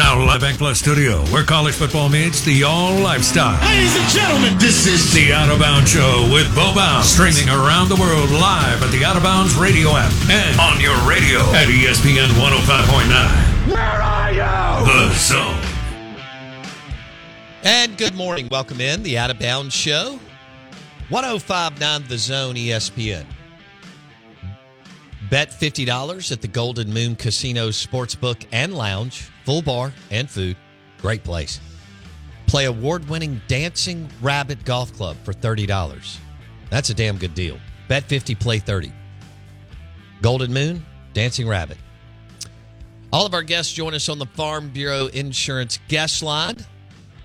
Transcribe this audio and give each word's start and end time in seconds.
Now, 0.00 0.18
Live 0.24 0.40
BankPlus 0.40 0.76
Studio, 0.76 1.20
where 1.26 1.44
college 1.44 1.74
football 1.74 2.08
meets 2.08 2.40
the 2.40 2.64
all 2.64 2.94
lifestyle. 3.00 3.60
Ladies 3.68 3.94
and 3.94 4.08
gentlemen, 4.08 4.56
This 4.56 4.86
is 4.86 5.12
the 5.12 5.30
Out 5.30 5.50
of 5.50 5.58
Bounds 5.60 5.90
Show 5.90 6.26
with 6.32 6.48
Bo 6.54 6.74
Bounds, 6.74 7.10
streaming 7.10 7.46
around 7.50 7.90
the 7.90 7.96
world 7.96 8.30
live 8.30 8.82
at 8.82 8.90
the 8.92 9.04
Out 9.04 9.18
of 9.18 9.22
Bounds 9.22 9.54
radio 9.56 9.90
app 9.90 10.10
and 10.30 10.58
on 10.58 10.80
your 10.80 10.96
radio 11.06 11.40
at 11.52 11.68
ESPN 11.68 12.28
105.9. 12.40 13.70
where 13.70 13.78
are 13.78 14.32
you? 14.32 14.86
The 14.86 15.14
Zone. 15.16 15.60
And 17.62 17.94
good 17.98 18.14
morning. 18.14 18.48
Welcome 18.50 18.80
in 18.80 19.02
the 19.02 19.18
Out 19.18 19.30
of 19.30 19.38
Bounds 19.38 19.74
Show. 19.74 20.18
1059 21.10 22.04
The 22.08 22.16
Zone 22.16 22.54
ESPN. 22.54 23.26
Bet 25.30 25.50
$50 25.50 26.32
at 26.32 26.40
the 26.40 26.48
Golden 26.48 26.92
Moon 26.92 27.14
Casino 27.14 27.68
Sportsbook 27.68 28.44
and 28.50 28.74
Lounge. 28.74 29.28
Full 29.44 29.62
bar 29.62 29.92
and 30.10 30.28
food. 30.28 30.56
Great 31.00 31.22
place. 31.22 31.60
Play 32.48 32.64
award 32.64 33.08
winning 33.08 33.40
Dancing 33.46 34.08
Rabbit 34.20 34.64
Golf 34.64 34.92
Club 34.92 35.16
for 35.22 35.32
$30. 35.32 36.18
That's 36.68 36.90
a 36.90 36.94
damn 36.94 37.16
good 37.16 37.34
deal. 37.34 37.58
Bet 37.86 38.02
50, 38.04 38.34
play 38.34 38.58
30. 38.58 38.92
Golden 40.20 40.52
Moon, 40.52 40.84
Dancing 41.12 41.46
Rabbit. 41.46 41.78
All 43.12 43.24
of 43.24 43.32
our 43.32 43.42
guests 43.42 43.72
join 43.72 43.94
us 43.94 44.08
on 44.08 44.18
the 44.18 44.26
Farm 44.26 44.68
Bureau 44.70 45.06
Insurance 45.06 45.78
guest 45.86 46.24
line. 46.24 46.56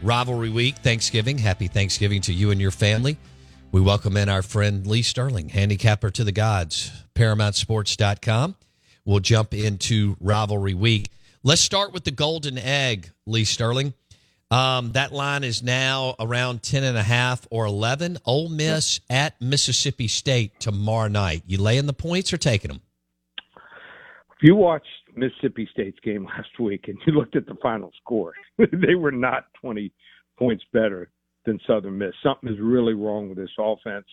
Rivalry 0.04 0.52
week, 0.52 0.78
Thanksgiving. 0.78 1.40
Happy 1.40 1.68
Thanksgiving 1.68 2.22
to 2.22 2.34
you 2.34 2.52
and 2.52 2.62
your 2.62 2.72
family. 2.72 3.18
We 3.76 3.82
welcome 3.82 4.16
in 4.16 4.30
our 4.30 4.42
friend 4.42 4.88
Lee 4.88 5.02
Sterling, 5.02 5.50
handicapper 5.50 6.10
to 6.12 6.24
the 6.24 6.32
gods, 6.32 6.94
ParamountSports.com. 7.14 8.56
We'll 9.04 9.20
jump 9.20 9.54
into 9.54 10.16
rivalry 10.22 10.74
week. 10.74 11.10
Let's 11.44 11.60
start 11.60 11.92
with 11.92 12.06
the 12.06 12.12
Golden 12.12 12.58
Egg, 12.58 13.12
Lee 13.26 13.44
Sterling. 13.44 13.94
Um, 14.50 14.94
that 14.94 15.12
line 15.12 15.44
is 15.44 15.62
now 15.62 16.16
around 16.22 16.64
10 16.64 16.86
and 16.86 16.98
a 16.98 17.04
half 17.04 17.46
or 17.52 17.66
11. 17.66 18.20
Ole 18.24 18.48
Miss 18.48 19.02
at 19.10 19.42
Mississippi 19.42 20.08
State 20.08 20.58
tomorrow 20.58 21.10
night. 21.10 21.44
You 21.46 21.58
laying 21.58 21.86
the 21.86 21.92
points 21.92 22.32
or 22.32 22.38
taking 22.38 22.70
them? 22.70 22.82
If 23.46 24.42
you 24.42 24.56
watched 24.56 24.88
Mississippi 25.18 25.68
State's 25.74 26.00
game 26.00 26.24
last 26.38 26.62
week 26.62 26.86
and 26.88 26.98
you 27.06 27.12
looked 27.12 27.36
at 27.36 27.46
the 27.46 27.58
final 27.62 27.92
score, 28.02 28.36
they 28.58 28.96
were 28.96 29.12
not 29.12 29.48
20 29.60 29.92
points 30.40 30.64
better 30.72 31.10
than 31.46 31.60
Southern 31.68 31.98
Miss. 31.98 32.14
Something 32.24 32.50
is 32.50 32.60
really 32.60 32.94
wrong 32.94 33.30
with 33.30 33.38
this 33.38 33.50
offense. 33.60 34.06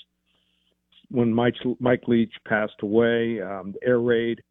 When 1.10 1.32
Mike, 1.32 1.54
Mike 1.78 2.04
Leach 2.08 2.32
passed 2.46 2.80
away, 2.82 3.40
um, 3.40 3.72
the 3.72 3.86
air 3.86 4.00
raid 4.00 4.42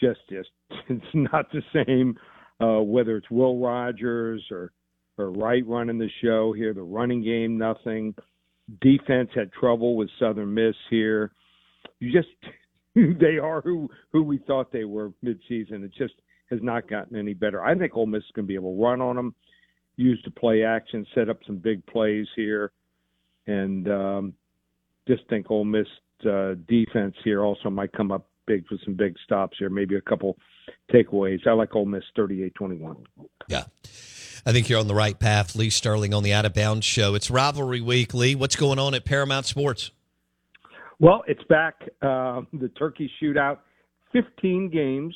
just 0.00 0.20
just 0.28 0.50
it's 0.88 1.04
not 1.14 1.46
the 1.52 1.62
same. 1.86 2.16
Uh, 2.60 2.80
whether 2.80 3.16
it's 3.16 3.30
Will 3.30 3.58
Rogers 3.58 4.42
or 4.50 4.72
or 5.18 5.30
Wright 5.30 5.66
running 5.66 5.98
the 5.98 6.10
show 6.22 6.52
here, 6.52 6.74
the 6.74 6.82
running 6.82 7.22
game 7.22 7.58
nothing. 7.58 8.14
Defense 8.80 9.30
had 9.34 9.52
trouble 9.52 9.96
with 9.96 10.08
Southern 10.18 10.54
Miss 10.54 10.74
here. 10.90 11.32
You 12.00 12.12
just 12.12 12.28
they 12.94 13.38
are 13.38 13.60
who 13.60 13.88
who 14.12 14.22
we 14.22 14.38
thought 14.38 14.72
they 14.72 14.84
were 14.84 15.12
midseason. 15.24 15.84
It 15.84 15.92
just 15.96 16.14
has 16.50 16.60
not 16.62 16.88
gotten 16.88 17.16
any 17.16 17.34
better. 17.34 17.64
I 17.64 17.76
think 17.76 17.96
Ole 17.96 18.06
Miss 18.06 18.22
is 18.22 18.30
going 18.34 18.46
to 18.46 18.48
be 18.48 18.54
able 18.54 18.76
to 18.76 18.82
run 18.82 19.00
on 19.00 19.16
them, 19.16 19.34
use 19.96 20.20
to 20.22 20.30
play 20.30 20.64
action, 20.64 21.06
set 21.14 21.28
up 21.28 21.38
some 21.46 21.56
big 21.56 21.84
plays 21.86 22.26
here, 22.34 22.72
and 23.46 23.88
um, 23.88 24.34
just 25.06 25.22
think 25.28 25.50
Ole 25.50 25.64
Miss 25.64 25.86
uh, 26.28 26.54
defense 26.68 27.14
here 27.22 27.42
also 27.42 27.70
might 27.70 27.92
come 27.92 28.10
up 28.10 28.26
big 28.46 28.66
for 28.66 28.76
some 28.84 28.94
big 28.94 29.14
stops 29.24 29.56
here, 29.58 29.70
maybe 29.70 29.96
a 29.96 30.00
couple 30.00 30.36
takeaways. 30.92 31.46
I 31.46 31.52
like 31.52 31.74
Ole 31.74 31.86
Miss 31.86 32.04
38-21. 32.16 33.04
Yeah. 33.48 33.64
I 34.46 34.52
think 34.52 34.68
you're 34.68 34.78
on 34.78 34.88
the 34.88 34.94
right 34.94 35.18
path. 35.18 35.56
Lee 35.56 35.70
Sterling 35.70 36.12
on 36.12 36.22
the 36.22 36.32
Out 36.32 36.44
of 36.44 36.52
Bounds 36.52 36.84
show. 36.84 37.14
It's 37.14 37.30
rivalry 37.30 37.80
week, 37.80 38.12
Lee. 38.12 38.34
What's 38.34 38.56
going 38.56 38.78
on 38.78 38.94
at 38.94 39.04
Paramount 39.04 39.46
Sports? 39.46 39.90
Well, 41.00 41.24
it's 41.26 41.42
back. 41.44 41.80
Uh, 42.02 42.42
the 42.52 42.70
Turkey 42.78 43.10
Shootout, 43.22 43.58
15 44.12 44.70
games 44.70 45.14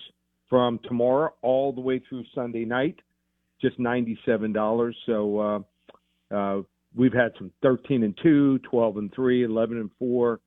from 0.48 0.80
tomorrow 0.84 1.32
all 1.42 1.72
the 1.72 1.80
way 1.80 2.02
through 2.08 2.24
Sunday 2.34 2.64
night, 2.64 2.96
just 3.60 3.78
$97. 3.78 4.92
So 5.06 5.38
uh, 5.38 6.34
uh, 6.34 6.62
we've 6.94 7.12
had 7.12 7.32
some 7.38 7.50
13 7.62 8.02
and 8.02 8.18
2, 8.22 8.58
12 8.58 8.96
and 8.96 9.14
3, 9.14 9.44
11 9.44 9.76
and 9.78 9.90
4 9.98 10.40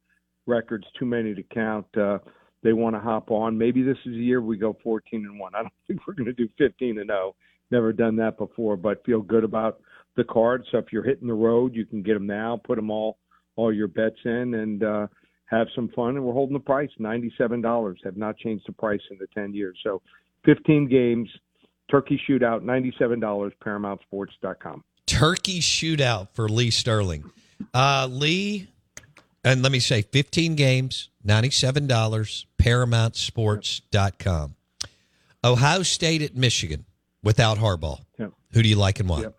records, 0.48 0.86
too 0.98 1.06
many 1.06 1.34
to 1.34 1.44
count. 1.44 1.86
Uh, 1.98 2.20
they 2.64 2.74
want 2.74 2.96
to 2.96 3.00
hop 3.00 3.32
on. 3.32 3.58
Maybe 3.58 3.82
this 3.84 3.98
is 4.06 4.14
a 4.14 4.20
year 4.20 4.42
we 4.42 4.58
go 4.58 4.78
14 4.84 5.26
and 5.26 5.40
1. 5.40 5.56
I 5.56 5.62
don't 5.62 5.74
think 5.88 6.02
we're 6.08 6.14
going 6.14 6.26
to 6.26 6.34
do 6.34 6.50
15 6.58 7.00
and 7.00 7.10
0. 7.10 7.36
Never 7.72 7.94
done 7.94 8.18
that 8.18 8.38
before, 8.38 8.76
but 8.76 9.06
feel 9.06 9.22
good 9.22 9.44
about 9.44 9.80
the 10.18 10.24
card. 10.26 10.66
So 10.72 10.78
if 10.78 10.86
you're 10.92 11.04
hitting 11.04 11.28
the 11.28 11.34
road, 11.34 11.74
you 11.74 11.86
can 11.86 12.04
get 12.04 12.16
them 12.16 12.28
now, 12.28 12.60
put 12.64 12.76
them 12.76 12.92
all 12.92 13.18
all 13.58 13.74
your 13.74 13.88
bets 13.88 14.18
in, 14.24 14.56
and 14.56 14.84
uh, 14.84 15.08
have 15.46 15.68
some 15.76 15.90
fun. 15.96 16.16
And 16.16 16.24
we're 16.24 16.34
holding 16.34 16.54
the 16.54 16.60
price 16.60 16.90
ninety-seven 17.00 17.62
dollars. 17.62 18.00
Have 18.04 18.18
not 18.18 18.38
changed 18.38 18.66
the 18.68 18.74
price 18.74 19.02
in 19.10 19.18
the 19.20 19.28
ten 19.34 19.54
years. 19.54 19.78
So, 19.84 20.02
fifteen 20.44 20.88
games, 20.90 21.30
turkey 21.92 22.20
shootout, 22.28 22.64
ninety-seven 22.64 23.20
dollars. 23.20 23.54
ParamountSports.com. 23.64 24.84
Turkey 25.06 25.60
shootout 25.60 26.30
for 26.34 26.48
Lee 26.48 26.72
Sterling. 26.72 27.30
Uh, 27.74 28.08
Lee, 28.10 28.70
and 29.44 29.62
let 29.62 29.72
me 29.72 29.80
say 29.80 30.02
15 30.02 30.56
games, 30.56 31.10
$97, 31.28 32.46
ParamountSports.com. 32.58 34.56
Ohio 35.44 35.84
State 35.84 36.22
at 36.22 36.36
Michigan 36.36 36.86
without 37.24 37.58
Harbaugh. 37.58 38.00
Yep. 38.20 38.32
Who 38.54 38.62
do 38.64 38.70
you 38.70 38.76
like 38.76 39.00
and 39.00 39.10
why? 39.10 39.22
Yep. 39.22 39.36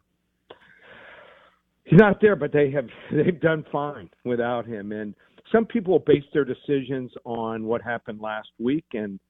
He's 1.84 1.98
not 1.98 2.20
there, 2.20 2.36
but 2.36 2.52
they 2.52 2.70
have 2.70 2.88
they've 3.12 3.40
done 3.40 3.64
fine 3.70 4.10
without 4.24 4.66
him. 4.66 4.92
And 4.92 5.14
some 5.52 5.66
people 5.66 5.98
base 6.00 6.24
their 6.32 6.44
decisions 6.44 7.12
on 7.24 7.64
what 7.64 7.82
happened 7.82 8.20
last 8.20 8.48
week. 8.58 8.84
And 8.92 9.20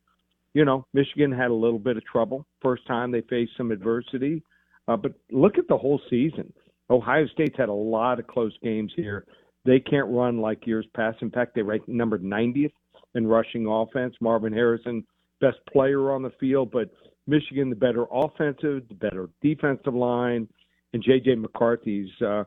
you 0.55 0.65
know, 0.65 0.87
Michigan 0.93 1.33
had 1.33 1.51
a 1.51 1.55
little 1.55 1.79
bit 1.79 1.97
of 1.97 2.05
trouble 2.05 2.47
first 2.61 2.87
time 2.87 3.11
they 3.11 3.23
faced 3.23 3.53
some 3.57 3.71
adversity. 3.71 4.43
Uh, 4.89 4.97
but 4.97 5.13
look 5.31 5.59
at 5.59 5.69
the 5.69 5.77
whole 5.77 6.01
season. 6.11 6.53
Ohio 6.91 7.27
State's 7.29 7.57
had 7.57 7.69
a 7.69 7.73
lot 7.73 8.19
of 8.19 8.27
close 8.27 8.57
games 8.63 8.93
here. 8.97 9.25
They 9.65 9.79
can't 9.79 10.09
run 10.09 10.41
like 10.41 10.67
years 10.67 10.87
past. 10.95 11.19
In 11.23 11.31
fact, 11.31 11.55
they 11.55 11.63
ranked 11.63 11.89
number 11.89 12.19
90th 12.19 12.73
in 13.15 13.27
rushing 13.27 13.67
offense. 13.67 14.15
Marvin 14.21 14.53
Harrison, 14.53 15.05
best 15.41 15.59
player 15.73 16.13
on 16.13 16.23
the 16.23 16.33
field, 16.41 16.71
but 16.73 16.91
Michigan, 17.27 17.71
the 17.71 17.77
better 17.77 18.07
offensive, 18.13 18.83
the 18.89 18.95
better 18.99 19.29
defensive 19.41 19.95
line, 19.95 20.49
and 20.93 21.03
J.J. 21.03 21.37
McCarthy's 21.37 22.11
uh, 22.21 22.45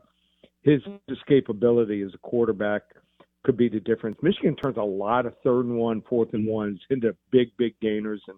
his 0.62 0.82
escapability 1.10 2.04
as 2.04 2.12
a 2.14 2.18
quarterback 2.18 2.82
could 3.46 3.56
be 3.56 3.68
the 3.68 3.80
difference. 3.80 4.18
Michigan 4.22 4.56
turns 4.56 4.76
a 4.76 4.82
lot 4.82 5.24
of 5.24 5.32
third 5.44 5.64
and 5.66 5.76
one, 5.78 6.02
fourth 6.08 6.34
and 6.34 6.46
ones 6.46 6.80
into 6.90 7.16
big, 7.30 7.48
big 7.56 7.78
gainers, 7.80 8.20
and 8.28 8.36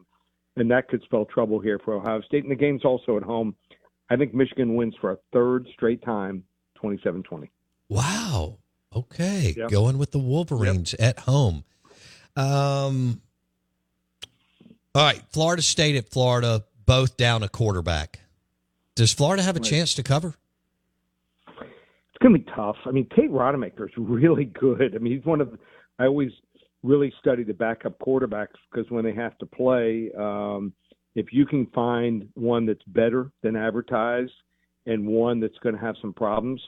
and 0.57 0.71
that 0.71 0.89
could 0.89 1.03
spell 1.05 1.25
trouble 1.25 1.59
here 1.61 1.79
for 1.85 1.95
Ohio 1.95 2.21
State. 2.23 2.43
And 2.43 2.51
the 2.53 2.57
game's 2.57 2.85
also 2.85 3.17
at 3.17 3.23
home. 3.23 3.55
I 4.11 4.17
think 4.17 4.35
Michigan 4.35 4.75
wins 4.75 4.95
for 5.01 5.13
a 5.13 5.17
third 5.33 5.67
straight 5.73 6.03
time, 6.03 6.43
27-20. 6.83 7.49
Wow. 7.89 8.59
Okay. 8.95 9.55
Yep. 9.57 9.71
Going 9.71 9.99
with 9.99 10.11
the 10.11 10.19
Wolverines 10.19 10.95
at 10.95 11.21
home. 11.21 11.63
Um, 12.35 13.21
all 14.97 15.05
right. 15.05 15.23
Florida 15.31 15.63
State 15.63 15.95
at 15.95 16.09
Florida, 16.11 16.65
both 16.87 17.17
down 17.17 17.43
a 17.45 17.49
quarterback. 17.49 18.19
Does 18.97 19.13
Florida 19.13 19.43
have 19.45 19.57
a 19.57 19.61
Right. 19.61 19.69
chance 19.71 19.95
to 19.95 20.03
cover? 20.03 20.35
It's 22.19 22.25
going 22.25 22.35
to 22.35 22.45
be 22.45 22.51
tough. 22.57 22.75
I 22.85 22.91
mean, 22.91 23.07
Tate 23.15 23.31
Rodemaker's 23.31 23.93
really 23.97 24.47
good. 24.47 24.97
I 24.97 24.99
mean, 24.99 25.15
he's 25.15 25.25
one 25.25 25.41
of 25.41 25.53
the, 25.53 25.59
I 26.01 26.07
always 26.07 26.33
really 26.83 27.13
study 27.21 27.45
the 27.45 27.53
backup 27.53 27.97
quarterbacks 28.01 28.57
because 28.73 28.91
when 28.91 29.05
they 29.05 29.15
have 29.15 29.39
to 29.39 29.47
play, 29.47 30.11
um, 30.19 30.73
if 31.15 31.27
you 31.33 31.47
can 31.47 31.67
find 31.67 32.29
one 32.35 32.67
that's 32.67 32.83
better 32.89 33.31
than 33.45 33.55
advertised 33.55 34.33
and 34.87 35.07
one 35.07 35.39
that's 35.39 35.59
going 35.63 35.77
to 35.77 35.81
have 35.81 35.95
some 36.01 36.13
problems, 36.13 36.61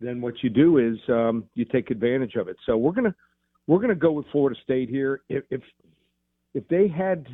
then 0.00 0.20
what 0.20 0.34
you 0.42 0.50
do 0.50 0.78
is 0.78 0.98
um, 1.10 1.44
you 1.54 1.64
take 1.64 1.92
advantage 1.92 2.34
of 2.34 2.48
it. 2.48 2.56
So 2.66 2.76
we're 2.76 2.92
gonna 2.92 3.14
we're 3.68 3.78
gonna 3.78 3.94
go 3.94 4.12
with 4.12 4.26
Florida 4.32 4.58
State 4.62 4.88
here. 4.88 5.22
If 5.28 5.44
if, 5.50 5.62
if 6.54 6.68
they 6.68 6.88
had 6.88 7.26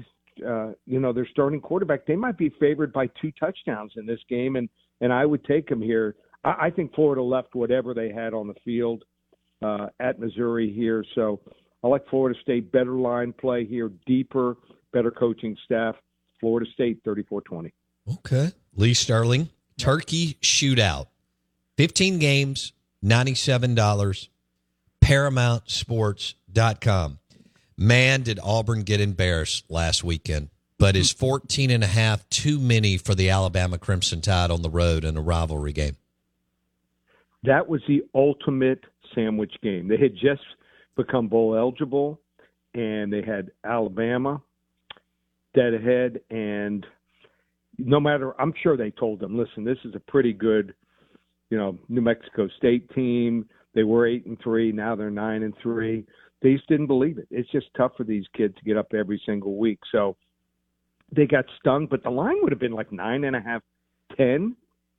uh, 0.47 0.73
you 0.87 1.01
know 1.01 1.13
their 1.13 1.27
starting 1.31 1.61
quarterback, 1.61 2.07
they 2.07 2.15
might 2.15 2.39
be 2.39 2.51
favored 2.61 2.93
by 2.93 3.09
two 3.21 3.33
touchdowns 3.33 3.93
in 3.97 4.07
this 4.07 4.21
game, 4.29 4.57
and 4.57 4.69
and 5.01 5.13
I 5.13 5.27
would 5.27 5.45
take 5.45 5.69
them 5.69 5.83
here. 5.83 6.15
I, 6.45 6.67
I 6.67 6.71
think 6.71 6.95
Florida 6.95 7.23
left 7.23 7.55
whatever 7.55 7.95
they 7.95 8.11
had 8.11 8.35
on 8.35 8.49
the 8.49 8.55
field 8.65 9.05
uh, 9.63 9.87
at 10.01 10.19
Missouri 10.19 10.73
here, 10.73 11.05
so 11.15 11.41
I 11.83 11.89
like 11.89 12.07
Florida 12.09 12.39
State. 12.41 12.73
Better 12.73 12.93
line 12.93 13.33
play 13.33 13.65
here, 13.65 13.91
deeper, 14.07 14.57
better 14.93 15.11
coaching 15.11 15.57
staff. 15.65 15.97
Florida 16.41 16.71
State, 16.73 17.03
34-20. 17.05 17.73
Okay. 18.15 18.53
Lee 18.75 18.95
Sterling, 18.95 19.51
Turkey 19.79 20.39
Shootout. 20.43 21.07
15 21.77 22.19
games, 22.19 22.73
$97. 23.05 24.29
ParamountSports.com. 25.03 27.19
Man, 27.77 28.23
did 28.23 28.41
Auburn 28.43 28.83
get 28.83 29.01
embarrassed 29.01 29.65
last 29.69 30.03
weekend. 30.05 30.49
But 30.79 30.97
is 30.97 31.13
14 31.13 31.71
and 31.71 31.85
a 31.85 31.89
half 31.89 32.27
too 32.29 32.59
many 32.59 32.97
for 32.97 33.15
the 33.15 33.31
Alabama 33.31 33.79
Crimson 33.79 34.21
Tide 34.21 34.51
on 34.51 34.63
the 34.63 34.71
road 34.71 35.05
in 35.05 35.17
a 35.17 35.23
rivalry 35.23 35.73
game? 35.73 35.97
That 37.45 37.69
was 37.69 37.81
the 37.89 38.03
ultimate 38.15 38.85
sandwich 39.15 39.53
game. 39.63 39.89
They 39.89 39.97
had 39.97 40.15
just 40.15 40.43
become 40.97 41.29
bowl 41.29 41.57
eligible, 41.57 42.21
and 42.75 43.13
they 43.13 43.23
had 43.23 43.51
Alabama 43.65 44.41
dead 45.55 45.75
ahead. 45.75 46.21
And 46.31 46.87
no 47.79 48.01
matter, 48.01 48.41
I'm 48.41 48.53
sure 48.63 48.77
they 48.77 48.91
told 48.91 49.21
them, 49.21 49.37
listen, 49.37 49.65
this 49.65 49.79
is 49.85 49.95
a 49.95 50.01
pretty 50.01 50.33
good, 50.33 50.75
you 51.51 51.59
know, 51.59 51.79
New 51.89 52.01
Mexico 52.01 52.49
State 52.57 52.89
team. 52.95 53.47
They 53.75 53.83
were 53.83 54.07
eight 54.07 54.27
and 54.27 54.39
three, 54.43 54.71
now 54.71 54.95
they're 54.95 55.11
nine 55.11 55.43
and 55.43 55.55
three. 55.63 56.05
They 56.43 56.55
just 56.55 56.69
didn't 56.69 56.89
believe 56.89 57.19
it. 57.19 57.29
It's 57.31 57.51
just 57.51 57.67
tough 57.77 57.93
for 57.97 58.05
these 58.05 58.25
kids 58.37 58.55
to 58.57 58.65
get 58.65 58.77
up 58.77 58.93
every 58.95 59.21
single 59.25 59.57
week. 59.57 59.79
So 59.91 60.17
they 61.15 61.27
got 61.27 61.45
stung, 61.59 61.87
but 61.91 62.03
the 62.03 62.11
line 62.11 62.37
would 62.43 62.53
have 62.53 62.61
been 62.61 62.73
like 62.73 62.93
nine 62.93 63.25
and 63.25 63.37
a 63.37 63.41
half, 63.41 63.63
ten 64.17 64.57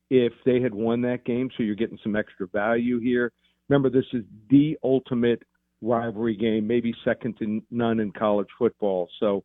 if 0.09 0.33
they 0.45 0.61
had 0.61 0.73
won 0.73 1.01
that 1.01 1.25
game. 1.25 1.49
So 1.55 1.63
you're 1.63 1.75
getting 1.75 1.99
some 2.03 2.15
extra 2.15 2.47
value 2.47 2.99
here. 2.99 3.31
Remember, 3.69 3.89
this 3.89 4.05
is 4.13 4.23
the 4.49 4.77
ultimate 4.83 5.41
rivalry 5.81 6.35
game, 6.35 6.65
maybe 6.67 6.93
second 7.03 7.37
to 7.39 7.61
none 7.71 7.99
in 7.99 8.11
college 8.11 8.47
football. 8.57 9.09
So 9.19 9.43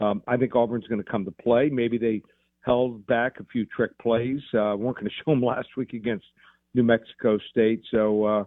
um, 0.00 0.22
I 0.26 0.36
think 0.36 0.54
Auburn's 0.54 0.86
going 0.86 1.02
to 1.02 1.10
come 1.10 1.24
to 1.24 1.30
play. 1.30 1.68
Maybe 1.68 1.98
they 1.98 2.22
held 2.62 3.06
back 3.06 3.40
a 3.40 3.44
few 3.44 3.66
trick 3.66 3.96
plays. 3.98 4.40
Uh, 4.54 4.76
weren't 4.76 4.96
going 4.96 5.04
to 5.04 5.10
show 5.24 5.32
them 5.32 5.42
last 5.42 5.68
week 5.76 5.92
against 5.92 6.24
New 6.74 6.82
Mexico 6.82 7.38
State. 7.50 7.82
So 7.90 8.24
uh, 8.24 8.44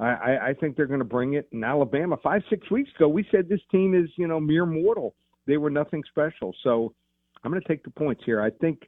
I, 0.00 0.48
I, 0.48 0.54
think 0.58 0.76
they're 0.76 0.86
going 0.86 0.98
to 1.00 1.04
bring 1.04 1.34
it. 1.34 1.48
In 1.52 1.62
Alabama, 1.62 2.16
five 2.22 2.42
six 2.50 2.70
weeks 2.70 2.90
ago, 2.96 3.08
we 3.08 3.26
said 3.30 3.48
this 3.48 3.60
team 3.70 3.94
is 3.94 4.10
you 4.16 4.26
know 4.26 4.40
mere 4.40 4.66
mortal. 4.66 5.14
They 5.46 5.56
were 5.56 5.70
nothing 5.70 6.02
special. 6.08 6.54
So 6.62 6.94
I'm 7.42 7.50
going 7.50 7.62
to 7.62 7.68
take 7.68 7.84
the 7.84 7.90
points 7.90 8.22
here. 8.24 8.40
I 8.40 8.50
think 8.50 8.80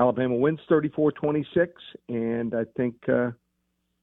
Alabama 0.00 0.34
wins 0.34 0.60
34-26, 0.70 1.68
and 2.08 2.54
I 2.54 2.64
think 2.74 2.94
uh, 3.06 3.32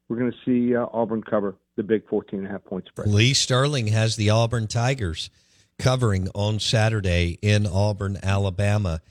we're 0.07 0.17
going 0.17 0.31
to 0.31 0.37
see 0.45 0.75
uh, 0.75 0.85
Auburn 0.93 1.23
cover 1.23 1.55
the 1.75 1.81
big 1.81 2.07
14 2.07 2.39
and 2.39 2.47
a 2.47 2.51
half 2.51 2.63
point 2.65 2.85
spread. 2.87 3.07
Lee 3.07 3.33
Sterling 3.33 3.87
has 3.87 4.15
the 4.15 4.29
Auburn 4.29 4.67
Tigers 4.67 5.31
covering 5.79 6.29
on 6.35 6.59
Saturday 6.59 7.39
in 7.41 7.65
Auburn, 7.65 8.19
Alabama. 8.21 9.01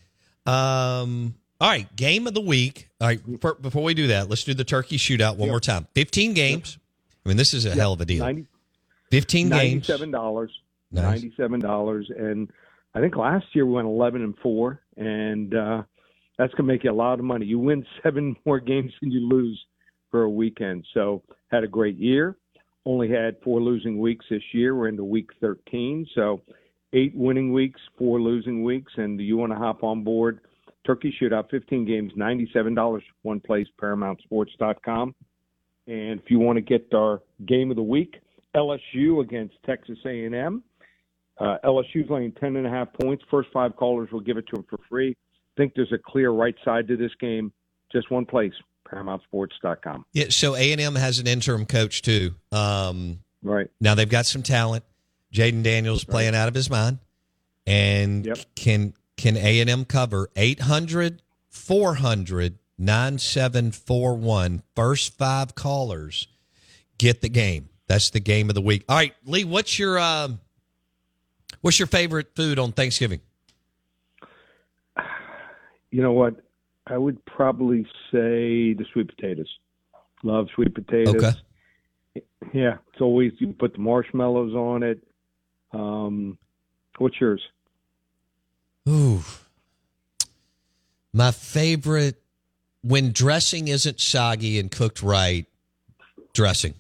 Um, 0.47 1.35
all 1.61 1.71
right, 1.71 1.95
game 1.97 2.29
of 2.29 2.35
the 2.35 2.41
week. 2.41 2.89
All 3.01 3.09
right, 3.09 3.21
for, 3.41 3.55
before 3.57 3.83
we 3.83 3.95
do 3.95 4.07
that, 4.09 4.29
let's 4.29 4.45
do 4.45 4.55
the 4.55 4.65
turkey 4.65 4.97
shootout 4.97 5.39
one 5.39 5.49
more 5.49 5.59
time. 5.59 5.89
15 5.97 6.35
games. 6.35 6.79
I 7.25 7.29
mean, 7.29 7.37
this 7.37 7.53
is 7.53 7.65
a 7.65 7.75
hell 7.75 7.95
of 7.95 8.01
a 8.01 8.05
deal. 8.05 8.25
90, 8.25 8.47
15 9.11 9.49
games. 9.49 9.51
Ninety-seven 9.51 10.13
dollars. 10.13 10.53
Nice. 10.93 11.03
Ninety-seven 11.03 11.59
dollars, 11.59 12.09
and 12.17 12.49
I 12.95 13.01
think 13.01 13.17
last 13.17 13.47
year 13.55 13.67
we 13.67 13.73
went 13.73 13.89
eleven 13.89 14.23
and 14.23 14.39
four, 14.39 14.81
and 14.97 15.53
uh, 15.53 15.83
that's 16.39 16.53
gonna 16.55 16.67
make 16.67 16.85
you 16.85 16.91
a 16.91 16.93
lot 16.93 17.19
of 17.19 17.25
money. 17.25 17.47
You 17.47 17.59
win 17.59 17.85
seven 18.03 18.37
more 18.45 18.61
games 18.61 18.93
than 19.01 19.11
you 19.11 19.21
lose 19.21 19.61
for 20.11 20.23
a 20.23 20.31
weekend. 20.31 20.87
So 20.95 21.23
had 21.51 21.65
a 21.65 21.69
great 21.69 21.97
year. 21.97 22.37
Only 22.85 23.11
had 23.11 23.37
four 23.43 23.61
losing 23.61 23.99
weeks 23.99 24.25
this 24.31 24.43
year. 24.53 24.75
We're 24.77 24.89
into 24.89 25.05
week 25.05 25.31
thirteen, 25.41 26.07
so 26.15 26.43
eight 26.93 27.15
winning 27.15 27.53
weeks, 27.53 27.81
four 27.99 28.21
losing 28.21 28.63
weeks, 28.63 28.93
and 28.97 29.19
do 29.19 29.25
you 29.25 29.37
want 29.37 29.53
to 29.53 29.59
hop 29.59 29.83
on 29.83 30.05
board. 30.05 30.41
Turkey 30.87 31.13
Shootout, 31.21 31.51
15 31.51 31.85
games, 31.85 32.13
$97, 32.17 33.01
one 33.23 33.41
place, 33.41 33.67
ParamountSports.com. 33.83 35.15
And 35.89 36.21
if 36.21 36.31
you 36.31 36.39
want 36.39 36.57
to 36.57 36.63
get 36.63 36.93
our 36.95 37.23
game 37.47 37.71
of 37.71 37.77
the 37.77 37.83
week, 37.83 38.17
LSU 38.55 39.21
against 39.21 39.55
Texas 39.67 39.99
A&M. 40.07 40.63
Uh, 41.39 41.57
LSU's 41.65 42.09
laying 42.09 42.33
10 42.33 42.57
and 42.57 42.67
a 42.67 42.71
half 42.71 42.89
points. 43.03 43.23
First 43.31 43.49
five 43.53 43.77
callers 43.77 44.11
will 44.11 44.21
give 44.21 44.37
it 44.37 44.47
to 44.49 44.57
them 44.57 44.65
for 44.71 44.79
free. 44.89 45.17
Think 45.57 45.75
there's 45.75 45.93
a 45.93 45.99
clear 45.99 46.31
right 46.31 46.55
side 46.65 46.89
to 46.89 46.97
this 46.97 47.13
game. 47.21 47.53
Just 47.93 48.11
one 48.11 48.27
place, 48.27 48.53
ParamountSports.com. 48.89 50.05
Yeah, 50.13 50.27
so 50.31 50.55
A 50.57 50.73
and 50.73 50.81
M 50.81 50.95
has 50.95 51.19
an 51.19 51.27
interim 51.27 51.67
coach 51.67 52.03
too. 52.03 52.35
Um, 52.53 53.21
right 53.43 53.71
now 53.81 53.95
they've 53.95 54.09
got 54.09 54.27
some 54.27 54.43
talent. 54.43 54.85
Jayden 55.33 55.63
Daniels 55.63 56.05
playing 56.05 56.35
out 56.35 56.49
of 56.49 56.55
his 56.55 56.71
mind, 56.71 56.99
and 57.67 58.27
Yep. 58.27 58.39
can 58.55 58.95
can 59.17 59.37
A 59.37 59.61
and 59.61 59.71
M 59.71 59.85
cover 59.85 60.29
800 60.37 61.23
400 61.49 62.59
9741 62.79 64.63
First 64.75 65.17
five 65.17 65.55
callers 65.55 66.29
get 66.99 67.21
the 67.23 67.29
game. 67.29 67.69
That's 67.87 68.11
the 68.11 68.21
game 68.21 68.49
of 68.49 68.55
the 68.55 68.61
week. 68.61 68.85
All 68.89 68.97
right, 68.97 69.15
Lee, 69.25 69.45
what's 69.45 69.79
your 69.79 69.99
um, 69.99 70.41
what's 71.61 71.79
your 71.79 71.87
favorite 71.87 72.35
food 72.35 72.59
on 72.59 72.73
Thanksgiving? 72.73 73.21
You 75.91 76.03
know 76.03 76.13
what? 76.13 76.37
I 76.87 76.99
would 76.99 77.25
probably 77.25 77.85
say 78.13 78.75
the 78.75 78.85
sweet 78.93 79.09
potatoes. 79.09 79.49
Love 80.23 80.49
sweet 80.55 80.75
potatoes. 80.75 81.17
Okay. 81.17 82.23
Yeah, 82.53 82.77
it's 82.93 83.01
always 83.01 83.33
you 83.39 83.53
put 83.53 83.75
the 83.75 83.81
marshmallows 83.81 84.55
on 84.55 84.83
it. 84.83 85.01
Um, 85.73 86.39
what's 86.99 87.21
yours? 87.21 87.43
Ooh. 88.89 89.21
My 91.13 91.31
favorite 91.33 92.23
when 92.83 93.13
dressing 93.13 93.69
isn't 93.69 94.01
soggy 94.01 94.59
and 94.59 94.71
cooked 94.71 95.03
right, 95.03 95.47
dressing. 96.33 96.75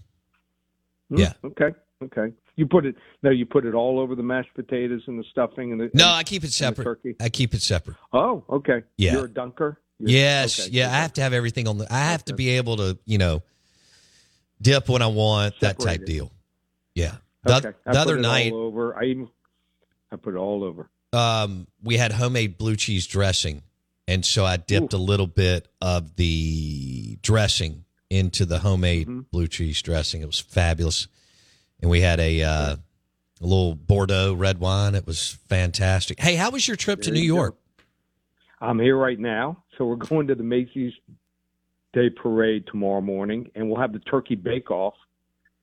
Hmm, 1.10 1.18
Yeah. 1.18 1.32
Okay. 1.44 1.70
Okay. 2.04 2.32
You 2.56 2.66
put 2.66 2.86
it 2.86 2.96
no. 3.22 3.30
You 3.30 3.44
put 3.46 3.66
it 3.66 3.74
all 3.74 4.00
over 4.00 4.14
the 4.14 4.22
mashed 4.22 4.54
potatoes 4.54 5.02
and 5.06 5.18
the 5.18 5.24
stuffing 5.30 5.72
and 5.72 5.80
the. 5.80 5.90
No, 5.94 6.04
and- 6.06 6.14
I 6.16 6.22
keep 6.22 6.42
it 6.42 6.52
separate. 6.52 6.84
turkey. 6.84 7.14
I 7.20 7.28
keep 7.28 7.52
it 7.54 7.60
separate. 7.62 7.96
Oh, 8.12 8.44
okay. 8.48 8.82
Yeah. 8.96 9.12
You're 9.12 9.24
a 9.26 9.30
dunker. 9.30 9.78
You're- 9.98 10.12
Yes, 10.12 10.60
okay. 10.60 10.70
yeah. 10.72 10.88
I 10.90 10.96
have 10.96 11.12
to 11.14 11.22
have 11.22 11.32
everything 11.32 11.68
on 11.68 11.78
the. 11.78 11.86
I 11.92 11.98
have 11.98 12.24
to 12.26 12.34
be 12.34 12.50
able 12.50 12.76
to, 12.78 12.98
you 13.04 13.18
know, 13.18 13.42
dip 14.60 14.88
when 14.88 15.02
I 15.02 15.06
want 15.08 15.54
that 15.60 15.78
type 15.78 16.04
deal. 16.04 16.32
Yeah. 16.94 17.16
The, 17.44 17.56
Okay. 17.56 17.72
I 17.86 17.92
the 17.92 17.98
other 18.00 18.12
put 18.14 18.18
it 18.20 18.22
night, 18.22 18.52
all 18.52 18.58
over. 18.62 18.96
I 18.98 19.04
even 19.04 19.28
I 20.10 20.16
put 20.16 20.34
it 20.34 20.38
all 20.38 20.64
over. 20.64 20.88
um, 21.12 21.66
we 21.82 21.96
had 21.96 22.12
homemade 22.12 22.56
blue 22.58 22.76
cheese 22.76 23.06
dressing, 23.06 23.62
and 24.08 24.24
so 24.24 24.44
I 24.44 24.56
dipped 24.56 24.92
a 24.92 24.98
little 24.98 25.26
bit 25.26 25.68
of 25.80 26.16
the 26.16 27.18
dressing 27.22 27.84
into 28.10 28.44
the 28.46 28.58
homemade 28.60 29.06
Mm-hmm. 29.08 29.20
blue 29.30 29.46
cheese 29.46 29.80
dressing. 29.82 30.22
It 30.22 30.26
was 30.26 30.40
fabulous, 30.40 31.06
and 31.80 31.90
we 31.90 32.00
had 32.00 32.20
a 32.20 32.42
uh, 32.42 32.76
A 33.40 33.44
little 33.44 33.74
Bordeaux 33.74 34.34
red 34.34 34.58
wine. 34.58 34.94
It 34.94 35.06
was 35.06 35.38
fantastic. 35.48 36.20
Hey, 36.20 36.36
how 36.36 36.50
was 36.50 36.66
your 36.66 36.76
trip 36.76 37.02
to 37.02 37.10
New 37.10 37.20
you 37.20 37.32
go. 37.32 37.36
York? 37.36 37.56
I'm 38.60 38.78
here 38.78 38.96
right 38.96 39.18
now, 39.18 39.62
so 39.76 39.84
we're 39.84 39.96
going 40.10 40.26
to 40.28 40.34
the 40.34 40.42
Macy's 40.42 40.94
Day 41.92 42.10
Parade 42.10 42.66
tomorrow 42.66 43.00
morning, 43.00 43.50
and 43.54 43.68
we'll 43.68 43.80
have 43.80 43.92
the 43.92 43.98
turkey 44.00 44.34
bake 44.34 44.70
off. 44.70 44.94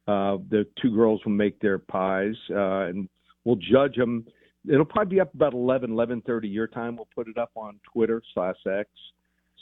Uh, 0.07 0.37
the 0.49 0.67
two 0.81 0.93
girls 0.93 1.21
will 1.25 1.31
make 1.31 1.59
their 1.59 1.79
pies, 1.79 2.35
uh, 2.51 2.85
and 2.87 3.07
we'll 3.45 3.55
judge 3.55 3.95
them. 3.95 4.25
It'll 4.67 4.85
probably 4.85 5.15
be 5.15 5.21
up 5.21 5.33
about 5.33 5.53
11, 5.53 5.91
11.30 5.91 6.53
your 6.53 6.67
time. 6.67 6.95
We'll 6.95 7.07
put 7.15 7.27
it 7.27 7.37
up 7.37 7.51
on 7.55 7.79
Twitter 7.91 8.21
slash 8.33 8.55
X. 8.69 8.89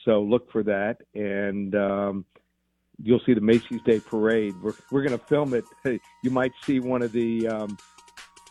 So 0.05 0.21
look 0.21 0.51
for 0.51 0.63
that, 0.63 0.97
and 1.13 1.75
um, 1.75 2.25
you'll 3.03 3.21
see 3.25 3.33
the 3.33 3.41
Macy's 3.41 3.81
Day 3.83 3.99
Parade. 3.99 4.55
We're 4.61 4.73
we're 4.91 5.03
going 5.03 5.17
to 5.17 5.25
film 5.25 5.53
it. 5.53 5.65
You 6.23 6.31
might 6.31 6.53
see 6.65 6.79
one 6.79 7.01
of 7.01 7.11
the, 7.11 7.47
um, 7.47 7.77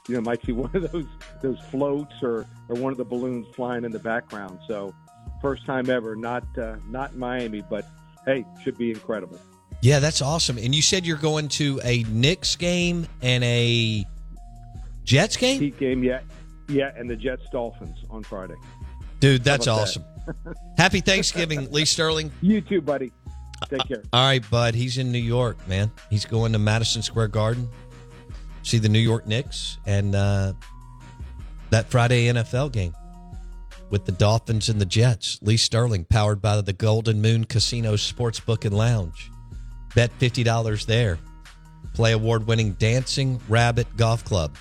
you 0.08 0.14
know, 0.14 0.20
might 0.20 0.44
see 0.44 0.52
one 0.52 0.70
of 0.74 0.90
those 0.92 1.06
those 1.42 1.58
floats 1.70 2.14
or 2.22 2.46
or 2.68 2.76
one 2.76 2.92
of 2.92 2.98
the 2.98 3.04
balloons 3.04 3.46
flying 3.54 3.84
in 3.84 3.92
the 3.92 3.98
background. 3.98 4.58
So 4.66 4.94
first 5.40 5.64
time 5.66 5.90
ever, 5.90 6.16
not 6.16 6.44
uh, 6.58 6.76
not 6.88 7.16
Miami, 7.16 7.62
but 7.68 7.86
hey, 8.26 8.44
should 8.62 8.78
be 8.78 8.90
incredible. 8.90 9.38
Yeah, 9.82 9.98
that's 9.98 10.20
awesome. 10.20 10.58
And 10.58 10.74
you 10.74 10.82
said 10.82 11.06
you're 11.06 11.16
going 11.16 11.48
to 11.50 11.80
a 11.84 12.02
Knicks 12.04 12.54
game 12.54 13.06
and 13.22 13.42
a 13.42 14.04
Jets 15.04 15.38
game? 15.38 15.58
Heat 15.58 15.78
game, 15.78 16.04
yeah, 16.04 16.20
yeah, 16.68 16.92
and 16.96 17.08
the 17.08 17.16
Jets 17.16 17.44
Dolphins 17.50 17.96
on 18.10 18.22
Friday. 18.22 18.56
Dude, 19.20 19.42
that's 19.42 19.66
awesome. 19.66 20.04
Happy 20.76 21.00
Thanksgiving, 21.00 21.70
Lee 21.70 21.84
Sterling. 21.84 22.30
You 22.42 22.60
too, 22.60 22.80
buddy. 22.80 23.12
Take 23.68 23.86
care. 23.86 24.02
All 24.12 24.26
right, 24.26 24.50
bud. 24.50 24.74
He's 24.74 24.98
in 24.98 25.12
New 25.12 25.18
York, 25.18 25.56
man. 25.68 25.90
He's 26.08 26.24
going 26.24 26.52
to 26.52 26.58
Madison 26.58 27.02
Square 27.02 27.28
Garden, 27.28 27.68
see 28.62 28.78
the 28.78 28.88
New 28.88 28.98
York 28.98 29.26
Knicks, 29.26 29.78
and 29.86 30.14
uh, 30.14 30.54
that 31.70 31.90
Friday 31.90 32.26
NFL 32.26 32.72
game 32.72 32.94
with 33.90 34.06
the 34.06 34.12
Dolphins 34.12 34.68
and 34.68 34.80
the 34.80 34.86
Jets. 34.86 35.38
Lee 35.42 35.56
Sterling, 35.56 36.04
powered 36.04 36.40
by 36.40 36.60
the 36.60 36.72
Golden 36.72 37.20
Moon 37.20 37.44
Casino 37.44 37.94
Sportsbook 37.94 38.64
and 38.64 38.76
Lounge. 38.76 39.30
Bet 39.94 40.16
$50 40.18 40.86
there. 40.86 41.18
Play 41.94 42.12
award 42.12 42.46
winning 42.46 42.72
Dancing 42.74 43.40
Rabbit 43.48 43.96
Golf 43.96 44.24
Club 44.24 44.56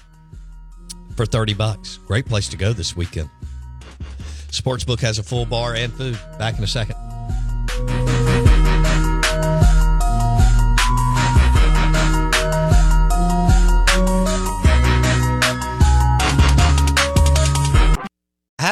for 1.16 1.26
30 1.26 1.54
bucks. 1.54 1.98
Great 2.08 2.26
place 2.26 2.50
to 2.50 2.58
go 2.58 2.74
this 2.74 2.96
weekend. 2.96 3.30
Sportsbook 4.50 5.00
has 5.02 5.20
a 5.20 5.24
full 5.24 5.46
bar 5.46 5.76
and 5.76 5.94
food. 5.94 6.18
Back 6.40 6.58
in 6.58 6.64
a 6.64 6.68
second. 6.68 6.96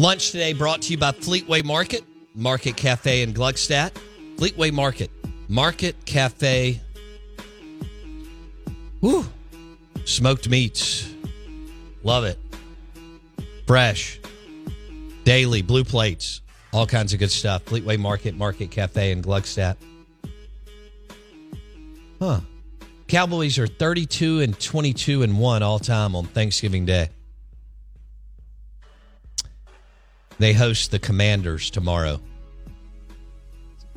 Lunch 0.00 0.30
today 0.30 0.54
brought 0.54 0.80
to 0.80 0.92
you 0.92 0.96
by 0.96 1.12
Fleetway 1.12 1.62
Market, 1.62 2.04
Market 2.34 2.74
Cafe 2.74 3.20
in 3.20 3.34
Gluckstadt. 3.34 3.90
Fleetway 4.36 4.72
Market, 4.72 5.10
Market 5.46 5.94
Cafe. 6.06 6.80
Woo! 9.02 9.26
Smoked 10.06 10.48
meats. 10.48 11.12
Love 12.02 12.24
it. 12.24 12.38
Fresh. 13.66 14.20
Daily, 15.24 15.60
blue 15.60 15.84
plates. 15.84 16.40
All 16.72 16.86
kinds 16.86 17.12
of 17.12 17.18
good 17.18 17.30
stuff. 17.30 17.66
Fleetway 17.66 17.98
Market, 17.98 18.34
Market 18.34 18.70
Cafe, 18.70 19.12
and 19.12 19.22
Gluckstadt. 19.22 19.76
Huh. 22.18 22.40
Cowboys 23.06 23.58
are 23.58 23.66
32 23.66 24.40
and 24.40 24.58
22 24.58 25.22
and 25.24 25.38
1 25.38 25.62
all 25.62 25.78
time 25.78 26.16
on 26.16 26.24
Thanksgiving 26.24 26.86
Day. 26.86 27.10
They 30.40 30.54
host 30.54 30.90
the 30.90 30.98
Commanders 30.98 31.68
tomorrow. 31.68 32.18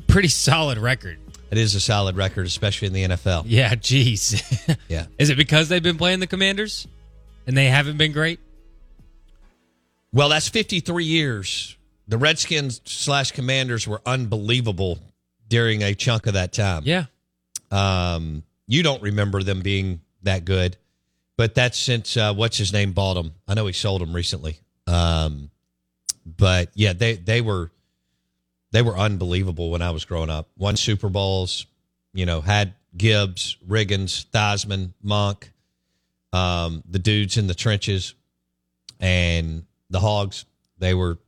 Pretty 0.06 0.28
solid 0.28 0.76
record. 0.76 1.18
It 1.50 1.56
is 1.56 1.74
a 1.74 1.80
solid 1.80 2.16
record, 2.16 2.46
especially 2.46 2.88
in 2.88 2.92
the 2.92 3.04
NFL. 3.16 3.44
Yeah, 3.46 3.74
geez. 3.74 4.42
Yeah. 4.88 5.06
Is 5.18 5.30
it 5.30 5.36
because 5.38 5.70
they've 5.70 5.82
been 5.82 5.96
playing 5.96 6.20
the 6.20 6.26
Commanders 6.26 6.86
and 7.46 7.56
they 7.56 7.64
haven't 7.64 7.96
been 7.96 8.12
great? 8.12 8.40
Well, 10.12 10.28
that's 10.28 10.48
53 10.50 11.04
years. 11.04 11.78
The 12.08 12.18
Redskins 12.18 12.82
slash 12.84 13.32
Commanders 13.32 13.88
were 13.88 14.02
unbelievable 14.04 14.98
during 15.48 15.82
a 15.82 15.94
chunk 15.94 16.26
of 16.26 16.34
that 16.34 16.52
time. 16.52 16.82
Yeah. 16.84 17.06
Um, 17.70 18.42
you 18.66 18.82
don't 18.82 19.00
remember 19.00 19.42
them 19.42 19.62
being 19.62 20.02
that 20.24 20.44
good, 20.44 20.76
but 21.38 21.54
that's 21.54 21.78
since 21.78 22.18
uh, 22.18 22.34
what's 22.34 22.58
his 22.58 22.70
name 22.70 22.92
bought 22.92 23.14
them. 23.14 23.32
I 23.48 23.54
know 23.54 23.66
he 23.66 23.72
sold 23.72 24.02
them 24.02 24.14
recently. 24.14 24.58
Um, 24.86 25.50
but 26.24 26.70
yeah, 26.74 26.92
they 26.92 27.14
they 27.14 27.40
were 27.40 27.70
they 28.72 28.82
were 28.82 28.96
unbelievable 28.96 29.70
when 29.70 29.82
I 29.82 29.90
was 29.90 30.04
growing 30.04 30.30
up. 30.30 30.48
Won 30.56 30.76
Super 30.76 31.08
Bowls, 31.08 31.66
you 32.12 32.26
know, 32.26 32.40
had 32.40 32.74
Gibbs, 32.96 33.56
Riggins, 33.66 34.26
Theismann, 34.26 34.92
Monk, 35.02 35.52
um, 36.32 36.82
the 36.88 36.98
dudes 36.98 37.36
in 37.36 37.46
the 37.46 37.54
trenches, 37.54 38.14
and 39.00 39.64
the 39.90 40.00
Hogs. 40.00 40.44
They 40.78 40.94
were 40.94 41.18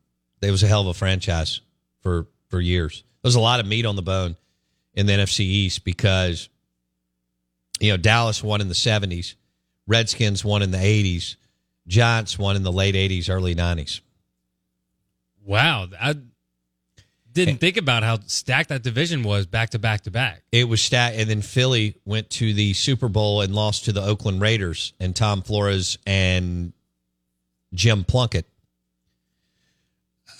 they 0.40 0.50
was 0.50 0.62
a 0.62 0.66
hell 0.66 0.82
of 0.82 0.88
a 0.88 0.94
franchise 0.94 1.60
for 2.00 2.26
for 2.48 2.60
years. 2.60 3.02
There 3.22 3.28
was 3.28 3.36
a 3.36 3.40
lot 3.40 3.60
of 3.60 3.66
meat 3.66 3.86
on 3.86 3.96
the 3.96 4.02
bone 4.02 4.36
in 4.94 5.06
the 5.06 5.12
NFC 5.12 5.40
East 5.40 5.84
because 5.84 6.48
you 7.80 7.90
know 7.90 7.96
Dallas 7.96 8.42
won 8.42 8.60
in 8.60 8.68
the 8.68 8.74
seventies, 8.74 9.36
Redskins 9.86 10.44
won 10.44 10.62
in 10.62 10.70
the 10.70 10.80
eighties, 10.80 11.36
Giants 11.86 12.38
won 12.38 12.56
in 12.56 12.62
the 12.62 12.72
late 12.72 12.96
eighties, 12.96 13.28
early 13.28 13.54
nineties. 13.54 14.00
Wow. 15.46 15.86
I 15.98 16.16
didn't 17.32 17.58
think 17.58 17.76
about 17.76 18.02
how 18.02 18.18
stacked 18.26 18.70
that 18.70 18.82
division 18.82 19.22
was 19.22 19.46
back 19.46 19.70
to 19.70 19.78
back 19.78 20.02
to 20.02 20.10
back. 20.10 20.42
It 20.50 20.68
was 20.68 20.82
stacked, 20.82 21.16
and 21.16 21.30
then 21.30 21.42
Philly 21.42 21.96
went 22.04 22.30
to 22.30 22.52
the 22.52 22.72
Super 22.74 23.08
Bowl 23.08 23.42
and 23.42 23.54
lost 23.54 23.84
to 23.84 23.92
the 23.92 24.02
Oakland 24.02 24.40
Raiders 24.40 24.92
and 24.98 25.14
Tom 25.14 25.42
Flores 25.42 25.98
and 26.06 26.72
Jim 27.74 28.04
Plunkett 28.04 28.46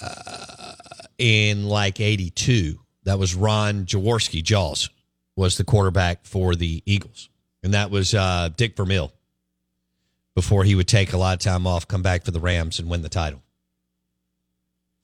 uh, 0.03 0.75
in 1.19 1.69
like 1.69 2.01
'82. 2.01 2.81
That 3.05 3.19
was 3.19 3.35
Ron 3.35 3.85
Jaworski. 3.85 4.43
Jaws 4.43 4.91
was 5.37 5.57
the 5.59 5.65
quarterback 5.65 6.25
for 6.25 6.57
the 6.57 6.83
Eagles, 6.85 7.29
and 7.63 7.75
that 7.75 7.91
was 7.91 8.15
uh, 8.15 8.51
Dick 8.57 8.77
Vermeil. 8.77 9.13
Before 10.35 10.65
he 10.65 10.75
would 10.75 10.89
take 10.89 11.15
a 11.15 11.17
lot 11.17 11.33
of 11.35 11.39
time 11.41 11.67
off, 11.67 11.89
come 11.89 12.03
back 12.03 12.25
for 12.25 12.31
the 12.31 12.41
Rams 12.41 12.79
and 12.79 12.91
win 12.91 13.01
the 13.01 13.09
title. 13.09 13.43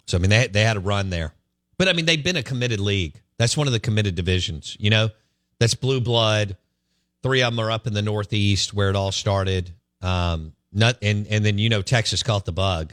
So 0.07 0.19
I 0.19 0.21
mean, 0.21 0.31
they 0.31 0.47
they 0.49 0.63
had 0.63 0.77
a 0.77 0.81
run 0.81 1.11
there, 1.11 1.33
but 1.79 1.89
I 1.89 1.93
mean, 1.93 2.07
they've 2.07 2.23
been 2.23 2.37
a 2.37 2.43
committed 2.43 2.81
league. 2.81 3.15
That's 3.39 3.57
one 3.57 3.67
of 3.67 3.73
the 3.73 3.81
committed 3.81 4.15
divisions. 4.15 4.77
You 4.79 4.91
know, 4.91 5.11
that's 5.59 5.75
blue 5.75 6.01
blood. 6.01 6.57
Three 7.23 7.43
of 7.43 7.53
them 7.55 7.65
are 7.65 7.71
up 7.71 7.87
in 7.87 7.95
the 7.95 8.03
Northeast 8.03 8.75
where 8.75 8.91
it 8.91 8.97
all 8.97 9.13
started. 9.13 9.71
Um, 10.01 10.53
not 10.73 10.97
and 11.03 11.27
and 11.29 11.45
then 11.45 11.59
you 11.59 11.69
know 11.69 11.83
Texas 11.83 12.23
caught 12.23 12.45
the 12.45 12.53
bug. 12.53 12.93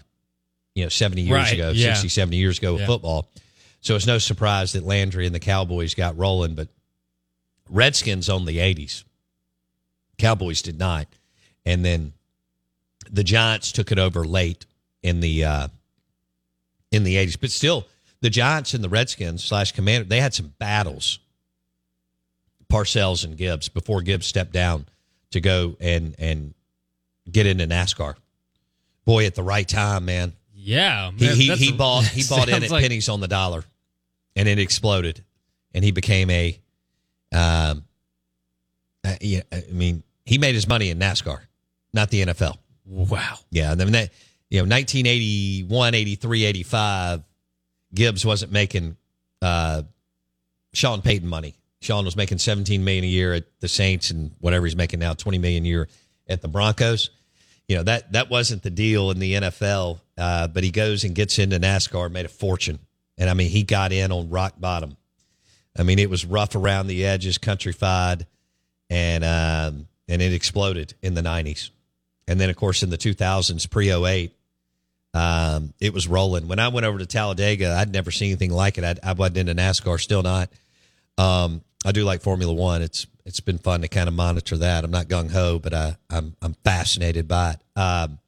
You 0.76 0.84
know, 0.86 0.90
seventy 0.90 1.24
years 1.24 1.34
Right, 1.34 1.54
ago, 1.54 1.72
yeah. 1.72 1.94
60, 1.96 2.10
70 2.10 2.38
years 2.38 2.58
ago 2.60 2.74
with 2.74 2.82
Yeah. 2.82 2.88
football. 2.88 3.30
So 3.82 3.96
it's 3.96 4.06
no 4.06 4.18
surprise 4.18 4.74
that 4.74 4.84
Landry 4.84 5.26
and 5.26 5.34
the 5.34 5.40
Cowboys 5.40 5.96
got 5.96 6.18
rolling, 6.18 6.54
but 6.54 6.68
Redskins 7.70 8.30
owned 8.30 8.48
the 8.48 8.60
eighties. 8.60 9.04
Cowboys 10.18 10.62
did 10.62 10.78
not, 10.78 11.08
and 11.66 11.84
then 11.86 12.14
the 13.10 13.24
Giants 13.24 13.72
took 13.72 13.92
it 13.92 13.98
over 14.00 14.24
late 14.26 14.66
in 15.02 15.22
the 15.22 15.44
uh, 15.46 15.68
in 16.92 17.04
the 17.04 17.18
eighties. 17.18 17.36
But 17.38 17.52
still, 17.52 17.88
the 18.22 18.30
Giants 18.30 18.74
and 18.74 18.84
the 18.84 18.90
Redskins 18.90 19.44
slash 19.44 19.72
Commander 19.72 20.08
they 20.08 20.20
had 20.22 20.34
some 20.34 20.54
battles. 20.60 21.20
Parcells 22.72 23.24
and 23.26 23.36
Gibbs 23.36 23.68
before 23.68 24.02
Gibbs 24.02 24.28
stepped 24.28 24.52
down 24.52 24.86
to 25.32 25.42
go 25.42 25.76
and 25.80 26.16
and 26.20 26.54
get 27.32 27.46
into 27.48 27.66
NASCAR. 27.66 28.16
Boy, 29.06 29.26
at 29.26 29.34
the 29.36 29.44
right 29.44 29.68
time, 29.68 30.06
man. 30.06 30.34
Yeah. 30.54 31.12
He 31.18 31.26
man, 31.26 31.36
he, 31.36 31.56
he 31.56 31.70
a- 31.70 31.74
bought 31.74 32.06
he 32.06 32.24
bought 32.30 32.48
in 32.50 32.64
at 32.64 32.70
like- 32.70 32.84
pennies 32.84 33.10
on 33.10 33.22
the 33.22 33.28
dollar, 33.28 33.64
and 34.36 34.48
it 34.48 34.60
exploded, 34.60 35.24
and 35.74 35.84
he 35.84 35.90
became 35.92 36.30
a, 36.30 36.60
um, 37.34 37.86
uh, 39.04 39.16
yeah, 39.22 39.42
I 39.52 39.64
mean 39.72 40.04
he 40.26 40.38
made 40.38 40.54
his 40.54 40.68
money 40.68 40.92
in 40.92 41.00
NASCAR, 41.00 41.40
not 41.92 42.12
the 42.12 42.22
NFL. 42.28 42.58
Wow. 42.86 43.38
Yeah, 43.50 43.72
and 43.72 43.80
then 43.82 43.92
that 43.94 44.12
you 44.50 44.60
know 44.60 44.64
1981, 44.64 45.96
83, 45.96 46.46
85, 46.46 47.24
Gibbs 47.94 48.26
wasn't 48.26 48.52
making 48.52 48.98
uh, 49.42 49.84
Sean 50.74 51.02
Payton 51.02 51.28
money. 51.28 51.56
Sean 51.82 52.04
was 52.04 52.16
making 52.16 52.40
17 52.40 52.84
million 52.84 53.06
a 53.06 53.08
year 53.08 53.34
at 53.34 53.46
the 53.62 53.68
Saints 53.68 54.12
and 54.12 54.32
whatever 54.40 54.66
he's 54.66 54.76
making 54.76 55.00
now, 55.00 55.14
20 55.14 55.38
million 55.38 55.64
a 55.64 55.68
year 55.68 55.88
at 56.28 56.42
the 56.42 56.48
Broncos. 56.48 57.10
You 57.68 57.78
know 57.78 57.84
that 57.84 58.12
that 58.14 58.30
wasn't 58.30 58.64
the 58.64 58.72
deal 58.72 59.12
in 59.12 59.20
the 59.20 59.34
NFL, 59.34 60.00
uh, 60.18 60.48
but 60.48 60.64
he 60.64 60.72
goes 60.72 61.04
and 61.04 61.14
gets 61.14 61.38
into 61.38 61.60
NASCAR, 61.60 62.12
made 62.12 62.26
a 62.26 62.30
fortune, 62.30 62.80
and 63.18 63.30
I 63.30 63.34
mean 63.36 63.50
he 63.50 63.64
got 63.64 63.92
in 63.92 64.12
on 64.12 64.30
rock 64.30 64.56
bottom. 64.58 64.98
I 65.78 65.84
mean 65.84 66.00
it 66.00 66.10
was 66.10 66.26
rough 66.26 66.56
around 66.56 66.88
the 66.88 67.06
edges, 67.06 67.38
countrified, 67.38 68.26
and 68.90 69.24
um, 69.24 69.88
and 70.08 70.22
it 70.22 70.34
exploded 70.34 70.96
in 71.04 71.14
the 71.14 71.22
90s. 71.22 71.70
And 72.28 72.40
then, 72.40 72.50
of 72.50 72.56
course, 72.56 72.84
in 72.84 72.92
the 72.92 72.98
2000s, 72.98 73.70
pre 73.70 73.92
08, 73.92 74.32
um, 75.14 75.74
it 75.80 75.94
was 75.94 76.08
rolling. 76.08 76.48
When 76.48 76.60
I 76.60 76.68
went 76.68 76.86
over 76.86 76.98
to 77.00 77.06
Talladega, 77.06 77.76
I'd 77.80 77.92
never 77.92 78.12
seen 78.12 78.30
anything 78.30 78.52
like 78.52 78.78
it. 78.78 78.84
I, 78.84 78.96
I 79.04 79.14
wasn't 79.14 79.38
into 79.38 79.56
NASCAR, 79.56 80.00
still 80.00 80.22
not. 80.22 80.50
Um, 81.18 81.62
I 81.86 81.92
do 81.92 82.04
like 82.04 82.22
Formula 82.22 82.54
One. 82.54 82.82
It's 82.82 83.08
it's 83.26 83.40
been 83.40 83.58
fun 83.58 83.82
to 83.82 83.88
kind 83.88 84.08
of 84.08 84.14
monitor 84.14 84.58
that. 84.58 84.84
I'm 84.84 84.92
not 84.92 85.08
gung 85.08 85.32
ho, 85.32 85.60
but 85.60 85.74
I, 85.74 85.98
I'm 86.10 86.36
I'm 86.42 86.54
fascinated 86.64 87.28
by 87.28 87.52
it. 87.54 87.80
Um, 87.80 88.20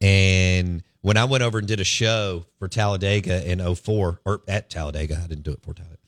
and 0.00 0.82
when 1.02 1.16
I 1.16 1.24
went 1.24 1.42
over 1.42 1.58
and 1.58 1.66
did 1.66 1.80
a 1.80 1.84
show 1.84 2.46
for 2.58 2.68
Talladega 2.68 3.48
in 3.48 3.74
04, 3.74 4.20
or 4.24 4.42
at 4.48 4.70
Talladega, 4.70 5.20
I 5.22 5.26
didn't 5.26 5.44
do 5.44 5.52
it 5.52 5.62
for 5.62 5.74
Talladega, 5.74 5.98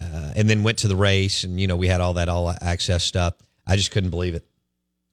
uh, 0.00 0.32
and 0.36 0.48
then 0.48 0.62
went 0.62 0.78
to 0.78 0.88
the 0.88 0.96
race, 0.96 1.44
and 1.44 1.60
you 1.60 1.66
know 1.66 1.76
we 1.76 1.88
had 1.88 2.00
all 2.00 2.14
that 2.14 2.28
all 2.28 2.52
access 2.60 3.04
stuff. 3.04 3.34
I 3.66 3.76
just 3.76 3.90
couldn't 3.90 4.10
believe 4.10 4.34
it. 4.34 4.44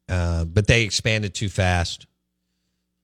Uh, 0.08 0.46
but 0.46 0.66
they 0.66 0.84
expanded 0.84 1.36
too 1.36 1.50
fast, 1.50 2.08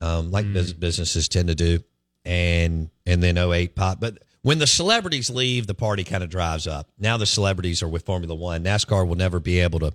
um, 0.06 0.32
like 0.32 0.52
bus- 0.54 0.74
businesses 0.74 1.28
tend 1.28 1.48
to 1.48 1.56
do, 1.56 1.80
and 2.24 2.90
and 3.06 3.22
then 3.24 3.38
08 3.38 3.76
pop. 3.76 4.00
But 4.00 4.20
when 4.42 4.60
the 4.60 4.68
celebrities 4.68 5.30
leave, 5.30 5.68
the 5.68 5.74
party 5.74 6.04
kind 6.04 6.24
of 6.24 6.30
drives 6.30 6.68
up. 6.68 6.90
Now 7.00 7.18
the 7.18 7.26
celebrities 7.26 7.82
are 7.82 7.88
with 7.88 8.06
Formula 8.06 8.36
One. 8.36 8.64
NASCAR 8.64 9.08
will 9.08 9.16
never 9.16 9.40
be 9.40 9.60
able 9.60 9.80
to 9.80 9.94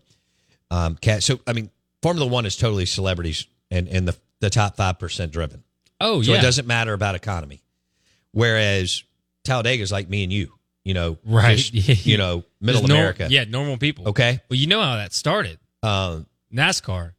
um, 0.70 0.96
catch. 0.96 1.23
So 1.25 1.40
I 1.46 1.53
mean, 1.53 1.70
Formula 2.03 2.27
One 2.29 2.46
is 2.46 2.57
totally 2.57 2.87
celebrities 2.87 3.46
and 3.70 3.88
and 3.88 4.09
the 4.09 4.16
the 4.40 4.51
top 4.51 4.77
five 4.77 4.99
percent 4.99 5.33
driven. 5.33 5.62
Oh, 6.01 6.23
so 6.23 6.33
yeah. 6.33 6.38
it 6.38 6.42
doesn't 6.42 6.66
matter 6.66 6.92
about 6.94 7.14
economy. 7.14 7.62
Whereas 8.33 9.03
Talladega 9.44 9.83
is 9.83 9.92
like 9.92 10.09
me 10.09 10.25
and 10.25 10.33
you, 10.33 10.53
you 10.85 10.94
know, 10.94 11.18
Right. 11.25 11.59
just, 11.59 11.75
you 12.07 12.16
know, 12.16 12.44
middle 12.61 12.85
America. 12.85 13.27
yeah, 13.31 13.44
normal 13.44 13.77
people. 13.77 14.09
Okay. 14.09 14.40
Well, 14.49 14.59
you 14.59 14.66
know 14.66 14.81
how 14.81 14.96
that 14.96 15.12
started. 15.12 15.59
Um, 15.83 16.27
NASCAR. 16.55 17.12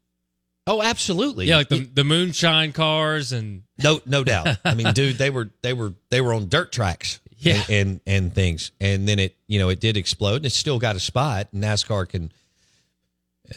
Oh, 0.71 0.81
absolutely. 0.81 1.47
Yeah, 1.47 1.57
like 1.57 1.67
the, 1.67 1.79
the 1.83 2.05
moonshine 2.05 2.71
cars 2.71 3.33
and 3.33 3.63
No, 3.83 3.99
no 4.05 4.23
doubt. 4.23 4.57
I 4.63 4.73
mean, 4.73 4.93
dude, 4.93 5.17
they 5.17 5.29
were 5.29 5.49
they 5.61 5.73
were 5.73 5.93
they 6.09 6.21
were 6.21 6.33
on 6.33 6.47
dirt 6.47 6.71
tracks, 6.71 7.19
Yeah. 7.37 7.55
and, 7.55 7.69
and 7.69 8.01
and 8.07 8.33
things, 8.33 8.71
and 8.79 9.05
then 9.05 9.19
it 9.19 9.35
you 9.47 9.59
know 9.59 9.67
it 9.67 9.81
did 9.81 9.97
explode, 9.97 10.37
and 10.37 10.45
it's 10.45 10.55
still 10.55 10.79
got 10.79 10.95
a 10.95 10.99
spot. 11.01 11.49
NASCAR 11.53 12.07
can, 12.07 12.31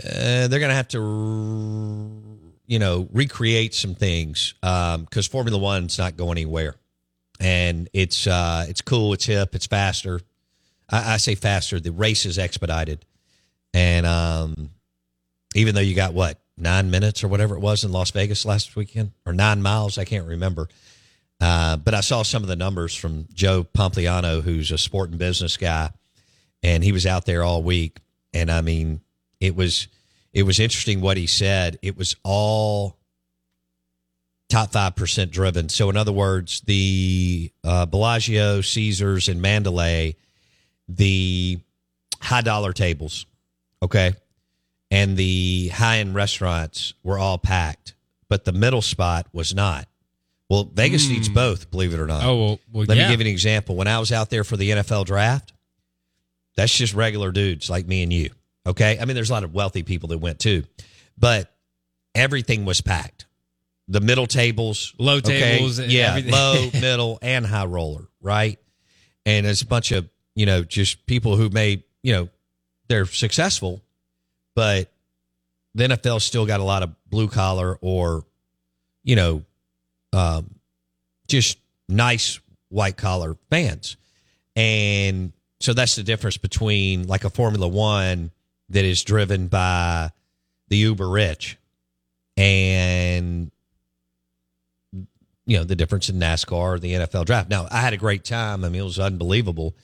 uh, 0.05 0.49
they're 0.49 0.59
gonna 0.59 0.75
have 0.75 0.89
to, 0.89 0.99
you 2.67 2.81
know, 2.81 3.09
recreate 3.13 3.75
some 3.75 3.95
things 3.95 4.55
because 4.61 5.29
Formula 5.29 5.57
One's 5.57 5.97
not 5.97 6.17
going 6.17 6.37
anywhere, 6.37 6.75
and 7.39 7.89
it's 7.93 8.27
uh 8.27 8.67
it's 8.69 8.81
cool, 8.81 9.13
it's 9.13 9.27
hip, 9.27 9.55
it's 9.55 9.67
faster. 9.67 10.21
I, 10.91 11.15
I 11.15 11.17
say 11.19 11.37
faster. 11.37 11.79
The 11.79 11.93
race 11.93 12.27
is 12.27 12.39
expedited, 12.39 13.05
and 13.73 14.05
um, 14.05 14.71
even 15.55 15.77
though 15.77 15.81
you 15.81 15.95
got 15.95 16.13
what 16.13 16.41
nine 16.57 16.91
minutes 16.91 17.25
or 17.25 17.29
whatever 17.29 17.55
it 17.55 17.61
was 17.61 17.85
in 17.85 17.93
Las 17.93 18.11
Vegas 18.11 18.45
last 18.45 18.77
weekend, 18.77 19.13
or 19.27 19.33
nine 19.33 19.63
miles, 19.63 19.99
I 19.99 20.05
can't 20.05 20.27
remember. 20.27 20.69
Uh, 21.41 21.77
but 21.77 21.95
I 21.95 22.01
saw 22.01 22.23
some 22.23 22.43
of 22.43 22.49
the 22.49 22.57
numbers 22.57 22.95
from 22.95 23.27
Joe 23.35 23.65
Pompliano, 23.65 24.43
who's 24.43 24.71
a 24.71 24.79
sport 24.79 25.11
and 25.11 25.19
business 25.19 25.57
guy, 25.57 25.91
and 26.63 26.83
he 26.83 26.93
was 26.93 27.07
out 27.07 27.27
there 27.27 27.43
all 27.43 27.63
week. 27.63 27.99
And 28.33 28.51
I 28.51 28.61
mean, 28.61 29.01
it 29.41 29.55
was 29.55 29.89
it 30.33 30.45
was 30.45 30.59
interesting 30.59 31.01
what 31.01 31.17
he 31.17 31.27
said. 31.27 31.79
It 31.83 31.97
was 31.97 32.17
all 32.23 32.97
top 34.49 34.73
five 34.73 34.97
percent 34.97 35.31
driven. 35.33 35.69
So 35.69 35.91
in 35.91 35.97
other 35.97 36.13
words, 36.13 36.61
the 36.63 37.53
uh, 37.63 37.87
Bellagio, 37.87 38.61
Caesars, 38.61 39.29
and 39.29 39.43
Mandalay, 39.43 40.17
the 40.89 41.59
high 42.21 42.43
dollar 42.43 42.73
tables, 42.73 43.27
okay, 43.83 44.15
and 44.91 45.17
the 45.17 45.69
high 45.69 45.99
end 45.99 46.15
restaurants 46.15 46.95
were 47.03 47.19
all 47.19 47.39
packed, 47.39 47.95
but 48.29 48.45
the 48.45 48.53
middle 48.53 48.83
spot 48.83 49.27
was 49.33 49.55
not. 49.55 49.89
Well, 50.49 50.71
Vegas 50.73 51.09
needs 51.09 51.29
hmm. 51.29 51.35
both, 51.35 51.71
believe 51.71 51.95
it 51.95 52.01
or 52.01 52.07
not. 52.07 52.25
Oh, 52.25 52.37
well- 52.37 52.61
well, 52.73 52.85
let 52.87 52.97
yeah. 52.97 53.05
me 53.05 53.13
give 53.13 53.21
you 53.21 53.27
an 53.27 53.33
example. 53.33 53.77
When 53.77 53.89
I 53.89 53.99
was 53.99 54.13
out 54.13 54.31
there 54.31 54.45
for 54.45 54.57
the 54.57 54.71
NFL 54.71 55.07
draft, 55.07 55.53
that's 56.57 56.77
just 56.77 56.95
regular 56.95 57.33
dudes 57.33 57.69
like 57.69 57.87
me 57.87 58.03
and 58.03 58.13
you. 58.13 58.31
Okay. 58.67 58.99
I 59.01 59.05
mean, 59.05 59.15
there's 59.15 59.31
a 59.31 59.33
lot 59.33 59.45
of 59.45 59.55
wealthy 59.55 59.83
people 59.83 60.11
that 60.11 60.19
went 60.19 60.39
too, 60.39 60.65
but 61.19 61.53
everything 62.15 62.65
was 62.65 62.81
packed. 62.81 63.27
The 63.89 64.01
middle 64.01 64.27
tables, 64.27 64.95
Low 64.99 65.21
tables 65.21 65.79
yeah, 65.79 66.11
everything. 66.11 66.33
low, 66.33 66.71
middle, 66.81 67.19
and 67.21 67.45
high 67.45 67.67
roller, 67.67 68.09
right? 68.23 68.59
And 69.27 69.47
it's 69.47 69.61
a 69.61 69.67
bunch 69.67 69.93
of 69.93 70.09
you 70.35 70.47
know 70.47 70.65
just 70.65 71.05
people 71.07 71.37
who 71.37 71.51
may 71.51 71.85
you 72.03 72.13
know 72.15 72.29
they're 72.89 73.05
successful, 73.05 73.83
but 74.55 74.91
the 75.75 75.85
NFL 75.85 76.21
still 76.21 76.47
got 76.47 76.61
a 76.61 76.65
lot 76.65 76.83
of 76.83 76.95
blue 77.11 77.29
collar 77.29 77.79
or 77.81 78.25
you 79.03 79.17
know 79.17 79.43
um, 80.13 80.55
just 81.29 81.59
nice 81.89 82.41
white 82.69 82.97
collar 82.97 83.37
fans. 83.51 83.97
And 84.57 85.33
so 85.61 85.75
that's 85.75 85.97
the 85.97 86.03
difference 86.03 86.37
between 86.37 87.07
like 87.07 87.25
a 87.25 87.31
Formula 87.31 87.67
One 87.67 88.31
that 88.71 88.85
is 88.85 89.03
driven 89.03 89.49
by 89.49 90.11
the 90.69 90.77
uber 90.77 91.09
rich 91.09 91.59
and 92.37 93.51
you 95.47 95.59
know 95.59 95.65
the 95.65 95.77
difference 95.77 96.09
in 96.09 96.19
NASCAR 96.19 96.53
or 96.53 96.79
the 96.79 96.95
NFL 96.95 97.27
draft. 97.27 97.51
Now 97.51 97.67
I 97.71 97.81
had 97.81 97.93
a 97.93 97.99
great 97.99 98.25
time. 98.25 98.65
I 98.65 98.69
mean 98.69 98.81
it 98.81 98.85
was 98.85 98.99
unbelievable, 98.99 99.75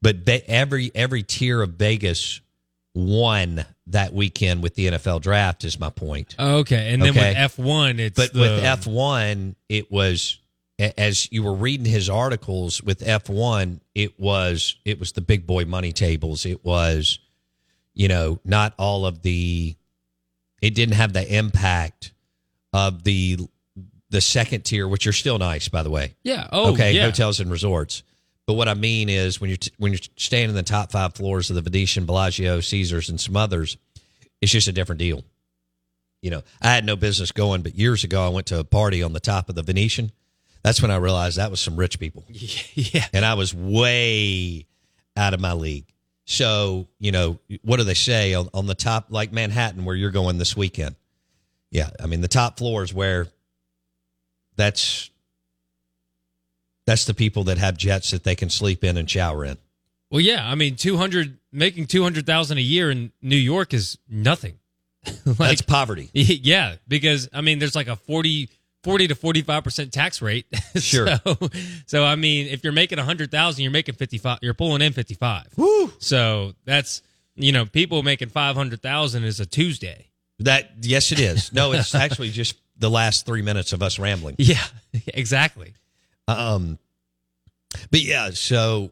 but 0.00 0.16
every 0.28 0.90
every 0.94 1.22
tier 1.22 1.62
of 1.62 1.70
Vegas 1.70 2.40
won 2.94 3.64
that 3.88 4.12
weekend 4.12 4.62
with 4.62 4.74
the 4.74 4.86
NFL 4.88 5.20
draft. 5.20 5.64
Is 5.64 5.78
my 5.78 5.90
point. 5.90 6.34
Okay, 6.38 6.92
and 6.92 7.02
then 7.02 7.10
Okay. 7.10 7.28
with 7.30 7.36
F 7.36 7.58
one, 7.58 7.98
it's 8.00 8.16
But 8.16 8.32
the, 8.32 8.40
with 8.40 8.64
F 8.64 8.86
one, 8.86 9.56
it 9.68 9.90
was 9.90 10.38
as 10.96 11.30
you 11.30 11.42
were 11.42 11.54
reading 11.54 11.86
his 11.86 12.08
articles 12.08 12.82
with 12.82 13.02
F 13.06 13.28
one, 13.28 13.80
it 13.94 14.18
was 14.18 14.76
it 14.84 14.98
was 14.98 15.12
the 15.12 15.20
big 15.20 15.46
boy 15.46 15.64
money 15.64 15.92
tables. 15.92 16.46
It 16.46 16.64
was, 16.64 17.18
you 17.94 18.08
know, 18.08 18.38
not 18.44 18.74
all 18.78 19.06
of 19.06 19.22
the. 19.22 19.76
It 20.60 20.74
didn't 20.74 20.94
have 20.94 21.12
the 21.12 21.36
impact 21.36 22.12
of 22.72 23.02
the 23.04 23.38
the 24.10 24.20
second 24.20 24.62
tier, 24.64 24.86
which 24.86 25.06
are 25.06 25.12
still 25.12 25.38
nice, 25.38 25.68
by 25.68 25.82
the 25.82 25.90
way. 25.90 26.14
Yeah. 26.22 26.46
Oh, 26.52 26.72
okay. 26.72 26.92
yeah. 26.92 27.04
Hotels 27.06 27.40
and 27.40 27.50
resorts. 27.50 28.02
But 28.52 28.58
what 28.58 28.68
I 28.68 28.74
mean 28.74 29.08
is 29.08 29.40
when 29.40 29.48
you're 29.48 29.56
t- 29.56 29.72
when 29.78 29.92
you're 29.92 30.00
staying 30.18 30.50
in 30.50 30.54
the 30.54 30.62
top 30.62 30.92
five 30.92 31.14
floors 31.14 31.48
of 31.48 31.56
the 31.56 31.62
Venetian, 31.62 32.04
Bellagio, 32.04 32.60
Caesars, 32.60 33.08
and 33.08 33.18
some 33.18 33.34
others, 33.34 33.78
it's 34.42 34.52
just 34.52 34.68
a 34.68 34.72
different 34.72 34.98
deal. 34.98 35.24
You 36.20 36.32
know, 36.32 36.42
I 36.60 36.68
had 36.68 36.84
no 36.84 36.94
business 36.94 37.32
going, 37.32 37.62
but 37.62 37.76
years 37.76 38.04
ago 38.04 38.22
I 38.22 38.28
went 38.28 38.48
to 38.48 38.58
a 38.58 38.64
party 38.64 39.02
on 39.02 39.14
the 39.14 39.20
top 39.20 39.48
of 39.48 39.54
the 39.54 39.62
Venetian. 39.62 40.12
That's 40.62 40.82
when 40.82 40.90
I 40.90 40.96
realized 40.96 41.38
that 41.38 41.50
was 41.50 41.60
some 41.60 41.76
rich 41.76 41.98
people. 41.98 42.24
Yeah. 42.28 43.06
And 43.14 43.24
I 43.24 43.32
was 43.32 43.54
way 43.54 44.66
out 45.16 45.32
of 45.32 45.40
my 45.40 45.54
league. 45.54 45.86
So, 46.26 46.88
you 46.98 47.10
know, 47.10 47.38
what 47.62 47.78
do 47.78 47.84
they 47.84 47.94
say 47.94 48.34
on, 48.34 48.50
on 48.52 48.66
the 48.66 48.74
top, 48.74 49.06
like 49.08 49.32
Manhattan, 49.32 49.86
where 49.86 49.96
you're 49.96 50.10
going 50.10 50.36
this 50.36 50.54
weekend? 50.54 50.96
Yeah. 51.70 51.88
I 51.98 52.04
mean, 52.04 52.20
the 52.20 52.28
top 52.28 52.58
floors 52.58 52.92
where 52.92 53.28
that's 54.56 55.10
that's 56.86 57.04
the 57.04 57.14
people 57.14 57.44
that 57.44 57.58
have 57.58 57.76
jets 57.76 58.10
that 58.10 58.24
they 58.24 58.34
can 58.34 58.50
sleep 58.50 58.82
in 58.84 58.96
and 58.96 59.08
shower 59.08 59.44
in. 59.44 59.58
Well, 60.10 60.20
yeah. 60.20 60.48
I 60.48 60.54
mean, 60.54 60.76
two 60.76 60.96
hundred 60.96 61.38
making 61.52 61.86
two 61.86 62.02
hundred 62.02 62.26
thousand 62.26 62.58
a 62.58 62.62
year 62.62 62.90
in 62.90 63.12
New 63.22 63.36
York 63.36 63.72
is 63.72 63.98
nothing. 64.08 64.58
That's 65.24 65.62
poverty. 65.62 66.10
Yeah, 66.14 66.76
because 66.86 67.28
I 67.32 67.40
mean, 67.40 67.58
there's 67.58 67.74
like 67.74 67.88
a 67.88 67.96
40, 67.96 68.48
40 68.84 69.08
to 69.08 69.14
forty 69.14 69.42
five 69.42 69.64
percent 69.64 69.92
tax 69.92 70.20
rate. 70.22 70.46
Sure. 70.74 71.06
so, 71.24 71.36
so 71.86 72.04
I 72.04 72.16
mean, 72.16 72.46
if 72.48 72.64
you're 72.64 72.72
making 72.72 72.98
a 72.98 73.04
hundred 73.04 73.30
thousand, 73.30 73.62
you're 73.62 73.72
making 73.72 73.94
fifty 73.94 74.18
five. 74.18 74.38
You're 74.42 74.54
pulling 74.54 74.82
in 74.82 74.92
fifty 74.92 75.14
five. 75.14 75.46
Woo. 75.56 75.92
So 75.98 76.54
that's 76.64 77.02
you 77.36 77.52
know, 77.52 77.64
people 77.66 78.02
making 78.02 78.28
five 78.30 78.56
hundred 78.56 78.82
thousand 78.82 79.24
is 79.24 79.40
a 79.40 79.46
Tuesday. 79.46 80.08
That 80.40 80.72
yes, 80.80 81.12
it 81.12 81.20
is. 81.20 81.52
No, 81.52 81.72
it's 81.72 81.94
actually 81.94 82.30
just 82.30 82.56
the 82.76 82.90
last 82.90 83.26
three 83.26 83.42
minutes 83.42 83.72
of 83.72 83.82
us 83.82 83.98
rambling. 83.98 84.36
Yeah, 84.38 84.64
exactly. 85.06 85.74
Um, 86.28 86.78
but 87.90 88.00
yeah, 88.00 88.30
so 88.30 88.90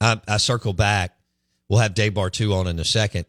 I, 0.00 0.20
I 0.28 0.36
circle 0.36 0.72
back. 0.72 1.16
We'll 1.68 1.80
have 1.80 1.94
Dave 1.94 2.14
Bartoo 2.14 2.54
on 2.54 2.66
in 2.66 2.78
a 2.78 2.84
second, 2.84 3.24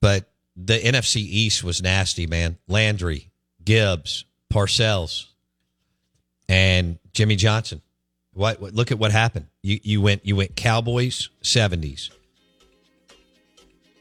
but 0.00 0.28
the 0.56 0.78
NFC 0.78 1.16
East 1.16 1.64
was 1.64 1.82
nasty, 1.82 2.26
man. 2.26 2.58
Landry, 2.68 3.30
Gibbs, 3.64 4.24
Parcells, 4.52 5.26
and 6.48 6.98
Jimmy 7.14 7.36
Johnson. 7.36 7.80
What, 8.34 8.60
what? 8.60 8.74
Look 8.74 8.90
at 8.90 8.98
what 8.98 9.12
happened. 9.12 9.46
You 9.62 9.78
you 9.82 10.00
went 10.00 10.26
you 10.26 10.36
went 10.36 10.56
Cowboys 10.56 11.30
seventies, 11.42 12.10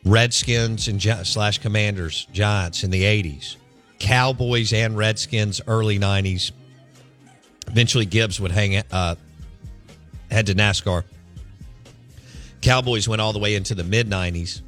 Redskins 0.06 0.88
and 0.88 1.02
slash 1.02 1.60
Commanders 1.60 2.28
Giants 2.34 2.84
in 2.84 2.92
the 2.92 3.06
eighties, 3.06 3.58
Cowboys 4.00 4.74
and 4.74 4.98
Redskins 4.98 5.62
early 5.68 5.98
nineties. 5.98 6.52
Eventually, 7.72 8.06
Gibbs 8.06 8.40
would 8.40 8.52
hang 8.52 8.76
uh, 8.92 9.16
head 10.30 10.48
to 10.48 10.54
NASCAR. 10.54 11.04
Cowboys 12.62 13.08
went 13.08 13.22
all 13.22 13.34
the 13.34 13.40
way 13.40 13.56
into 13.56 13.74
the 13.74 13.84
mid 13.84 14.10
'90s. 14.10 14.62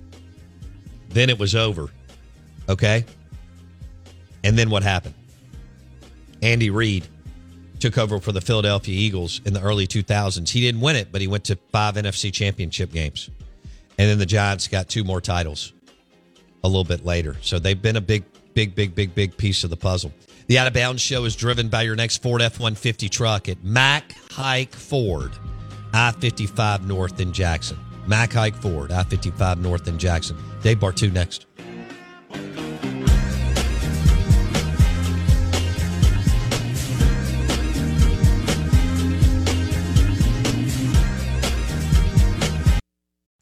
Then 1.10 1.30
it 1.30 1.38
was 1.38 1.54
over. 1.54 1.90
Okay. 2.68 3.06
And 4.44 4.58
then 4.58 4.70
what 4.70 4.84
happened? 4.84 5.14
Andy 6.42 6.70
Reid 6.70 7.08
took 7.80 7.98
over 7.98 8.20
for 8.20 8.32
the 8.32 8.42
Philadelphia 8.42 8.96
Eagles 8.96 9.42
in 9.46 9.54
the 9.54 9.62
early 9.62 9.88
2000s. 9.88 10.50
He 10.50 10.62
didn't 10.62 10.82
win 10.82 10.96
it, 10.96 11.12
but 11.12 11.22
he 11.22 11.28
went 11.28 11.46
to 11.46 11.58
five 11.72 11.96
NFC 11.96 12.32
championship 12.34 12.92
games. 12.92 13.30
And 13.98 14.10
then 14.10 14.18
the 14.18 14.26
Giants 14.26 14.68
got 14.68 14.90
two 14.90 15.04
more 15.04 15.22
titles 15.22 15.74
a 16.64 16.68
little 16.68 16.84
bit 16.84 17.06
later. 17.06 17.36
So 17.42 17.60
they've 17.60 17.82
been 17.82 17.98
a 17.98 18.02
big, 18.02 18.24
big, 18.54 18.76
big, 18.76 18.96
big, 18.96 19.14
big 19.14 19.38
piece 19.38 19.64
of 19.64 19.70
the 19.70 19.78
puzzle. 19.78 20.12
The 20.48 20.60
Out 20.60 20.68
of 20.68 20.74
Bounds 20.74 21.02
show 21.02 21.24
is 21.24 21.38
driven 21.38 21.70
by 21.70 21.84
your 21.84 21.96
next 21.96 22.22
Ford 22.22 22.42
F 22.42 22.60
150 22.60 23.08
truck 23.08 23.48
at 23.48 23.64
Mac 23.64 24.12
Haik 24.34 24.76
Ford, 24.76 25.32
I 25.94 26.12
55 26.12 26.86
North 26.86 27.22
in 27.22 27.32
Jackson. 27.32 27.80
Mac 28.08 28.34
Haik 28.34 28.56
Ford, 28.56 28.92
I 28.92 29.04
55 29.04 29.60
North 29.60 29.88
in 29.88 29.98
Jackson. 29.98 30.38
Dave 30.62 30.80
Bartoo 30.80 31.14
next. 31.14 31.46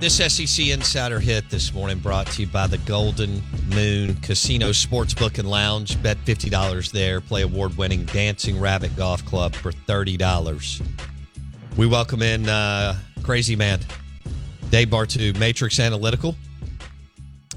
This 0.00 0.16
SEC 0.16 0.66
Insider 0.66 1.20
Hit 1.20 1.48
this 1.50 1.72
morning 1.72 1.98
brought 1.98 2.26
to 2.32 2.42
you 2.42 2.48
by 2.48 2.66
the 2.66 2.78
Golden 2.78 3.40
Moon 3.68 4.16
Casino 4.16 4.70
Sportsbook 4.70 5.38
and 5.38 5.48
Lounge. 5.48 6.02
Bet 6.02 6.18
$50 6.24 6.90
there. 6.90 7.20
Play 7.20 7.42
award 7.42 7.78
winning 7.78 8.04
Dancing 8.06 8.58
Rabbit 8.58 8.96
Golf 8.96 9.24
Club 9.24 9.54
for 9.54 9.70
$30. 9.72 10.82
We 11.76 11.86
welcome 11.86 12.22
in 12.22 12.48
uh, 12.48 12.98
Crazy 13.22 13.56
Man, 13.56 13.80
Dave 14.70 14.88
Bartoo, 14.88 15.38
Matrix 15.38 15.78
Analytical, 15.78 16.36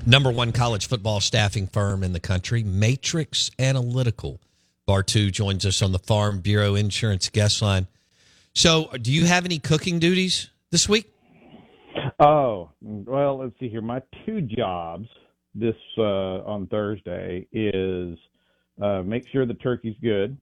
number 0.05 0.31
one 0.31 0.51
college 0.51 0.87
football 0.87 1.19
staffing 1.19 1.67
firm 1.67 2.03
in 2.03 2.13
the 2.13 2.19
country, 2.19 2.63
Matrix 2.63 3.51
Analytical. 3.59 4.39
Bartoo 4.87 5.31
joins 5.31 5.65
us 5.65 5.81
on 5.81 5.91
the 5.91 5.99
Farm 5.99 6.39
Bureau 6.39 6.75
Insurance 6.75 7.29
guest 7.29 7.61
line. 7.61 7.87
So, 8.55 8.89
do 9.01 9.11
you 9.11 9.25
have 9.25 9.43
any 9.43 9.59
cooking 9.59 9.99
duties 9.99 10.49
this 10.71 10.87
week? 10.87 11.11
Oh, 12.19 12.71
well, 12.81 13.37
let's 13.37 13.53
see 13.59 13.69
here. 13.69 13.81
My 13.81 14.01
two 14.25 14.41
jobs 14.41 15.07
this 15.53 15.75
uh, 15.97 16.43
on 16.43 16.67
Thursday 16.67 17.47
is 17.51 18.17
uh, 18.81 19.01
make 19.03 19.27
sure 19.27 19.45
the 19.45 19.53
turkey's 19.55 19.95
good 20.01 20.37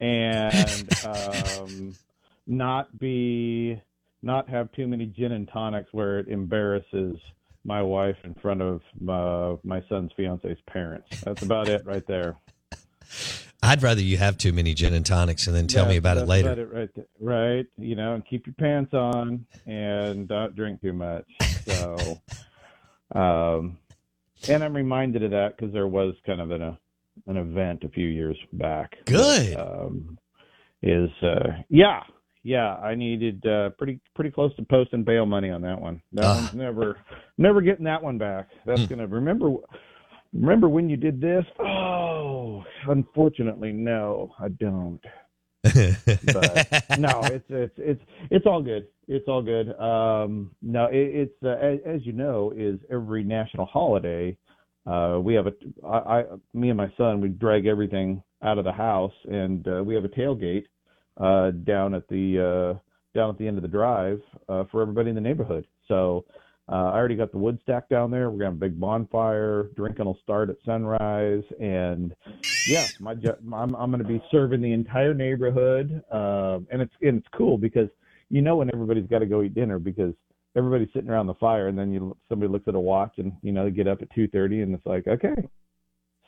and 0.00 0.88
um, 1.04 1.94
not 2.46 2.98
be 2.98 3.80
not 4.22 4.48
have 4.48 4.72
too 4.72 4.86
many 4.86 5.06
gin 5.06 5.32
and 5.32 5.48
tonics 5.52 5.88
where 5.92 6.18
it 6.18 6.28
embarrasses 6.28 7.16
my 7.64 7.82
wife 7.82 8.16
in 8.24 8.34
front 8.34 8.62
of 8.62 8.80
my, 9.00 9.56
my 9.62 9.82
son's 9.88 10.10
fiance's 10.16 10.58
parents. 10.66 11.20
That's 11.20 11.42
about 11.42 11.68
it 11.68 11.84
right 11.84 12.06
there. 12.06 12.36
I'd 13.62 13.82
rather 13.82 14.00
you 14.00 14.16
have 14.18 14.38
too 14.38 14.52
many 14.52 14.72
gin 14.74 14.94
and 14.94 15.04
tonics 15.04 15.46
and 15.48 15.56
then 15.56 15.66
tell 15.66 15.84
That's- 15.84 15.94
me 15.94 15.98
about 15.98 16.16
it 16.16 16.26
later. 16.26 16.48
about 16.52 16.58
it 16.58 16.72
right, 16.72 16.90
there. 16.94 17.04
right. 17.20 17.66
You 17.76 17.96
know, 17.96 18.14
and 18.14 18.24
keep 18.26 18.46
your 18.46 18.54
pants 18.54 18.94
on 18.94 19.44
and 19.66 20.28
don't 20.28 20.54
drink 20.54 20.80
too 20.80 20.92
much. 20.92 21.24
So, 21.66 22.18
um, 23.14 23.78
and 24.48 24.62
I'm 24.62 24.74
reminded 24.76 25.22
of 25.24 25.30
that 25.32 25.56
because 25.56 25.72
there 25.72 25.88
was 25.88 26.14
kind 26.24 26.40
of 26.40 26.50
an 26.50 26.62
uh, 26.62 26.74
an 27.26 27.36
event 27.36 27.82
a 27.82 27.88
few 27.88 28.06
years 28.06 28.36
back. 28.52 28.96
Good. 29.04 29.56
that, 29.56 29.60
um, 29.60 30.16
is 30.82 31.10
uh, 31.22 31.48
yeah, 31.68 32.02
yeah. 32.44 32.76
I 32.76 32.94
needed 32.94 33.44
uh, 33.44 33.70
pretty 33.70 33.98
pretty 34.14 34.30
close 34.30 34.54
to 34.56 34.62
posting 34.62 35.02
bail 35.02 35.26
money 35.26 35.50
on 35.50 35.62
that 35.62 35.80
one. 35.80 36.00
That 36.12 36.24
Ah. 36.24 36.36
one's 36.36 36.54
never 36.54 36.98
never 37.36 37.60
getting 37.60 37.84
that 37.86 38.02
one 38.02 38.18
back. 38.18 38.48
That's 38.64 38.82
Hmm. 38.82 38.86
gonna 38.86 39.06
remember. 39.08 39.50
Remember 40.32 40.68
when 40.68 40.88
you 40.88 40.96
did 40.96 41.20
this? 41.20 41.44
Oh, 41.58 42.64
unfortunately, 42.86 43.72
no, 43.72 44.34
I 44.38 44.48
don't. 44.48 45.00
but 45.62 46.98
no, 46.98 47.20
it's 47.24 47.44
it's 47.48 47.74
it's 47.78 48.02
it's 48.30 48.46
all 48.46 48.62
good. 48.62 48.86
It's 49.08 49.26
all 49.26 49.42
good. 49.42 49.78
Um, 49.80 50.50
no, 50.62 50.86
it, 50.86 50.94
it's 50.96 51.42
uh, 51.42 51.56
as, 51.64 51.78
as 51.86 52.06
you 52.06 52.12
know, 52.12 52.52
is 52.56 52.78
every 52.90 53.24
national 53.24 53.66
holiday. 53.66 54.36
Uh, 54.86 55.18
we 55.22 55.34
have 55.34 55.46
a 55.46 55.52
I, 55.86 56.20
I 56.20 56.24
me 56.54 56.68
and 56.68 56.76
my 56.76 56.92
son 56.96 57.20
we 57.20 57.28
drag 57.28 57.66
everything 57.66 58.22
out 58.42 58.58
of 58.58 58.64
the 58.64 58.72
house 58.72 59.12
and 59.24 59.66
uh, 59.66 59.82
we 59.84 59.94
have 59.94 60.04
a 60.04 60.08
tailgate 60.08 60.64
uh, 61.18 61.50
down 61.50 61.94
at 61.94 62.06
the 62.08 62.74
uh, 62.76 62.78
down 63.18 63.30
at 63.30 63.38
the 63.38 63.46
end 63.46 63.58
of 63.58 63.62
the 63.62 63.68
drive 63.68 64.20
uh, 64.48 64.64
for 64.70 64.82
everybody 64.82 65.10
in 65.10 65.14
the 65.14 65.20
neighborhood. 65.20 65.66
So 65.88 66.24
uh, 66.70 66.90
I 66.92 66.96
already 66.96 67.16
got 67.16 67.32
the 67.32 67.38
wood 67.38 67.58
stack 67.62 67.88
down 67.88 68.10
there. 68.10 68.30
We're 68.30 68.38
gonna 68.38 68.50
have 68.50 68.54
a 68.54 68.68
big 68.68 68.78
bonfire. 68.78 69.70
Drinking 69.74 70.04
will 70.04 70.18
start 70.22 70.50
at 70.50 70.56
sunrise, 70.66 71.42
and 71.58 72.14
yeah, 72.68 72.86
my 73.00 73.12
I'm 73.12 73.74
I'm 73.74 73.90
gonna 73.90 74.04
be 74.04 74.22
serving 74.30 74.60
the 74.60 74.72
entire 74.72 75.14
neighborhood, 75.14 76.02
um, 76.12 76.66
and 76.70 76.82
it's 76.82 76.92
and 77.00 77.18
it's 77.18 77.28
cool 77.34 77.56
because 77.56 77.88
you 78.28 78.42
know 78.42 78.56
when 78.56 78.70
everybody's 78.72 79.08
got 79.08 79.20
to 79.20 79.26
go 79.26 79.42
eat 79.42 79.54
dinner 79.54 79.78
because 79.78 80.12
everybody's 80.56 80.92
sitting 80.92 81.08
around 81.08 81.26
the 81.26 81.34
fire, 81.34 81.68
and 81.68 81.78
then 81.78 81.90
you 81.90 82.14
somebody 82.28 82.52
looks 82.52 82.68
at 82.68 82.74
a 82.74 82.80
watch 82.80 83.14
and 83.16 83.32
you 83.42 83.52
know 83.52 83.64
they 83.64 83.70
get 83.70 83.88
up 83.88 84.02
at 84.02 84.14
two 84.14 84.28
thirty, 84.28 84.60
and 84.60 84.74
it's 84.74 84.84
like 84.84 85.06
okay, 85.06 85.48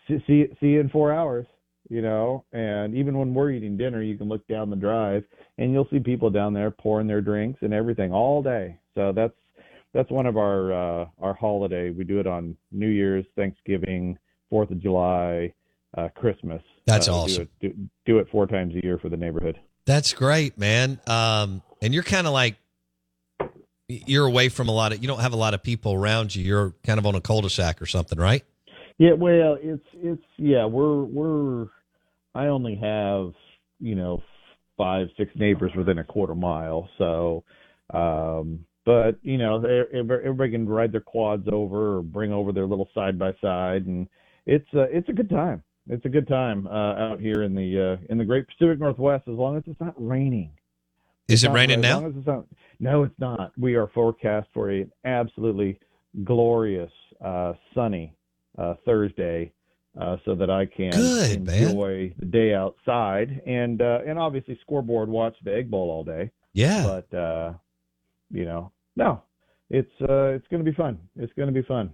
see 0.09 0.25
see 0.27 0.47
see 0.59 0.69
you 0.69 0.81
in 0.81 0.89
four 0.89 1.13
hours, 1.13 1.47
you 1.91 2.01
know. 2.01 2.47
And 2.53 2.95
even 2.95 3.19
when 3.19 3.35
we're 3.35 3.51
eating 3.51 3.77
dinner, 3.77 4.03
you 4.03 4.17
can 4.17 4.29
look 4.29 4.47
down 4.49 4.71
the 4.71 4.77
drive 4.77 5.25
and 5.59 5.71
you'll 5.73 5.89
see 5.91 5.99
people 5.99 6.31
down 6.31 6.55
there 6.55 6.71
pouring 6.71 7.07
their 7.07 7.21
drinks 7.21 7.61
and 7.61 7.75
everything 7.75 8.11
all 8.11 8.43
day. 8.43 8.79
So 8.95 9.13
that's 9.15 9.35
that's 9.93 10.11
one 10.11 10.27
of 10.27 10.37
our 10.37 10.73
uh, 10.73 11.07
our 11.19 11.35
holiday. 11.35 11.91
We 11.91 12.05
do 12.05 12.21
it 12.21 12.27
on 12.27 12.57
New 12.73 12.89
Year's, 12.89 13.25
Thanksgiving, 13.37 14.19
Fourth 14.49 14.71
of 14.71 14.81
July, 14.81 15.53
uh, 15.97 16.09
Christmas. 16.15 16.63
That's 16.87 17.09
Uh, 17.09 17.15
awesome. 17.17 17.49
Do 17.61 17.67
it, 17.69 17.77
do, 17.77 17.89
do 18.07 18.19
it 18.19 18.29
four 18.31 18.47
times 18.47 18.75
a 18.75 18.83
year 18.85 18.99
for 18.99 19.09
the 19.09 19.17
neighborhood. 19.17 19.59
That's 19.87 20.13
great, 20.13 20.59
man. 20.59 21.01
Um, 21.07 21.63
and 21.83 21.93
you're 21.95 22.03
kind 22.03 22.27
of 22.27 22.33
like 22.33 22.57
you're 23.89 24.27
away 24.27 24.49
from 24.49 24.69
a 24.69 24.73
lot 24.73 24.93
of 24.93 25.03
you 25.03 25.09
don't 25.09 25.21
have 25.21 25.33
a 25.33 25.37
lot 25.37 25.55
of 25.55 25.63
people 25.63 25.95
around 25.95 26.35
you. 26.35 26.45
You're 26.45 26.75
kind 26.85 26.99
of 26.99 27.07
on 27.07 27.15
a 27.15 27.21
cul-de-sac 27.21 27.83
or 27.83 27.87
something, 27.87 28.19
right? 28.19 28.45
Yeah, 28.99 29.15
well, 29.15 29.57
it's 29.61 29.87
it's 29.95 30.23
yeah, 30.37 30.67
we're 30.67 31.03
we're 31.05 31.69
I 32.35 32.47
only 32.47 32.77
have, 32.77 33.33
you 33.81 33.95
know, 33.97 34.23
five, 34.77 35.09
six 35.17 35.33
neighbors 35.35 35.73
within 35.77 35.99
a 35.99 36.05
quarter 36.05 36.35
mile. 36.35 36.89
So 36.99 37.43
um 37.93 38.65
but, 38.91 39.19
you 39.23 39.39
know, 39.39 39.59
they- 39.61 39.85
everybody 39.99 40.51
can 40.51 40.69
ride 40.69 40.91
their 40.93 41.01
quads 41.01 41.47
over 41.51 41.99
or 41.99 42.03
bring 42.03 42.33
over 42.33 42.51
their 42.53 42.67
little 42.67 42.89
side 42.95 43.19
by 43.19 43.33
side 43.41 43.87
and 43.87 44.09
it's 44.47 44.67
uh, 44.75 44.87
it's 44.91 45.09
a 45.09 45.13
good 45.13 45.31
time. 45.31 45.63
It's 45.89 46.05
a 46.05 46.09
good 46.09 46.27
time 46.27 46.67
uh 46.67 46.95
out 47.07 47.21
here 47.21 47.43
in 47.43 47.55
the 47.55 47.69
uh 47.81 47.97
in 48.11 48.19
the 48.19 48.25
great 48.25 48.47
Pacific 48.49 48.79
Northwest 48.81 49.29
as 49.29 49.35
long 49.35 49.57
as 49.57 49.63
it's 49.67 49.81
not 49.81 49.95
raining. 49.97 50.51
Is 51.29 51.45
it 51.45 51.49
Not- 51.49 51.55
raining 51.57 51.81
now? 51.81 52.07
it's 52.07 52.27
not- 52.27 52.47
no, 52.81 53.03
it's 53.05 53.19
not. 53.21 53.53
We 53.59 53.75
are 53.77 53.87
forecast 53.89 54.49
for 54.55 54.71
an 54.71 54.91
absolutely 55.05 55.79
glorious 56.25 56.91
uh, 57.21 57.53
sunny 57.75 58.15
uh, 58.59 58.75
Thursday, 58.87 59.53
uh, 60.01 60.17
so 60.25 60.35
that 60.35 60.51
I 60.51 60.65
can 60.67 60.91
Good, 60.91 61.45
man. 61.47 61.63
enjoy 61.69 62.15
the 62.19 62.27
day 62.27 62.55
outside 62.55 63.41
and 63.47 63.81
uh, 63.83 64.01
and 64.07 64.19
obviously 64.19 64.59
scoreboard 64.63 65.09
watch 65.09 65.37
the 65.45 65.55
Egg 65.55 65.71
Bowl 65.71 65.91
all 65.91 66.03
day. 66.05 66.31
Yeah. 66.55 66.83
But 66.85 67.17
uh, 67.17 67.53
you 68.31 68.45
know, 68.47 68.73
no, 68.97 69.23
it's 69.69 69.91
uh, 70.01 70.35
it's 70.35 70.47
going 70.49 70.65
to 70.65 70.71
be 70.71 70.77
fun. 70.77 70.99
It's 71.17 71.33
going 71.35 71.49
to 71.49 71.55
be 71.55 71.67
fun. 71.67 71.91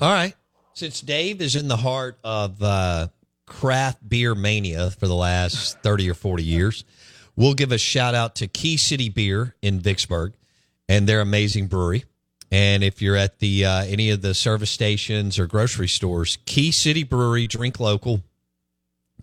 All 0.00 0.12
right. 0.12 0.34
Since 0.74 1.00
Dave 1.00 1.40
is 1.40 1.56
in 1.56 1.68
the 1.68 1.76
heart 1.76 2.18
of 2.22 2.62
uh, 2.62 3.08
craft 3.46 4.08
beer 4.08 4.34
mania 4.34 4.90
for 4.90 5.08
the 5.08 5.14
last 5.14 5.80
30 5.80 6.10
or 6.10 6.14
40 6.14 6.44
years, 6.44 6.84
we'll 7.34 7.54
give 7.54 7.72
a 7.72 7.78
shout 7.78 8.14
out 8.14 8.36
to 8.36 8.46
Key 8.46 8.76
City 8.76 9.08
Beer 9.08 9.56
in 9.60 9.80
Vicksburg 9.80 10.34
and 10.88 11.08
their 11.08 11.20
amazing 11.20 11.66
brewery. 11.66 12.04
And 12.50 12.82
if 12.82 13.02
you're 13.02 13.16
at 13.16 13.40
the 13.40 13.64
uh, 13.64 13.84
any 13.84 14.10
of 14.10 14.22
the 14.22 14.34
service 14.34 14.70
stations 14.70 15.38
or 15.38 15.46
grocery 15.46 15.88
stores, 15.88 16.38
Key 16.46 16.70
City 16.70 17.04
Brewery, 17.04 17.46
drink 17.46 17.78
local. 17.78 18.22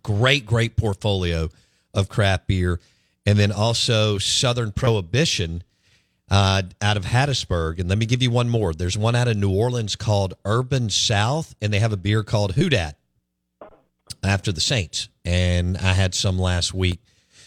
Great, 0.04 0.46
great 0.46 0.76
portfolio 0.76 1.50
of 1.94 2.10
craft 2.10 2.48
beer. 2.48 2.80
And 3.26 3.40
then 3.40 3.52
also 3.52 4.20
Southern 4.20 4.72
Prohibition 4.72 5.64
uh, 6.30 6.64
out 6.82 6.98
of 6.98 7.06
Hattiesburg. 7.06 7.80
And 7.80 7.90
let 7.90 7.98
me 7.98 8.06
give 8.06 8.22
you 8.22 8.32
one 8.32 8.50
more. 8.50 8.74
There's 8.74 8.98
one 8.98 9.16
out 9.16 9.28
of 9.28 9.38
New 9.38 9.52
Orleans 9.52 9.96
called 9.96 10.34
Urban 10.46 10.90
South, 10.90 11.56
and 11.62 11.74
they 11.74 11.80
have 11.80 11.94
a 11.94 11.98
beer 11.98 12.24
called 12.24 12.56
Houdat 12.56 12.96
after 14.24 14.52
the 14.52 14.62
Saints. 14.62 15.10
And 15.24 15.78
I 15.78 15.94
had 15.94 16.14
some 16.14 16.38
last 16.38 16.74
week. 16.74 17.00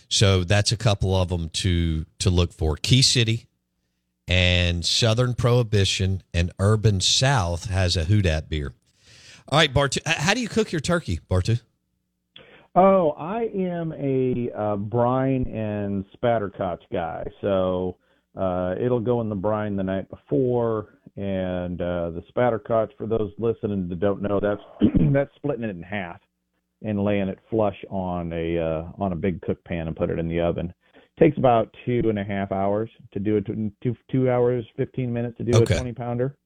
So 0.09 0.43
that's 0.43 0.73
a 0.73 0.77
couple 0.77 1.15
of 1.15 1.29
them 1.29 1.51
to 1.51 2.07
to 2.21 2.31
look 2.31 2.53
for. 2.53 2.77
Key 2.77 3.03
City 3.03 3.47
and 4.27 4.85
Southern 4.85 5.35
Prohibition 5.35 6.23
and 6.33 6.51
Urban 6.59 7.01
South 7.01 7.67
has 7.67 7.97
a 7.97 8.05
Houdat 8.05 8.49
beer. 8.49 8.73
All 9.49 9.59
right, 9.59 9.73
Bartoo, 9.73 10.07
how 10.07 10.35
do 10.35 10.41
you 10.41 10.49
cook 10.49 10.73
your 10.73 10.81
turkey, 10.81 11.21
Bartoo? 11.31 11.61
Oh, 12.75 13.11
I 13.13 13.49
am 13.55 13.93
a 13.95 14.51
uh, 14.55 14.77
brine 14.77 15.47
and 15.47 16.05
spatchcock 16.13 16.79
guy. 16.93 17.25
So 17.41 17.97
uh, 18.37 18.75
it'll 18.81 19.01
go 19.01 19.21
in 19.21 19.29
the 19.29 19.35
brine 19.35 19.77
the 19.77 19.83
night 19.83 20.09
before, 20.11 20.99
and 21.17 21.81
uh, 21.81 22.11
the 22.11 22.23
spatchcock. 22.35 22.89
For 22.97 23.07
those 23.07 23.33
listening 23.39 23.89
that 23.89 24.01
don't 24.01 24.23
know, 24.23 24.39
that's 24.41 24.61
that's 25.13 25.35
splitting 25.37 25.65
it 25.65 25.71
in 25.71 25.83
half 25.83 26.21
and 26.83 27.03
laying 27.03 27.29
it 27.29 27.39
flush 27.51 27.77
on 27.91 28.33
a 28.33 28.59
uh, 28.59 29.03
on 29.03 29.13
a 29.13 29.17
big 29.17 29.41
cook 29.43 29.63
pan 29.65 29.89
and 29.89 29.97
put 29.97 30.11
it 30.11 30.19
in 30.19 30.29
the 30.29 30.41
oven. 30.41 30.73
takes 31.19 31.37
about 31.39 31.75
two 31.85 32.03
and 32.09 32.19
a 32.19 32.25
half 32.25 32.53
hours 32.53 32.91
to 33.13 33.19
do 33.19 33.37
it. 33.37 33.47
Two 33.83 33.97
two 34.11 34.31
hours 34.31 34.65
fifteen 34.77 35.13
minutes 35.13 35.37
to 35.39 35.45
do 35.45 35.53
Okay. 35.57 35.75
a 35.75 35.79
twenty 35.79 35.93
pounder. 35.93 36.37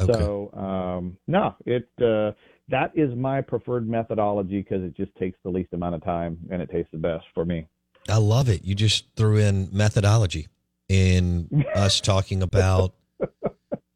Okay. 0.00 0.12
So 0.12 0.50
um, 0.58 1.16
no, 1.26 1.54
it 1.66 1.88
uh, 1.98 2.32
that 2.68 2.92
is 2.94 3.14
my 3.14 3.40
preferred 3.42 3.88
methodology 3.88 4.62
because 4.62 4.82
it 4.82 4.96
just 4.96 5.14
takes 5.16 5.38
the 5.44 5.50
least 5.50 5.72
amount 5.72 5.94
of 5.94 6.04
time 6.04 6.38
and 6.50 6.62
it 6.62 6.70
tastes 6.70 6.90
the 6.92 6.98
best 6.98 7.24
for 7.34 7.44
me. 7.44 7.66
I 8.08 8.18
love 8.18 8.48
it. 8.48 8.64
You 8.64 8.74
just 8.74 9.06
threw 9.16 9.38
in 9.38 9.68
methodology 9.72 10.48
in 10.88 11.64
us 11.74 12.00
talking 12.00 12.42
about 12.42 12.94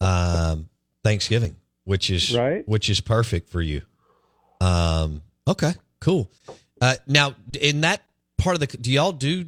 um, 0.01 0.69
Thanksgiving, 1.05 1.57
which 1.85 2.11
is 2.11 2.35
Right. 2.37 2.67
which 2.69 2.89
is 2.91 3.01
perfect 3.01 3.51
for 3.51 3.61
you. 3.61 3.83
Um, 4.61 5.23
okay, 5.47 5.73
cool. 6.01 6.31
Uh, 6.81 6.97
now, 7.07 7.35
in 7.61 7.83
that 7.83 8.03
part 8.37 8.55
of 8.55 8.61
the, 8.61 8.67
do 8.67 8.91
y'all 8.91 9.13
do 9.13 9.45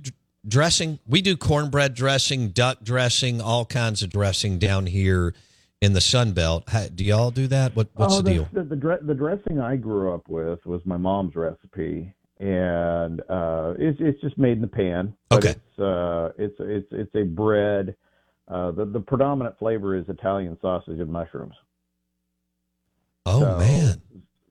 dressing? 0.46 0.98
We 1.06 1.22
do 1.22 1.36
cornbread 1.36 1.94
dressing, 1.94 2.48
duck 2.48 2.78
dressing, 2.82 3.40
all 3.40 3.64
kinds 3.64 4.02
of 4.02 4.10
dressing 4.10 4.58
down 4.58 4.86
here 4.86 5.34
in 5.80 5.92
the 5.92 6.00
Sun 6.00 6.32
Belt. 6.32 6.64
How, 6.68 6.86
do 6.88 7.04
y'all 7.04 7.30
do 7.30 7.46
that? 7.48 7.74
What, 7.74 7.88
what's 7.94 8.14
oh, 8.14 8.22
the 8.22 8.30
deal? 8.30 8.48
The, 8.52 8.62
the, 8.62 8.98
the 9.02 9.14
dressing 9.14 9.60
I 9.60 9.76
grew 9.76 10.14
up 10.14 10.28
with 10.28 10.64
was 10.66 10.84
my 10.84 10.96
mom's 10.96 11.34
recipe, 11.36 12.14
and 12.40 13.20
uh, 13.28 13.74
it's 13.78 13.98
it's 14.00 14.20
just 14.22 14.36
made 14.38 14.52
in 14.52 14.60
the 14.62 14.66
pan. 14.66 15.14
Okay. 15.30 15.50
It's 15.50 15.78
uh, 15.78 16.30
it's 16.38 16.56
it's 16.58 16.88
it's 16.90 17.14
a 17.14 17.22
bread. 17.24 17.94
Uh, 18.48 18.72
the 18.72 18.84
the 18.86 19.00
predominant 19.00 19.56
flavor 19.58 19.94
is 19.94 20.04
Italian 20.08 20.56
sausage 20.60 20.98
and 20.98 21.10
mushrooms. 21.12 21.54
Oh 23.26 23.40
So- 23.40 23.58
man, 23.58 24.00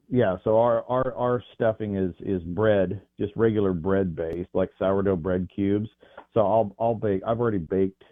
Yeah, 0.10 0.38
so 0.44 0.58
our, 0.60 0.86
our 0.88 1.14
our 1.16 1.44
stuffing 1.56 1.96
is 1.98 2.14
is 2.20 2.42
bread, 2.44 3.02
just 3.20 3.34
regular 3.36 3.74
bread 3.74 4.16
based, 4.16 4.50
like 4.54 4.70
sourdough 4.78 5.18
bread 5.18 5.50
cubes. 5.54 5.90
So 6.34 6.42
I'll 6.42 6.76
I'll 6.80 6.96
bake. 6.96 7.22
I've 7.26 7.40
already 7.42 7.58
baked. 7.58 8.04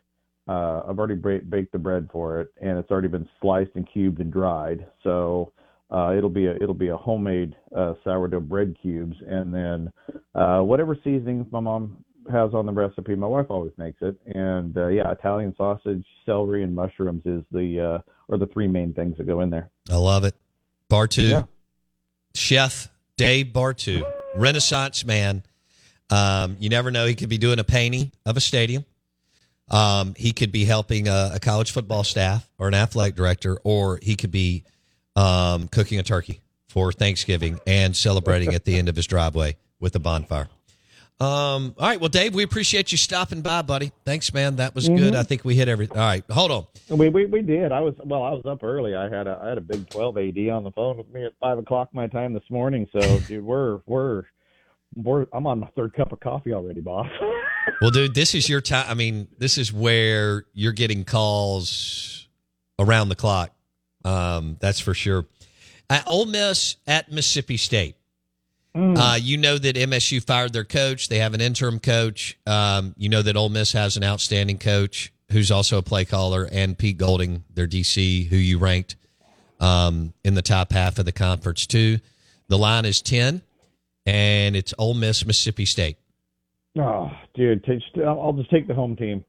Uh, 0.50 0.82
I've 0.88 0.98
already 0.98 1.16
ba- 1.16 1.42
baked 1.48 1.74
the 1.74 1.78
bread 1.78 2.08
for 2.12 2.40
it, 2.42 2.48
and 2.62 2.78
it's 2.80 2.90
already 2.90 3.10
been 3.10 3.28
sliced 3.42 3.72
and 3.76 3.88
cubed 3.92 4.20
and 4.22 4.32
dried. 4.32 4.88
So 5.04 5.52
uh, 5.90 6.14
it'll 6.18 6.30
be 6.30 6.48
a 6.48 6.56
it'll 6.56 6.74
be 6.74 6.90
a 6.90 6.98
homemade 6.98 7.56
uh, 7.76 7.94
sourdough 8.04 8.42
bread 8.42 8.76
cubes, 8.82 9.16
and 9.26 9.54
then 9.54 9.92
uh, 10.36 10.60
whatever 10.60 10.96
seasonings 11.04 11.48
my 11.52 11.60
mom 11.60 12.04
has 12.30 12.54
on 12.54 12.66
the 12.66 12.74
recipe. 12.74 13.16
My 13.16 13.28
wife 13.28 13.46
always 13.50 13.72
makes 13.78 14.02
it, 14.02 14.18
and 14.26 14.78
uh, 14.78 14.88
yeah, 14.88 15.12
Italian 15.12 15.56
sausage, 15.58 16.06
celery, 16.26 16.64
and 16.64 16.76
mushrooms 16.76 17.22
is 17.26 17.44
the 17.52 17.80
uh, 17.80 18.34
are 18.34 18.38
the 18.38 18.48
three 18.48 18.68
main 18.68 18.94
things 18.94 19.18
that 19.18 19.28
go 19.28 19.42
in 19.42 19.50
there. 19.50 19.70
I 19.90 19.96
love 19.96 20.26
it. 20.26 20.36
Bartoo, 20.90 21.30
Yeah. 21.30 21.44
Chef 22.36 22.90
Dave 23.16 23.48
Bartoo, 23.48 24.04
Renaissance 24.36 25.06
man. 25.06 25.44
Um, 26.10 26.58
you 26.60 26.70
never 26.70 26.92
know; 26.92 27.06
he 27.06 27.16
could 27.16 27.30
be 27.30 27.38
doing 27.38 27.60
a 27.60 27.64
painting 27.64 28.12
of 28.26 28.36
a 28.36 28.42
stadium. 28.42 28.86
Um, 29.70 30.16
he 30.18 30.32
could 30.32 30.52
be 30.52 30.66
helping 30.66 31.08
a, 31.08 31.32
a 31.36 31.40
college 31.40 31.72
football 31.72 32.04
staff 32.04 32.50
or 32.58 32.68
an 32.68 32.74
athletic 32.74 33.16
director, 33.16 33.60
or 33.64 34.00
he 34.02 34.16
could 34.16 34.32
be 34.32 34.64
um, 35.18 35.68
cooking 35.68 36.00
a 36.00 36.04
turkey 36.04 36.40
for 36.70 36.92
Thanksgiving 36.92 37.60
and 37.68 37.96
celebrating 37.96 38.54
at 38.54 38.64
the 38.66 38.78
end 38.78 38.88
of 38.88 38.96
his 38.96 39.08
driveway 39.08 39.58
with 39.80 39.96
a 39.96 40.00
bonfire. 40.00 40.48
Um, 41.20 41.74
all 41.80 41.88
right, 41.88 42.00
well, 42.00 42.10
Dave, 42.10 42.36
we 42.36 42.44
appreciate 42.44 42.92
you 42.92 42.98
stopping 43.00 43.42
by, 43.42 43.64
buddy. 43.64 43.92
Thanks, 44.06 44.32
man. 44.36 44.58
That 44.58 44.76
was 44.76 44.88
good. 44.88 45.14
Mhm. 45.14 45.16
I 45.16 45.24
think 45.24 45.44
we 45.44 45.56
hit 45.56 45.68
everything. 45.68 45.98
All 45.98 46.06
right, 46.06 46.24
hold 46.30 46.52
on. 46.52 46.68
We, 46.96 47.10
we 47.10 47.26
we 47.26 47.42
did. 47.42 47.72
I 47.72 47.80
was 47.80 47.96
well. 48.06 48.22
I 48.22 48.30
was 48.30 48.46
up 48.46 48.64
early. 48.64 48.94
I 48.94 49.10
had 49.10 49.26
a 49.26 49.40
I 49.44 49.50
had 49.50 49.58
a 49.58 49.62
big 49.62 49.90
twelve 49.90 50.16
AD 50.20 50.38
on 50.50 50.64
the 50.64 50.70
phone 50.76 50.96
with 50.98 51.12
me 51.12 51.26
at 51.26 51.34
five 51.40 51.58
o'clock 51.58 51.90
my 51.92 52.06
time 52.06 52.34
this 52.34 52.44
morning. 52.52 52.88
So, 52.94 53.20
dude, 53.28 53.44
we're 53.44 53.80
we're 53.88 54.24
we're 54.96 55.26
I'm 55.34 55.48
on 55.48 55.62
my 55.62 55.68
third 55.76 55.96
cup 55.96 56.12
of 56.12 56.20
coffee 56.20 56.54
already, 56.54 56.82
boss. 56.82 57.08
Well, 57.82 57.92
dude, 57.92 58.16
this 58.16 58.34
is 58.34 58.48
your 58.48 58.62
time. 58.62 58.86
I 58.88 58.94
mean, 58.94 59.28
this 59.38 59.58
is 59.58 59.74
where 59.74 60.46
you're 60.54 60.72
getting 60.72 61.04
calls 61.04 62.28
around 62.80 63.10
the 63.10 63.16
clock. 63.16 63.52
Um, 64.08 64.58
that's 64.60 64.80
for 64.80 64.94
sure. 64.94 65.26
At 65.90 66.08
Ole 66.08 66.26
Miss 66.26 66.78
at 66.86 67.12
Mississippi 67.12 67.58
State. 67.58 67.96
Uh, 68.76 69.18
you 69.20 69.38
know 69.38 69.58
that 69.58 69.76
MSU 69.76 70.24
fired 70.24 70.54
their 70.54 70.64
coach. 70.64 71.10
They 71.10 71.18
have 71.18 71.34
an 71.34 71.42
interim 71.42 71.80
coach. 71.80 72.38
Um, 72.46 72.94
you 72.96 73.10
know 73.10 73.24
that 73.24 73.36
Ole 73.36 73.50
Miss 73.50 73.72
has 73.72 73.98
an 73.98 74.04
outstanding 74.04 74.60
coach 74.60 75.12
who's 75.32 75.50
also 75.50 75.80
a 75.80 75.82
play 75.82 76.06
caller, 76.06 76.48
and 76.52 76.78
Pete 76.78 76.98
Golding, 76.98 77.44
their 77.54 77.68
DC, 77.68 78.28
who 78.28 78.36
you 78.36 78.60
ranked 78.60 78.96
um, 79.60 80.14
in 80.24 80.36
the 80.36 80.44
top 80.44 80.72
half 80.72 81.00
of 81.00 81.06
the 81.06 81.12
conference 81.12 81.66
too. 81.66 81.98
The 82.50 82.58
line 82.58 82.86
is 82.86 83.02
ten, 83.02 83.42
and 84.06 84.56
it's 84.56 84.76
Ole 84.78 84.94
Miss 84.94 85.26
Mississippi 85.26 85.66
State. 85.66 85.98
Oh, 86.78 87.10
dude, 87.34 87.66
I'll 88.06 88.34
just 88.34 88.52
take 88.52 88.68
the 88.68 88.76
home 88.76 88.96
team. 88.96 89.26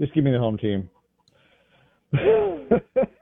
Just 0.00 0.14
give 0.14 0.22
me 0.22 0.30
the 0.30 0.38
home 0.38 0.58
team. 0.58 0.88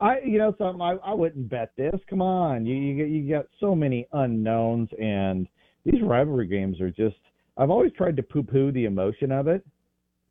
I, 0.00 0.20
you 0.24 0.38
know, 0.38 0.54
something 0.56 0.80
I, 0.80 0.96
I 1.04 1.12
wouldn't 1.12 1.48
bet 1.48 1.72
this. 1.76 1.94
Come 2.08 2.22
on, 2.22 2.64
you 2.64 2.74
you 2.74 3.04
you 3.04 3.30
got 3.30 3.46
so 3.58 3.74
many 3.74 4.08
unknowns, 4.12 4.88
and 5.00 5.46
these 5.84 6.02
rivalry 6.02 6.46
games 6.46 6.80
are 6.80 6.90
just. 6.90 7.16
I've 7.56 7.70
always 7.70 7.92
tried 7.92 8.16
to 8.16 8.22
poo-poo 8.22 8.72
the 8.72 8.86
emotion 8.86 9.30
of 9.30 9.46
it, 9.46 9.66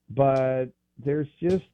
but 0.10 0.66
there's 1.04 1.28
just 1.42 1.66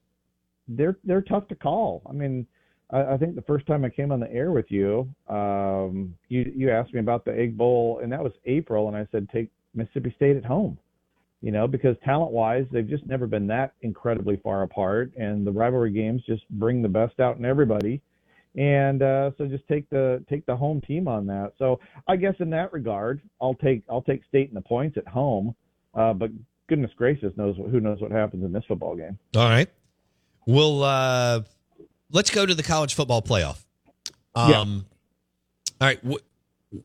they're 0.68 0.98
they're 1.04 1.22
tough 1.22 1.48
to 1.48 1.56
call. 1.56 2.02
I 2.10 2.12
mean, 2.12 2.46
I, 2.92 3.14
I 3.14 3.18
think 3.18 3.36
the 3.36 3.42
first 3.44 3.66
time 3.66 3.86
I 3.86 3.90
came 3.90 4.12
on 4.12 4.20
the 4.20 4.32
air 4.32 4.52
with 4.52 4.70
you, 4.70 5.08
um, 5.30 6.16
you 6.28 6.52
you 6.56 6.72
asked 6.72 6.94
me 6.94 7.00
about 7.00 7.24
the 7.24 7.32
Egg 7.32 7.58
Bowl, 7.58 8.00
and 8.04 8.12
that 8.12 8.24
was 8.24 8.34
April, 8.46 8.88
and 8.88 8.98
I 8.98 9.08
said 9.12 9.30
take 9.30 9.50
Mississippi 9.74 10.14
State 10.18 10.36
at 10.36 10.46
home. 10.46 10.78
You 11.46 11.52
know, 11.52 11.68
because 11.68 11.96
talent 12.04 12.32
wise, 12.32 12.66
they've 12.72 12.90
just 12.90 13.06
never 13.06 13.28
been 13.28 13.46
that 13.48 13.74
incredibly 13.84 14.38
far 14.38 14.64
apart, 14.64 15.12
and 15.16 15.46
the 15.46 15.52
rivalry 15.52 15.92
games 15.92 16.24
just 16.26 16.42
bring 16.50 16.82
the 16.82 16.90
best 16.90 17.20
out 17.20 17.38
in 17.38 17.46
everybody. 17.46 18.02
And 18.56 19.04
uh, 19.04 19.30
so 19.38 19.46
just 19.46 19.68
take 19.68 19.88
the 19.92 20.26
take 20.28 20.44
the 20.48 20.56
home 20.56 20.82
team 20.82 21.08
on 21.08 21.28
that. 21.28 21.54
So 21.60 21.80
I 22.08 22.16
guess 22.16 22.34
in 22.40 22.50
that 22.50 22.74
regard, 22.74 23.22
I'll 23.40 23.54
take 23.54 23.84
I'll 23.88 24.02
take 24.02 24.24
State 24.28 24.48
and 24.48 24.58
the 24.58 24.62
points 24.62 24.98
at 24.98 25.08
home. 25.08 25.56
Uh, 25.94 26.14
but 26.14 26.32
goodness 26.68 26.90
gracious 26.98 27.32
knows 27.38 27.56
who 27.58 27.80
knows 27.80 28.02
what 28.02 28.10
happens 28.10 28.44
in 28.44 28.52
this 28.52 28.64
football 28.68 28.96
game. 28.96 29.20
All 29.38 29.48
right. 29.48 29.70
Well, 30.48 30.82
uh, 30.82 31.42
let's 32.12 32.32
go 32.32 32.44
to 32.48 32.56
the 32.56 32.64
college 32.64 32.96
football 32.96 33.22
playoff. 33.22 33.64
Um, 34.34 34.50
Yeah. 34.50 34.56
All 35.80 35.88
right. 35.90 36.00
Wh- 36.04 36.80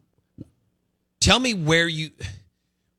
tell 1.18 1.38
me 1.38 1.54
where 1.54 1.88
you. 1.88 2.10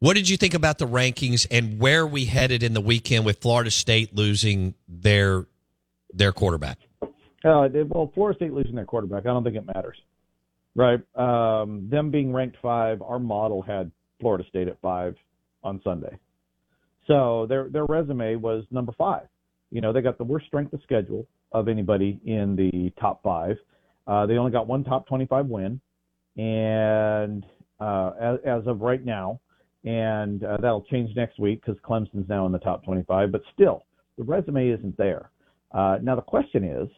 What 0.02 0.16
did 0.16 0.28
you 0.28 0.36
think 0.36 0.56
about 0.56 0.80
the 0.80 0.88
rankings 0.88 1.46
and 1.52 1.80
where 1.80 2.08
we 2.08 2.26
headed 2.26 2.64
in 2.64 2.74
the 2.74 2.82
weekend 2.82 3.24
with 3.24 3.38
Florida 3.38 3.70
State 3.70 4.16
losing 4.16 4.74
their 4.88 5.46
their 6.12 6.32
quarterback? 6.32 6.80
Uh, 7.04 7.68
well, 7.88 8.12
Florida 8.16 8.36
State 8.36 8.52
losing 8.52 8.74
their 8.74 8.86
quarterback, 8.86 9.28
I 9.28 9.30
don't 9.30 9.44
think 9.44 9.58
it 9.58 9.66
matters, 9.68 9.98
right? 10.76 11.00
Um, 11.16 11.88
them 11.88 12.10
being 12.10 12.34
ranked 12.34 12.58
five, 12.64 13.00
our 13.04 13.20
model 13.20 13.62
had 13.62 13.92
Florida 14.20 14.44
State 14.50 14.68
at 14.68 14.82
five 14.82 15.14
on 15.64 15.80
Sunday, 15.84 16.18
so 17.06 17.46
their 17.48 17.70
their 17.70 17.86
resume 17.86 18.38
was 18.38 18.64
number 18.72 18.94
five. 18.98 19.28
You 19.70 19.82
know, 19.82 19.94
they 19.94 20.02
got 20.02 20.18
the 20.18 20.24
worst 20.24 20.48
strength 20.48 20.74
of 20.74 20.82
schedule 20.82 21.28
of 21.52 21.68
anybody 21.68 22.20
in 22.26 22.56
the 22.56 22.92
top 23.00 23.22
five. 23.22 23.56
Uh, 24.08 24.26
they 24.26 24.38
only 24.38 24.52
got 24.52 24.66
one 24.66 24.84
top 24.84 25.08
twenty-five 25.08 25.46
win, 25.46 25.80
and 26.38 27.46
uh, 27.80 28.14
as, 28.20 28.40
as 28.44 28.66
of 28.66 28.82
right 28.82 29.06
now, 29.06 29.40
and 29.84 30.44
uh, 30.44 30.58
that'll 30.58 30.84
change 30.84 31.16
next 31.16 31.40
week 31.40 31.62
because 31.66 31.80
Clemson's 31.82 32.30
now 32.30 32.46
in 32.46 32.52
the 32.52 32.60
top 32.60 32.84
twenty-five. 32.84 33.32
But 33.32 33.42
still, 33.54 33.86
the 34.18 34.24
resume 34.24 34.70
isn't 34.70 34.98
there. 34.98 35.30
Uh, 35.72 35.98
now 36.02 36.16
the 36.16 36.22
question 36.22 36.64
is, 36.64 36.90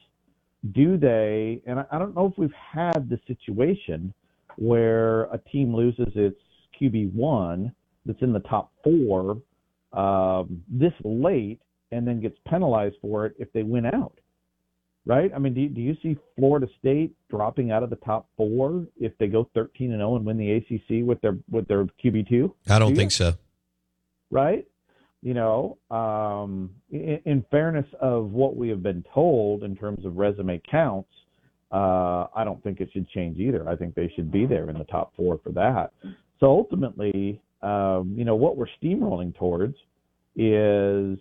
do 0.74 0.98
they? 0.98 1.62
And 1.66 1.80
I, 1.80 1.86
I 1.92 2.00
don't 2.00 2.16
know 2.16 2.28
if 2.28 2.38
we've 2.38 2.52
had 2.54 3.10
the 3.10 3.20
situation 3.28 4.14
where 4.58 5.24
a 5.26 5.40
team 5.52 5.76
loses 5.76 6.12
its 6.16 6.40
QB 6.80 7.14
one 7.14 7.74
that's 8.06 8.22
in 8.22 8.34
the 8.34 8.40
top 8.42 8.72
four 8.84 9.42
um, 9.94 10.64
this 10.70 10.94
late 11.04 11.60
and 11.92 12.08
then 12.08 12.20
gets 12.20 12.38
penalized 12.48 12.96
for 13.02 13.26
it 13.26 13.36
if 13.38 13.52
they 13.54 13.64
win 13.64 13.86
out. 13.86 14.18
Right? 15.06 15.32
I 15.36 15.40
mean, 15.40 15.54
do 15.54 15.62
you, 15.62 15.70
do 15.70 15.82
you 15.82 15.98
see 16.02 16.18
Florida 16.38 16.68
State 16.80 17.14
dropping 17.30 17.72
out 17.72 17.84
of 17.84 17.90
the 17.90 17.98
top 17.98 18.30
four 18.38 18.86
if 18.98 19.12
they 19.18 19.28
go 19.28 19.50
13 19.54 19.92
and 19.92 20.00
0 20.00 20.16
and 20.16 20.26
win 20.26 20.38
the 20.38 20.52
ACC 20.54 21.06
with 21.06 21.20
their 21.22 21.38
with 21.52 21.68
their 21.68 21.86
QB 22.04 22.30
two? 22.30 22.56
I 22.70 22.80
don't 22.80 22.92
Do 22.92 22.96
think 22.96 23.12
so. 23.12 23.34
right? 24.32 24.66
You 25.22 25.34
know, 25.34 25.78
um, 25.92 26.70
in, 26.92 27.20
in 27.26 27.46
fairness 27.52 27.86
of 28.02 28.32
what 28.32 28.56
we 28.56 28.70
have 28.70 28.82
been 28.84 29.04
told 29.14 29.64
in 29.64 29.76
terms 29.76 30.06
of 30.06 30.16
resume 30.18 30.62
counts, 30.70 31.10
uh, 31.72 32.28
I 32.36 32.44
don't 32.44 32.62
think 32.64 32.80
it 32.82 32.90
should 32.94 33.10
change 33.10 33.40
either. 33.40 33.68
I 33.68 33.76
think 33.76 33.96
they 33.96 34.12
should 34.16 34.32
be 34.32 34.46
there 34.46 34.70
in 34.70 34.78
the 34.78 34.84
top 34.86 35.14
four 35.18 35.40
for 35.44 35.52
that. 35.52 35.92
So 36.40 36.48
ultimately, 36.48 37.42
um, 37.62 38.14
you 38.18 38.26
know, 38.26 38.36
what 38.36 38.58
we're 38.58 38.68
steamrolling 38.82 39.36
towards 39.38 39.76
is 40.36 41.18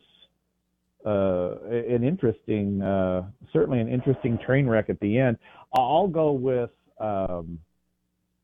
uh, 1.05 1.57
an 1.69 2.05
interesting, 2.05 2.83
uh, 2.83 3.23
certainly 3.53 3.81
an 3.81 3.89
interesting 3.89 4.39
train 4.45 4.67
wreck 4.67 4.89
at 4.89 5.01
the 5.01 5.19
end. 5.19 5.39
I'll 5.75 6.09
go 6.09 6.33
with 6.33 6.71
um, 7.01 7.59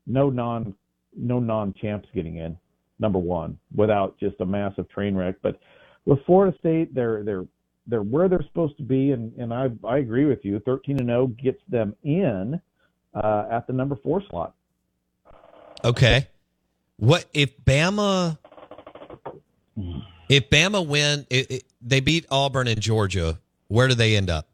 no 0.07 0.29
non 0.29 0.73
no 1.15 1.39
non 1.39 1.73
champs 1.81 2.07
getting 2.13 2.37
in 2.37 2.57
number 2.99 3.19
one 3.19 3.57
without 3.73 4.17
just 4.19 4.35
a 4.41 4.45
massive 4.45 4.89
train 4.89 5.15
wreck. 5.15 5.35
But 5.41 5.59
with 6.05 6.19
Florida 6.25 6.57
State, 6.59 6.93
they're 6.93 7.23
they're 7.23 7.45
they're 7.87 8.03
where 8.03 8.27
they're 8.27 8.43
supposed 8.43 8.77
to 8.77 8.83
be, 8.83 9.11
and 9.11 9.33
and 9.37 9.53
I 9.53 9.67
I 9.87 9.97
agree 9.97 10.25
with 10.25 10.39
you. 10.43 10.59
Thirteen 10.59 10.99
and 10.99 11.07
zero 11.07 11.27
gets 11.27 11.61
them 11.69 11.95
in 12.03 12.59
uh, 13.13 13.45
at 13.51 13.67
the 13.67 13.73
number 13.73 13.97
four 14.03 14.21
slot. 14.29 14.53
Okay. 15.83 16.27
What 16.97 17.25
if 17.33 17.57
Bama? 17.63 18.37
If 20.27 20.49
Bama 20.49 20.85
win, 20.85 21.25
it, 21.29 21.51
it, 21.51 21.63
they 21.81 21.99
beat 21.99 22.25
Auburn 22.29 22.67
and 22.67 22.79
Georgia. 22.79 23.39
Where 23.67 23.87
do 23.87 23.93
they 23.93 24.15
end 24.15 24.29
up? 24.29 24.47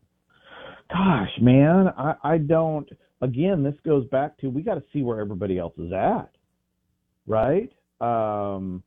Gosh, 0.89 1.32
man, 1.41 1.88
I 1.97 2.15
I 2.23 2.38
don't. 2.38 2.88
Again, 3.21 3.63
this 3.63 3.76
goes 3.86 4.05
back 4.07 4.38
to 4.39 4.49
we 4.49 4.61
got 4.61 4.76
to 4.76 4.84
see 4.93 5.01
where 5.01 5.19
everybody 5.19 5.57
else 5.57 5.73
is 5.78 5.91
at, 5.91 6.30
right? 7.26 7.71
Um, 8.01 8.84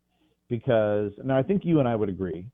because 0.48 1.12
now 1.24 1.36
I 1.36 1.42
think 1.42 1.64
you 1.64 1.80
and 1.80 1.88
I 1.88 1.96
would 1.96 2.08
agree 2.08 2.46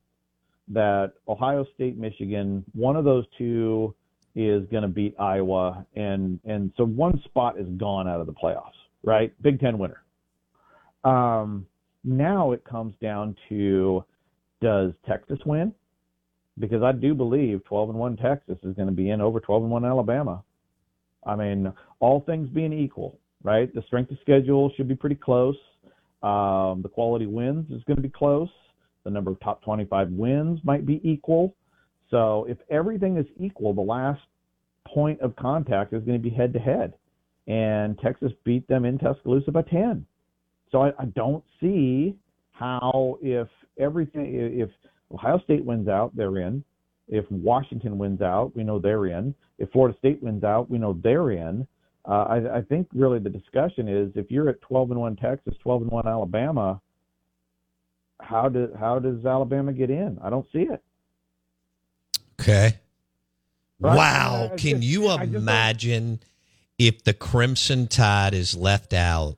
that 0.68 1.12
Ohio 1.28 1.66
State, 1.74 1.99
Michigan, 1.99 2.64
one 2.72 2.97
of 2.97 3.05
those 3.05 3.24
two 3.37 3.95
is 4.35 4.66
going 4.70 4.82
to 4.82 4.89
beat 4.89 5.14
Iowa, 5.18 5.87
and 5.95 6.41
and 6.45 6.72
so 6.76 6.85
one 6.85 7.20
spot 7.24 7.59
is 7.59 7.66
gone 7.76 8.09
out 8.09 8.20
of 8.20 8.26
the 8.26 8.32
playoffs, 8.32 8.72
right? 9.03 9.32
Big 9.43 9.61
Ten 9.61 9.78
winner. 9.78 10.03
Um, 11.05 11.66
now 12.03 12.53
it 12.53 12.64
comes 12.64 12.95
down 13.01 13.37
to 13.51 14.05
does 14.65 14.93
Texas 15.07 15.39
win? 15.45 15.75
Because 16.59 16.83
I 16.83 16.93
do 16.93 17.15
believe 17.15 17.62
12 17.67 17.91
and 17.91 17.99
1 17.99 18.17
Texas 18.17 18.57
is 18.62 18.75
going 18.75 18.89
to 18.89 18.95
be 18.95 19.11
in 19.11 19.21
over 19.21 19.39
12 19.39 19.65
and 19.65 19.71
1 19.71 19.85
Alabama. 19.85 20.43
I 21.27 21.37
mean, 21.37 21.71
all 22.01 22.21
things 22.21 22.49
being 22.49 22.73
equal, 22.73 23.19
right? 23.43 23.73
The 23.75 23.83
strength 23.87 24.11
of 24.11 24.17
schedule 24.23 24.73
should 24.75 24.89
be 24.89 24.95
pretty 24.95 25.17
close. 25.17 25.57
Um, 26.23 26.81
the 26.81 26.89
quality 26.89 27.27
wins 27.27 27.71
is 27.71 27.85
going 27.85 27.97
to 27.97 28.03
be 28.03 28.09
close. 28.09 28.49
The 29.05 29.11
number 29.11 29.31
of 29.31 29.41
top 29.41 29.62
25 29.62 30.11
wins 30.12 30.61
might 30.65 30.87
be 30.87 30.99
equal. 31.05 31.55
So 32.11 32.47
if 32.49 32.57
everything 32.71 33.19
is 33.19 33.27
equal, 33.39 33.75
the 33.75 33.83
last 33.83 34.23
point 34.87 35.21
of 35.21 35.37
contact 35.37 35.93
is 35.93 36.03
going 36.05 36.17
to 36.17 36.31
be 36.31 36.35
head 36.35 36.55
to 36.55 36.59
head. 36.59 36.95
And 37.47 37.99
Texas 37.99 38.33
beat 38.45 38.67
them 38.69 38.87
in 38.87 38.99
Tuscaloosa 38.99 39.51
by 39.51 39.62
10. 39.62 40.07
So 40.73 40.83
I, 40.85 40.93
I 40.99 41.05
don't 41.15 41.45
see 41.61 42.17
how 42.53 43.19
if 43.21 43.49
everything 43.79 44.35
if 44.61 44.70
Ohio 45.12 45.39
State 45.45 45.64
wins 45.64 45.89
out, 45.89 46.14
they're 46.16 46.39
in. 46.39 46.64
If 47.09 47.31
Washington 47.31 47.99
wins 47.99 48.22
out, 48.22 48.53
we 48.57 48.64
know 48.64 48.79
they're 48.79 49.07
in. 49.07 49.35
If 49.59 49.70
Florida 49.70 49.97
State 49.99 50.22
wins 50.22 50.43
out, 50.43 50.70
we 50.70 50.79
know 50.79 50.99
they're 51.03 51.33
in. 51.33 51.66
Uh, 52.07 52.25
I, 52.29 52.57
I 52.59 52.62
think 52.62 52.89
really 52.95 53.18
the 53.18 53.31
discussion 53.31 53.89
is 53.89 54.11
if 54.14 54.31
you're 54.31 54.49
at 54.49 54.61
12 54.62 54.93
and 54.93 55.01
one 55.01 55.16
Texas, 55.16 55.55
12 55.62 55.83
and 55.83 55.91
one 55.91 56.07
Alabama, 56.07 56.81
how 58.20 58.49
do 58.49 58.72
how 58.79 58.99
does 58.99 59.25
Alabama 59.25 59.72
get 59.72 59.91
in? 59.91 60.18
I 60.22 60.31
don't 60.31 60.47
see 60.53 60.62
it. 60.62 60.83
Okay. 62.41 62.79
Right? 63.81 63.97
Wow. 63.97 64.49
Can 64.57 64.81
just- 64.81 64.83
you 64.83 65.09
I 65.09 65.18
just 65.18 65.33
don't- 65.33 65.43
imagine 65.43 66.20
if 66.79 67.05
the 67.05 67.14
Crimson 67.14 67.87
Tide 67.87 68.35
is 68.35 68.57
left 68.57 68.93
out 68.93 69.37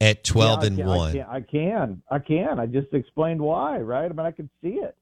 at 0.00 0.24
12 0.24 0.60
Yeah, 0.62 0.66
and 0.66 0.76
can- 0.76 0.86
1? 0.86 1.08
I 1.08 1.12
can, 1.12 1.26
I 1.28 1.40
can. 1.40 2.02
I 2.10 2.18
can. 2.18 2.60
I 2.60 2.66
just 2.66 2.92
explained 2.92 3.40
why, 3.40 3.78
right? 3.78 4.06
I 4.06 4.08
mean, 4.08 4.26
I 4.26 4.30
can 4.30 4.48
see 4.62 4.78
it. 4.80 4.96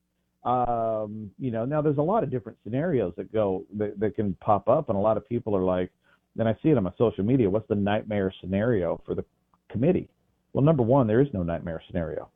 Um, 0.44 1.30
you 1.38 1.50
know, 1.50 1.64
now 1.64 1.82
there's 1.82 1.98
a 1.98 2.02
lot 2.02 2.22
of 2.22 2.30
different 2.30 2.56
scenarios 2.62 3.12
that 3.16 3.32
go 3.32 3.64
that, 3.78 3.98
that 3.98 4.14
can 4.14 4.34
pop 4.40 4.68
up, 4.68 4.88
and 4.88 4.96
a 4.96 5.00
lot 5.00 5.16
of 5.16 5.28
people 5.28 5.56
are 5.56 5.62
like, 5.64 5.90
and 6.38 6.48
I 6.48 6.54
see 6.62 6.68
it 6.68 6.76
on 6.76 6.84
my 6.84 6.92
social 6.96 7.24
media. 7.24 7.50
What's 7.50 7.66
the 7.68 7.74
nightmare 7.74 8.32
scenario 8.40 9.00
for 9.04 9.14
the 9.14 9.24
committee? 9.70 10.08
Well, 10.52 10.64
number 10.64 10.82
one, 10.84 11.06
there 11.08 11.20
is 11.20 11.28
no 11.32 11.42
nightmare 11.42 11.82
scenario. 11.88 12.30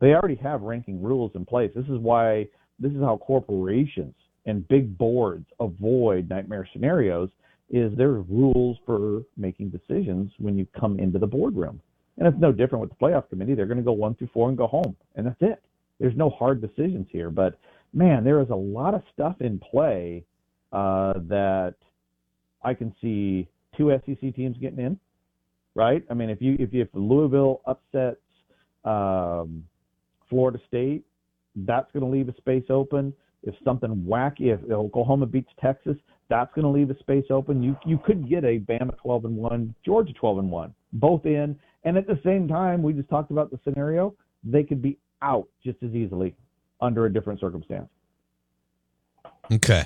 They 0.00 0.14
already 0.14 0.36
have 0.36 0.62
ranking 0.62 1.02
rules 1.02 1.32
in 1.34 1.44
place. 1.44 1.70
This 1.74 1.84
is 1.84 1.98
why 1.98 2.48
this 2.78 2.92
is 2.92 3.00
how 3.00 3.18
corporations 3.18 4.14
and 4.46 4.66
big 4.68 4.96
boards 4.96 5.46
avoid 5.60 6.28
nightmare 6.30 6.66
scenarios 6.72 7.28
is 7.70 7.96
there 7.96 8.10
are 8.10 8.22
rules 8.22 8.76
for 8.86 9.22
making 9.36 9.70
decisions 9.70 10.32
when 10.38 10.56
you 10.56 10.66
come 10.78 10.98
into 10.98 11.18
the 11.18 11.26
boardroom. 11.26 11.80
And 12.16 12.28
it's 12.28 12.38
no 12.38 12.52
different 12.52 12.82
with 12.82 12.90
the 12.90 12.96
playoff 12.96 13.28
committee. 13.28 13.54
They're 13.54 13.66
going 13.66 13.78
to 13.78 13.84
go 13.84 13.92
one 13.92 14.14
through 14.14 14.30
four 14.32 14.48
and 14.48 14.56
go 14.56 14.66
home, 14.66 14.94
and 15.16 15.26
that's 15.26 15.40
it. 15.40 15.62
There's 15.98 16.16
no 16.16 16.30
hard 16.30 16.60
decisions 16.60 17.08
here. 17.10 17.30
But 17.30 17.58
man, 17.92 18.24
there 18.24 18.40
is 18.40 18.50
a 18.50 18.56
lot 18.56 18.94
of 18.94 19.02
stuff 19.12 19.36
in 19.40 19.58
play 19.58 20.24
uh, 20.72 21.14
that 21.28 21.74
I 22.62 22.74
can 22.74 22.94
see 23.00 23.48
two 23.76 23.90
SEC 24.06 24.34
teams 24.34 24.56
getting 24.58 24.78
in. 24.78 24.98
Right? 25.74 26.04
I 26.08 26.14
mean, 26.14 26.30
if 26.30 26.40
you 26.40 26.56
if 26.60 26.72
if 26.72 26.88
Louisville 26.94 27.60
upsets 27.66 28.20
um, 28.84 29.64
Florida 30.28 30.60
State, 30.68 31.04
that's 31.56 31.90
going 31.92 32.04
to 32.04 32.10
leave 32.10 32.28
a 32.28 32.36
space 32.36 32.64
open. 32.70 33.12
If 33.42 33.54
something 33.64 34.06
wacky, 34.08 34.54
if 34.54 34.60
Oklahoma 34.70 35.26
beats 35.26 35.50
Texas, 35.60 35.96
that's 36.34 36.52
going 36.52 36.64
to 36.64 36.68
leave 36.68 36.90
a 36.90 36.98
space 36.98 37.26
open. 37.30 37.62
You 37.62 37.76
you 37.86 37.96
could 37.96 38.28
get 38.28 38.44
a 38.44 38.58
Bama 38.58 38.96
12 38.98 39.26
and 39.26 39.36
one, 39.36 39.72
Georgia 39.86 40.12
12 40.12 40.38
and 40.38 40.50
one, 40.50 40.74
both 40.92 41.24
in, 41.26 41.56
and 41.84 41.96
at 41.96 42.08
the 42.08 42.18
same 42.24 42.48
time, 42.48 42.82
we 42.82 42.92
just 42.92 43.08
talked 43.08 43.30
about 43.30 43.52
the 43.52 43.60
scenario. 43.62 44.14
They 44.42 44.64
could 44.64 44.82
be 44.82 44.98
out 45.22 45.46
just 45.64 45.80
as 45.84 45.94
easily 45.94 46.34
under 46.80 47.06
a 47.06 47.12
different 47.12 47.38
circumstance. 47.38 47.88
Okay. 49.52 49.84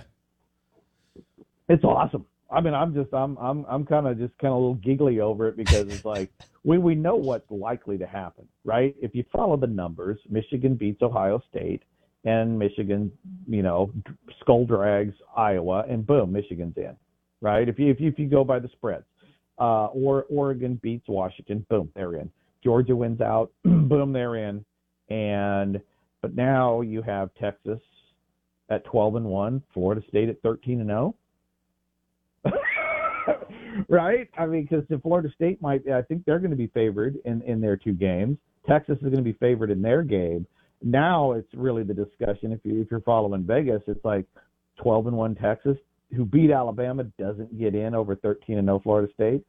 It's 1.68 1.84
awesome. 1.84 2.24
I 2.50 2.62
mean, 2.62 2.72
I'm 2.72 2.94
just 2.94 3.12
I'm 3.12 3.36
I'm 3.36 3.66
I'm 3.68 3.84
kind 3.84 4.06
of 4.06 4.16
just 4.16 4.36
kind 4.38 4.52
of 4.52 4.56
a 4.56 4.60
little 4.60 4.74
giggly 4.76 5.20
over 5.20 5.48
it 5.48 5.56
because 5.58 5.86
it's 5.88 6.06
like 6.06 6.30
we 6.64 6.78
we 6.78 6.94
know 6.94 7.16
what's 7.16 7.50
likely 7.50 7.98
to 7.98 8.06
happen, 8.06 8.48
right? 8.64 8.96
If 9.02 9.14
you 9.14 9.22
follow 9.30 9.58
the 9.58 9.66
numbers, 9.66 10.18
Michigan 10.30 10.76
beats 10.76 11.02
Ohio 11.02 11.42
State, 11.50 11.82
and 12.24 12.58
Michigan, 12.58 13.10
you 13.46 13.62
know, 13.62 13.92
skull 14.40 14.66
drags 14.66 15.14
Iowa, 15.36 15.84
and 15.88 16.06
boom, 16.06 16.32
Michigan's 16.32 16.76
in, 16.76 16.96
right? 17.40 17.68
If 17.68 17.78
you 17.78 17.90
if 17.90 18.00
you, 18.00 18.08
if 18.08 18.18
you 18.18 18.28
go 18.28 18.44
by 18.44 18.58
the 18.58 18.68
spreads, 18.68 19.04
uh, 19.58 19.86
or 19.86 20.26
Oregon 20.30 20.78
beats 20.82 21.08
Washington, 21.08 21.64
boom, 21.68 21.90
they're 21.94 22.16
in. 22.16 22.30
Georgia 22.62 22.96
wins 22.96 23.20
out, 23.20 23.50
boom, 23.64 24.12
they're 24.12 24.36
in, 24.36 24.64
and 25.08 25.80
but 26.20 26.34
now 26.34 26.80
you 26.80 27.02
have 27.02 27.30
Texas 27.40 27.80
at 28.70 28.84
12 28.84 29.16
and 29.16 29.26
one, 29.26 29.62
Florida 29.72 30.02
State 30.08 30.28
at 30.28 30.40
13 30.42 30.80
and 30.80 30.90
oh. 30.90 31.14
0 32.46 32.58
right? 33.88 34.28
I 34.36 34.46
mean, 34.46 34.66
because 34.68 34.84
the 34.88 34.98
Florida 34.98 35.28
State 35.34 35.62
might, 35.62 35.88
I 35.88 36.02
think 36.02 36.24
they're 36.24 36.38
going 36.38 36.50
to 36.50 36.56
be 36.56 36.66
favored 36.68 37.16
in 37.24 37.42
in 37.42 37.60
their 37.60 37.76
two 37.76 37.92
games. 37.92 38.38
Texas 38.66 38.96
is 38.96 39.04
going 39.04 39.16
to 39.16 39.22
be 39.22 39.32
favored 39.34 39.70
in 39.70 39.80
their 39.80 40.02
game. 40.02 40.46
Now 40.82 41.32
it's 41.32 41.52
really 41.54 41.82
the 41.82 41.94
discussion. 41.94 42.52
If 42.52 42.60
you 42.64 42.80
if 42.80 42.90
you're 42.90 43.00
following 43.00 43.44
Vegas, 43.44 43.82
it's 43.86 44.04
like 44.04 44.26
12 44.78 45.08
and 45.08 45.16
one 45.16 45.34
Texas, 45.34 45.76
who 46.14 46.24
beat 46.24 46.50
Alabama, 46.50 47.04
doesn't 47.18 47.58
get 47.58 47.74
in 47.74 47.94
over 47.94 48.16
13 48.16 48.58
and 48.58 48.66
no 48.66 48.78
Florida 48.78 49.12
State. 49.12 49.44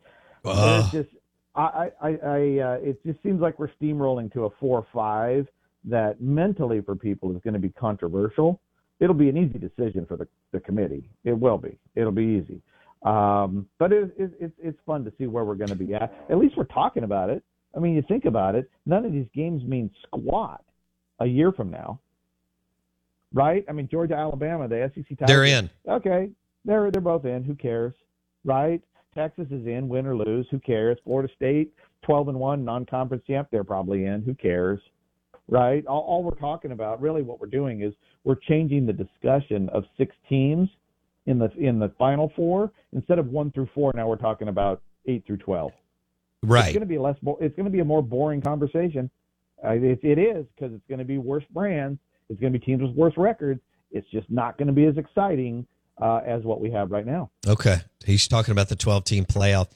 Ugh. 0.46 0.84
It's 0.84 0.92
just, 0.92 1.10
I, 1.56 1.90
I, 2.02 2.08
I, 2.08 2.10
uh, 2.10 2.78
it 2.82 3.04
just 3.06 3.22
seems 3.24 3.42
like 3.42 3.60
we're 3.60 3.72
steamrolling 3.82 4.32
to 4.34 4.46
a 4.46 4.50
four 4.60 4.86
five 4.94 5.48
that 5.86 6.22
mentally 6.22 6.82
for 6.82 6.96
people 6.96 7.32
is 7.36 7.42
going 7.44 7.54
to 7.54 7.60
be 7.60 7.70
controversial. 7.70 8.60
It'll 9.00 9.16
be 9.16 9.30
an 9.30 9.38
easy 9.38 9.58
decision 9.60 10.06
for 10.06 10.18
the, 10.18 10.28
the 10.52 10.60
committee. 10.60 11.10
It 11.24 11.34
will 11.34 11.58
be. 11.58 11.78
It'll 11.96 12.12
be 12.12 12.42
easy. 12.44 12.62
Um, 13.04 13.66
but 13.78 13.94
it, 13.94 14.14
it, 14.18 14.32
it's 14.42 14.54
it's 14.62 14.78
fun 14.86 15.06
to 15.06 15.14
see 15.18 15.26
where 15.26 15.46
we're 15.46 15.56
going 15.56 15.70
to 15.70 15.76
be 15.76 15.94
at. 15.94 16.14
At 16.30 16.38
least 16.38 16.58
we're 16.58 16.66
talking 16.66 17.04
about 17.04 17.30
it. 17.30 17.44
I 17.76 17.80
mean, 17.80 17.96
you 17.96 18.04
think 18.08 18.26
about 18.26 18.56
it. 18.56 18.70
None 18.86 19.06
of 19.06 19.14
these 19.14 19.28
games 19.34 19.64
mean 19.64 19.90
squat 20.04 20.64
a 21.20 21.26
year 21.26 21.52
from 21.52 21.70
now, 21.70 22.00
right? 23.34 23.66
I 23.68 23.72
mean, 23.72 23.88
Georgia, 23.90 24.16
Alabama, 24.16 24.68
the 24.68 24.92
SEC. 24.96 25.06
Tigers, 25.18 25.28
They're 25.28 25.46
in. 25.46 25.70
Okay, 25.88 26.30
they're 26.66 26.92
they're 26.92 27.02
both 27.02 27.26
in. 27.26 27.44
Who 27.44 27.56
cares, 27.56 27.94
right? 28.44 28.82
Texas 29.16 29.48
is 29.52 29.66
in, 29.66 29.88
win 29.90 30.06
or 30.06 30.16
lose. 30.16 30.48
Who 30.52 30.60
cares? 30.60 30.98
Florida 31.04 31.32
State, 31.36 31.74
twelve 32.04 32.28
and 32.28 32.40
one, 32.40 32.64
non-conference 32.64 33.24
champ. 33.26 33.48
They're 33.52 33.64
probably 33.64 34.06
in. 34.06 34.22
Who 34.22 34.34
cares? 34.34 34.80
Right? 35.48 35.86
All, 35.88 36.02
all 36.02 36.24
we're 36.24 36.36
talking 36.36 36.72
about, 36.72 37.02
really, 37.02 37.24
what 37.24 37.40
we're 37.40 37.48
doing 37.48 37.82
is 37.82 37.94
we're 38.24 38.36
changing 38.36 38.86
the 38.86 38.94
discussion 38.94 39.68
of 39.70 39.84
six 39.98 40.16
teams 40.28 40.70
in 41.26 41.40
the 41.40 41.52
in 41.58 41.80
the 41.80 41.92
final 41.98 42.32
four 42.36 42.72
instead 42.94 43.20
of 43.20 43.28
one 43.28 43.52
through 43.52 43.70
four. 43.74 43.92
Now 43.96 44.08
we're 44.08 44.16
talking 44.16 44.48
about 44.48 44.82
eight 45.08 45.26
through 45.26 45.38
twelve. 45.38 45.72
Right. 46.42 46.66
It's 46.66 46.74
going 46.74 46.82
to 46.82 46.86
be 46.86 46.98
less. 46.98 47.18
Bo- 47.22 47.38
it's 47.42 47.56
going 47.56 47.66
to 47.66 47.72
be 47.72 47.80
a 47.80 47.86
more 47.86 48.02
boring 48.02 48.42
conversation. 48.42 49.10
It, 49.64 50.00
it 50.04 50.20
is 50.20 50.46
because 50.56 50.74
it's 50.74 50.86
going 50.88 51.00
to 51.00 51.06
be 51.06 51.18
worse 51.18 51.44
brands. 51.52 52.00
It's 52.30 52.40
going 52.40 52.54
to 52.54 52.60
be 52.60 52.66
teams 52.66 52.82
with 52.82 52.96
worse 52.96 53.14
records. 53.18 53.62
It's 53.92 54.10
just 54.12 54.30
not 54.30 54.58
going 54.58 54.68
to 54.68 54.74
be 54.74 54.86
as 54.86 54.98
exciting 54.98 55.66
uh, 56.02 56.22
as 56.26 56.44
what 56.44 56.62
we 56.62 56.72
have 56.72 56.92
right 56.92 57.06
now. 57.06 57.30
Okay. 57.48 57.78
He's 58.06 58.28
talking 58.28 58.52
about 58.52 58.70
the 58.70 58.76
12 58.76 59.04
team 59.04 59.26
playoff. 59.26 59.68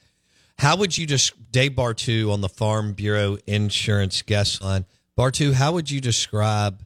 How 0.58 0.76
would 0.76 0.96
you 0.96 1.06
just, 1.06 1.50
Dave 1.50 1.72
Bartoo 1.72 2.32
on 2.32 2.40
the 2.40 2.48
Farm 2.48 2.92
Bureau 2.92 3.38
Insurance 3.46 4.22
guest 4.22 4.62
line, 4.62 4.86
Bartoo, 5.18 5.52
how 5.52 5.72
would 5.72 5.90
you 5.90 6.00
describe, 6.00 6.82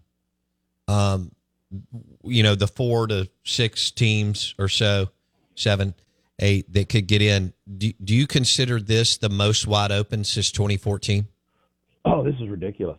um, 0.86 1.32
you 2.24 2.42
know, 2.42 2.54
the 2.54 2.66
four 2.66 3.06
to 3.06 3.28
six 3.44 3.90
teams 3.90 4.54
or 4.58 4.68
so, 4.68 5.10
seven, 5.54 5.94
eight 6.38 6.72
that 6.72 6.88
could 6.88 7.06
get 7.06 7.20
in? 7.20 7.52
Do, 7.76 7.92
do 8.02 8.14
you 8.14 8.26
consider 8.26 8.80
this 8.80 9.18
the 9.18 9.28
most 9.28 9.66
wide 9.66 9.92
open 9.92 10.24
since 10.24 10.50
2014? 10.50 11.26
Oh, 12.08 12.24
this 12.24 12.34
is 12.40 12.48
ridiculous. 12.48 12.98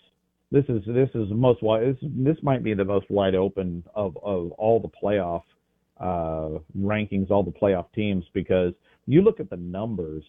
This 0.51 0.65
is 0.69 0.81
this 0.87 1.09
is 1.13 1.29
the 1.29 1.35
most 1.35 1.61
wide. 1.61 1.83
This 1.83 1.97
this 2.01 2.37
might 2.41 2.63
be 2.63 2.73
the 2.73 2.85
most 2.85 3.09
wide 3.09 3.35
open 3.35 3.83
of 3.93 4.17
of 4.23 4.51
all 4.53 4.79
the 4.79 4.89
playoff 4.89 5.43
uh, 5.99 6.59
rankings, 6.77 7.29
all 7.29 7.43
the 7.43 7.51
playoff 7.51 7.85
teams, 7.93 8.25
because 8.33 8.73
you 9.05 9.21
look 9.21 9.39
at 9.39 9.49
the 9.49 9.57
numbers. 9.57 10.23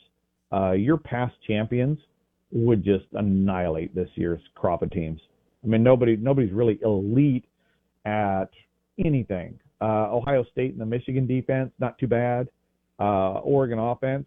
Uh, 0.52 0.72
your 0.72 0.96
past 0.96 1.34
champions 1.46 1.96
would 2.50 2.84
just 2.84 3.04
annihilate 3.12 3.94
this 3.94 4.08
year's 4.16 4.40
crop 4.56 4.82
of 4.82 4.90
teams. 4.90 5.20
I 5.62 5.68
mean, 5.68 5.82
nobody 5.82 6.16
nobody's 6.16 6.52
really 6.52 6.78
elite 6.82 7.44
at 8.04 8.50
anything. 8.98 9.58
Uh, 9.80 10.12
Ohio 10.12 10.44
State 10.52 10.72
and 10.72 10.80
the 10.80 10.86
Michigan 10.86 11.26
defense, 11.26 11.70
not 11.78 11.98
too 11.98 12.06
bad. 12.06 12.48
Uh, 12.98 13.38
Oregon 13.38 13.78
offense, 13.78 14.26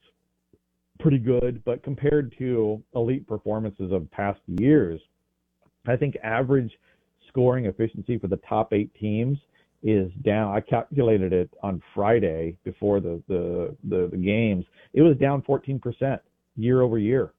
pretty 1.00 1.18
good, 1.18 1.64
but 1.66 1.84
compared 1.84 2.34
to 2.38 2.82
elite 2.96 3.28
performances 3.28 3.92
of 3.92 4.10
past 4.12 4.40
years, 4.48 5.00
I 5.88 5.96
think 5.96 6.16
average 6.24 6.72
scoring 7.28 7.66
efficiency 7.66 8.18
for 8.18 8.28
the 8.28 8.40
top 8.48 8.74
eight 8.74 8.94
teams 9.00 9.38
is 9.82 10.12
down. 10.24 10.56
I 10.56 10.62
calculated 10.62 11.34
it 11.34 11.50
on 11.62 11.82
Friday 11.94 12.58
before 12.64 13.00
the 13.00 13.22
the 13.28 13.76
the, 13.90 14.08
the 14.12 14.18
games. 14.18 14.66
It 14.94 15.02
was 15.02 15.18
down 15.18 15.42
14% 15.42 16.20
year 16.56 16.82
over 16.82 16.98
year. 16.98 17.34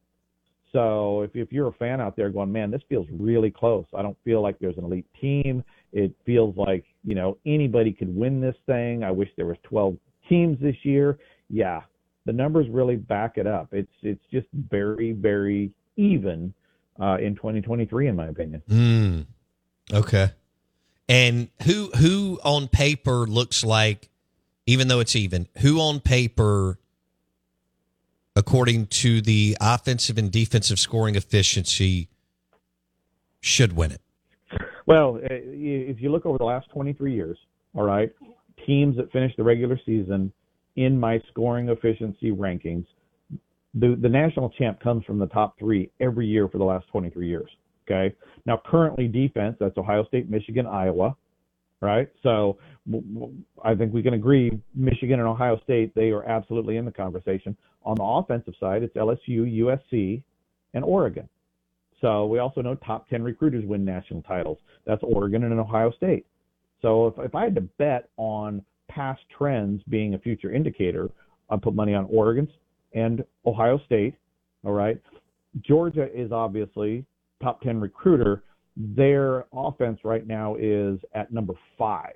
So 0.72 1.22
if, 1.22 1.30
if 1.36 1.52
you're 1.52 1.68
a 1.68 1.72
fan 1.72 2.00
out 2.00 2.16
there 2.16 2.28
going, 2.30 2.50
man, 2.50 2.70
this 2.72 2.82
feels 2.88 3.06
really 3.12 3.50
close. 3.50 3.86
I 3.96 4.02
don't 4.02 4.16
feel 4.24 4.42
like 4.42 4.58
there's 4.58 4.76
an 4.76 4.84
elite 4.84 5.06
team. 5.20 5.62
It 5.92 6.12
feels 6.26 6.56
like, 6.56 6.84
you 7.04 7.14
know, 7.14 7.38
anybody 7.46 7.92
could 7.92 8.14
win 8.14 8.40
this 8.40 8.56
thing. 8.66 9.04
I 9.04 9.12
wish 9.12 9.28
there 9.36 9.46
was 9.46 9.56
12 9.62 9.96
teams 10.28 10.58
this 10.60 10.74
year. 10.82 11.18
Yeah, 11.48 11.82
the 12.26 12.32
numbers 12.32 12.66
really 12.70 12.96
back 12.96 13.36
it 13.36 13.46
up. 13.46 13.68
It's 13.72 13.92
it's 14.02 14.24
just 14.30 14.46
very 14.52 15.12
very 15.12 15.70
even 15.96 16.52
uh, 17.00 17.18
in 17.20 17.34
2023 17.34 18.08
in 18.08 18.16
my 18.16 18.26
opinion. 18.26 18.62
Mm. 18.68 19.26
Okay. 19.92 20.30
And 21.08 21.48
who 21.64 21.90
who 21.98 22.40
on 22.44 22.68
paper 22.68 23.26
looks 23.26 23.64
like 23.64 24.08
even 24.66 24.88
though 24.88 25.00
it's 25.00 25.16
even, 25.16 25.46
who 25.58 25.78
on 25.80 26.00
paper 26.00 26.78
according 28.36 28.86
to 28.86 29.20
the 29.20 29.56
offensive 29.60 30.18
and 30.18 30.30
defensive 30.30 30.78
scoring 30.78 31.14
efficiency, 31.14 32.08
should 33.40 33.74
win 33.74 33.92
it? 33.92 34.00
Well, 34.86 35.16
uh, 35.16 35.28
if 35.30 36.00
you 36.00 36.10
look 36.10 36.26
over 36.26 36.38
the 36.38 36.44
last 36.44 36.68
23 36.70 37.14
years, 37.14 37.38
all 37.74 37.84
right, 37.84 38.10
teams 38.66 38.96
that 38.96 39.12
finish 39.12 39.32
the 39.36 39.42
regular 39.42 39.78
season 39.84 40.32
in 40.76 40.98
my 40.98 41.20
scoring 41.30 41.68
efficiency 41.68 42.30
rankings, 42.32 42.86
the, 43.74 43.96
the 44.00 44.08
national 44.08 44.50
champ 44.50 44.80
comes 44.80 45.04
from 45.04 45.18
the 45.18 45.26
top 45.26 45.58
three 45.58 45.90
every 46.00 46.26
year 46.26 46.48
for 46.48 46.58
the 46.58 46.64
last 46.64 46.86
23 46.88 47.28
years. 47.28 47.50
Okay. 47.86 48.14
Now, 48.46 48.60
currently, 48.64 49.08
defense, 49.08 49.56
that's 49.60 49.76
Ohio 49.76 50.04
State, 50.06 50.30
Michigan, 50.30 50.66
Iowa, 50.66 51.16
right? 51.80 52.08
So 52.22 52.58
I 53.62 53.74
think 53.74 53.92
we 53.92 54.02
can 54.02 54.14
agree 54.14 54.58
Michigan 54.74 55.20
and 55.20 55.28
Ohio 55.28 55.60
State, 55.64 55.94
they 55.94 56.10
are 56.10 56.24
absolutely 56.24 56.76
in 56.76 56.84
the 56.84 56.92
conversation. 56.92 57.56
On 57.84 57.94
the 57.96 58.02
offensive 58.02 58.54
side, 58.58 58.82
it's 58.82 58.96
LSU, 58.96 59.74
USC, 59.90 60.22
and 60.72 60.84
Oregon. 60.84 61.28
So 62.00 62.26
we 62.26 62.38
also 62.38 62.62
know 62.62 62.74
top 62.76 63.08
10 63.08 63.22
recruiters 63.22 63.64
win 63.64 63.84
national 63.84 64.22
titles. 64.22 64.58
That's 64.86 65.02
Oregon 65.02 65.44
and 65.44 65.58
Ohio 65.58 65.90
State. 65.92 66.26
So 66.82 67.06
if, 67.06 67.14
if 67.18 67.34
I 67.34 67.44
had 67.44 67.54
to 67.54 67.62
bet 67.62 68.08
on 68.16 68.62
past 68.88 69.20
trends 69.36 69.82
being 69.88 70.14
a 70.14 70.18
future 70.18 70.52
indicator, 70.52 71.10
I'd 71.50 71.62
put 71.62 71.74
money 71.74 71.94
on 71.94 72.06
Oregon 72.10 72.48
and 72.94 73.24
Ohio 73.46 73.78
State. 73.84 74.14
All 74.64 74.72
right. 74.72 75.00
Georgia 75.62 76.08
is 76.14 76.32
obviously 76.32 77.04
top 77.42 77.60
10 77.62 77.80
recruiter. 77.80 78.42
Their 78.76 79.44
offense 79.52 80.00
right 80.04 80.26
now 80.26 80.56
is 80.58 80.98
at 81.14 81.32
number 81.32 81.54
five. 81.78 82.14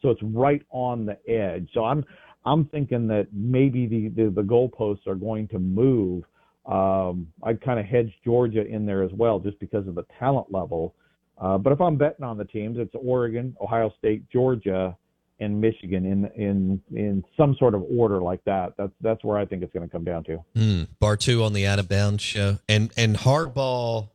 So 0.00 0.08
it's 0.08 0.22
right 0.22 0.62
on 0.70 1.04
the 1.04 1.18
edge. 1.30 1.68
So 1.74 1.84
I'm 1.84 2.04
I'm 2.46 2.64
thinking 2.66 3.06
that 3.08 3.28
maybe 3.32 3.86
the 3.86 4.08
the, 4.08 4.30
the 4.30 4.42
goalposts 4.42 5.06
are 5.06 5.14
going 5.14 5.48
to 5.48 5.58
move. 5.58 6.24
Um, 6.64 7.26
I'd 7.42 7.60
kind 7.60 7.78
of 7.78 7.86
hedge 7.86 8.12
Georgia 8.24 8.64
in 8.64 8.86
there 8.86 9.02
as 9.02 9.10
well, 9.12 9.38
just 9.38 9.58
because 9.60 9.86
of 9.86 9.94
the 9.94 10.04
talent 10.18 10.50
level. 10.50 10.94
Uh, 11.38 11.58
but 11.58 11.72
if 11.72 11.80
I'm 11.80 11.96
betting 11.96 12.24
on 12.24 12.38
the 12.38 12.44
teams, 12.44 12.78
it's 12.78 12.94
Oregon, 12.94 13.56
Ohio 13.60 13.92
State, 13.98 14.28
Georgia, 14.30 14.96
and 15.40 15.60
Michigan 15.60 16.06
in 16.06 16.26
in 16.36 16.82
in 16.94 17.24
some 17.36 17.56
sort 17.58 17.74
of 17.74 17.84
order 17.90 18.20
like 18.20 18.44
that. 18.44 18.74
That's 18.76 18.92
that's 19.00 19.24
where 19.24 19.38
I 19.38 19.46
think 19.46 19.62
it's 19.62 19.72
going 19.72 19.86
to 19.86 19.90
come 19.90 20.04
down 20.04 20.24
to. 20.24 20.44
Mm, 20.54 20.88
Bartoo 21.00 21.44
on 21.44 21.52
the 21.52 21.66
out 21.66 21.78
of 21.78 21.88
bounds 21.88 22.22
show, 22.22 22.58
and 22.68 22.92
and 22.96 23.16
hardball. 23.16 24.10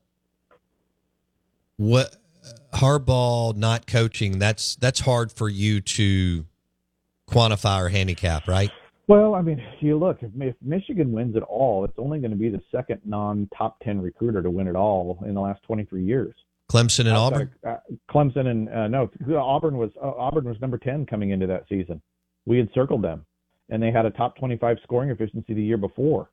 What 1.77 2.15
hardball 2.73 3.55
not 3.55 3.87
coaching? 3.87 4.39
That's 4.39 4.75
that's 4.75 5.01
hard 5.01 5.31
for 5.31 5.49
you 5.49 5.81
to 5.81 6.45
quantify 7.29 7.81
or 7.81 7.89
handicap, 7.89 8.47
right? 8.47 8.71
Well, 9.07 9.35
I 9.35 9.41
mean, 9.41 9.61
you 9.81 9.97
look 9.97 10.19
if, 10.21 10.31
if 10.39 10.55
Michigan 10.61 11.11
wins 11.11 11.35
it 11.35 11.43
all, 11.43 11.83
it's 11.85 11.97
only 11.97 12.19
going 12.19 12.31
to 12.31 12.37
be 12.37 12.49
the 12.49 12.61
second 12.71 13.01
non-top 13.05 13.79
ten 13.81 14.01
recruiter 14.01 14.41
to 14.41 14.49
win 14.49 14.67
it 14.67 14.75
all 14.75 15.23
in 15.25 15.33
the 15.33 15.41
last 15.41 15.61
23 15.63 16.03
years. 16.03 16.33
Clemson 16.71 17.01
and 17.01 17.09
Auburn. 17.09 17.51
uh, 17.67 17.77
Clemson 18.09 18.47
and 18.47 18.69
uh, 18.69 18.87
no, 18.87 19.09
Auburn 19.37 19.77
was 19.77 19.91
uh, 20.01 20.11
Auburn 20.17 20.45
was 20.45 20.59
number 20.61 20.77
10 20.77 21.05
coming 21.05 21.29
into 21.29 21.47
that 21.47 21.65
season. 21.69 22.01
We 22.45 22.57
had 22.57 22.69
circled 22.73 23.03
them, 23.03 23.25
and 23.69 23.81
they 23.81 23.91
had 23.91 24.05
a 24.05 24.11
top 24.11 24.37
25 24.37 24.77
scoring 24.83 25.09
efficiency 25.09 25.53
the 25.53 25.63
year 25.63 25.77
before. 25.77 26.29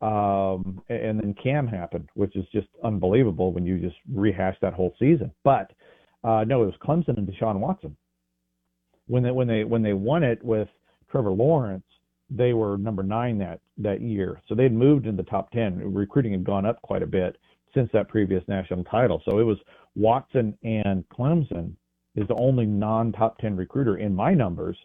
Um, 0.00 0.82
and 0.88 1.20
then 1.20 1.34
Cam 1.40 1.68
happened, 1.68 2.08
which 2.14 2.34
is 2.34 2.44
just 2.52 2.66
unbelievable 2.82 3.52
when 3.52 3.64
you 3.64 3.78
just 3.78 3.96
rehash 4.12 4.56
that 4.60 4.74
whole 4.74 4.94
season. 4.98 5.30
But 5.44 5.72
uh, 6.24 6.44
no, 6.44 6.62
it 6.62 6.66
was 6.66 6.74
Clemson 6.82 7.18
and 7.18 7.28
Deshaun 7.28 7.60
Watson. 7.60 7.96
When 9.06 9.22
they 9.22 9.30
when 9.30 9.48
they 9.48 9.64
when 9.64 9.82
they 9.82 9.92
won 9.92 10.22
it 10.22 10.42
with 10.44 10.68
Trevor 11.10 11.30
Lawrence, 11.30 11.84
they 12.30 12.52
were 12.52 12.78
number 12.78 13.02
nine 13.02 13.38
that 13.38 13.60
that 13.78 14.00
year. 14.00 14.40
So 14.48 14.54
they'd 14.54 14.72
moved 14.72 15.06
in 15.06 15.16
the 15.16 15.24
top 15.24 15.50
ten. 15.50 15.92
Recruiting 15.92 16.32
had 16.32 16.44
gone 16.44 16.66
up 16.66 16.80
quite 16.82 17.02
a 17.02 17.06
bit 17.06 17.36
since 17.74 17.90
that 17.92 18.08
previous 18.08 18.42
national 18.48 18.84
title. 18.84 19.22
So 19.24 19.38
it 19.38 19.44
was 19.44 19.58
Watson 19.94 20.56
and 20.62 21.04
Clemson 21.08 21.72
is 22.14 22.28
the 22.28 22.34
only 22.34 22.66
non-top 22.66 23.38
ten 23.38 23.56
recruiter 23.56 23.96
in 23.96 24.14
my 24.14 24.34
numbers 24.34 24.76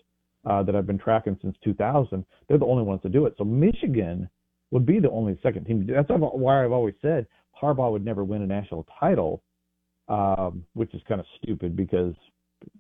uh, 0.46 0.64
that 0.64 0.76
I've 0.76 0.88
been 0.88 0.98
tracking 0.98 1.38
since 1.42 1.56
2000. 1.64 2.26
They're 2.48 2.58
the 2.58 2.66
only 2.66 2.84
ones 2.84 3.02
to 3.02 3.10
do 3.10 3.26
it. 3.26 3.34
So 3.38 3.44
Michigan 3.44 4.30
would 4.72 4.86
be 4.86 5.00
the 5.00 5.12
only 5.12 5.38
second 5.44 5.66
team. 5.66 5.88
That's 5.88 6.10
why 6.10 6.64
I've 6.64 6.72
always 6.72 6.96
said 7.02 7.28
Harbaugh 7.62 7.92
would 7.92 8.06
never 8.06 8.24
win 8.24 8.42
a 8.42 8.48
national 8.48 8.86
title, 9.00 9.44
um, 10.08 10.64
which 10.74 10.94
is 10.94 11.02
kind 11.08 11.20
of 11.20 11.28
stupid 11.42 11.76
because 11.76 12.14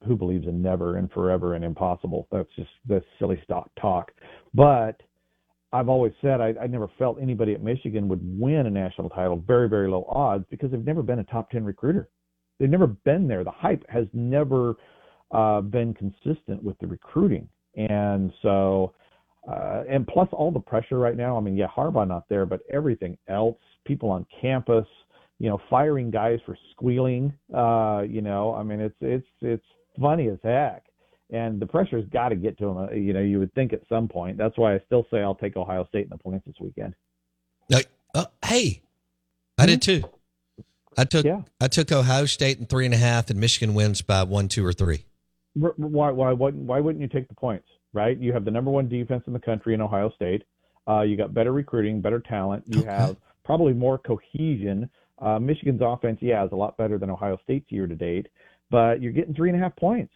who 0.05 0.15
believes 0.15 0.47
in 0.47 0.61
never 0.61 0.97
and 0.97 1.11
forever 1.11 1.55
and 1.55 1.63
impossible? 1.63 2.27
That's 2.31 2.49
just 2.55 2.69
that's 2.87 3.05
silly 3.19 3.39
stock 3.43 3.69
talk. 3.79 4.11
But 4.53 5.01
I've 5.77 5.89
always 5.89 6.13
said 6.21 6.41
I, 6.41 6.53
I 6.61 6.67
never 6.67 6.89
felt 6.97 7.17
anybody 7.21 7.53
at 7.53 7.61
Michigan 7.61 8.07
would 8.07 8.21
win 8.23 8.65
a 8.65 8.69
national 8.69 9.09
title, 9.09 9.37
very 9.45 9.69
very 9.69 9.87
low 9.87 10.05
odds, 10.09 10.45
because 10.49 10.71
they've 10.71 10.83
never 10.83 11.03
been 11.03 11.19
a 11.19 11.23
top 11.25 11.51
ten 11.51 11.63
recruiter. 11.63 12.09
They've 12.59 12.69
never 12.69 12.87
been 12.87 13.27
there. 13.27 13.43
The 13.43 13.51
hype 13.51 13.83
has 13.87 14.07
never 14.13 14.75
uh, 15.31 15.61
been 15.61 15.93
consistent 15.93 16.63
with 16.63 16.77
the 16.79 16.87
recruiting, 16.87 17.47
and 17.75 18.33
so 18.41 18.93
uh, 19.47 19.83
and 19.89 20.07
plus 20.07 20.27
all 20.31 20.51
the 20.51 20.59
pressure 20.59 20.97
right 20.97 21.15
now. 21.15 21.37
I 21.37 21.41
mean, 21.41 21.55
yeah, 21.55 21.67
Harbaugh 21.67 22.07
not 22.07 22.27
there, 22.29 22.45
but 22.45 22.61
everything 22.73 23.17
else, 23.29 23.59
people 23.85 24.09
on 24.09 24.25
campus, 24.41 24.87
you 25.39 25.49
know, 25.49 25.59
firing 25.69 26.09
guys 26.09 26.39
for 26.45 26.57
squealing. 26.71 27.31
Uh, 27.53 28.01
you 28.07 28.21
know, 28.21 28.55
I 28.55 28.63
mean, 28.63 28.79
it's 28.79 28.95
it's 29.01 29.27
it's 29.41 29.65
funny 30.01 30.27
as 30.29 30.39
heck, 30.43 30.83
and 31.29 31.59
the 31.59 31.65
pressure's 31.65 32.07
got 32.09 32.29
to 32.29 32.35
get 32.35 32.57
to 32.59 32.65
them. 32.65 32.77
Uh, 32.77 32.91
you 32.91 33.13
know, 33.13 33.21
you 33.21 33.39
would 33.39 33.53
think 33.53 33.73
at 33.73 33.81
some 33.89 34.07
point. 34.07 34.37
That's 34.37 34.57
why 34.57 34.75
I 34.75 34.79
still 34.85 35.05
say 35.11 35.21
I'll 35.21 35.35
take 35.35 35.55
Ohio 35.57 35.85
State 35.87 36.03
in 36.03 36.09
the 36.09 36.17
points 36.17 36.45
this 36.45 36.55
weekend. 36.59 36.93
Like, 37.69 37.87
uh, 38.15 38.25
hey, 38.45 38.81
I 39.57 39.65
did 39.65 39.81
too. 39.81 40.03
I 40.97 41.03
took 41.03 41.25
yeah. 41.25 41.41
I 41.61 41.67
took 41.67 41.91
Ohio 41.91 42.25
State 42.25 42.59
in 42.59 42.65
three 42.65 42.85
and 42.85 42.93
a 42.93 42.97
half, 42.97 43.29
and 43.29 43.39
Michigan 43.39 43.75
wins 43.75 44.01
by 44.01 44.23
one, 44.23 44.47
two, 44.47 44.65
or 44.65 44.73
three. 44.73 45.05
Why 45.53 46.11
why 46.11 46.31
why 46.31 46.51
why 46.51 46.79
wouldn't 46.79 47.01
you 47.01 47.07
take 47.07 47.27
the 47.27 47.35
points? 47.35 47.67
right? 47.97 48.17
You 48.17 48.33
have 48.33 48.45
the 48.45 48.51
number 48.51 48.71
one 48.71 48.87
defense 48.87 49.23
in 49.27 49.33
the 49.33 49.39
country 49.39 49.73
in 49.73 49.81
Ohio 49.81 50.11
State. 50.15 50.43
Uh, 50.87 51.01
you 51.01 51.17
got 51.17 51.33
better 51.33 51.51
recruiting, 51.51 51.99
better 51.99 52.19
talent. 52.19 52.63
You 52.67 52.81
okay. 52.81 52.89
have 52.89 53.17
probably 53.43 53.73
more 53.73 53.97
cohesion. 53.97 54.89
Uh, 55.19 55.39
Michigan's 55.39 55.81
offense, 55.83 56.19
yeah, 56.21 56.45
is 56.45 56.51
a 56.51 56.55
lot 56.55 56.77
better 56.77 56.97
than 56.97 57.09
Ohio 57.09 57.37
State's 57.43 57.71
year 57.71 57.87
to 57.87 57.95
date, 57.95 58.27
but 58.69 59.01
you're 59.01 59.11
getting 59.11 59.33
three 59.33 59.49
and 59.49 59.59
a 59.59 59.61
half 59.61 59.75
points, 59.75 60.13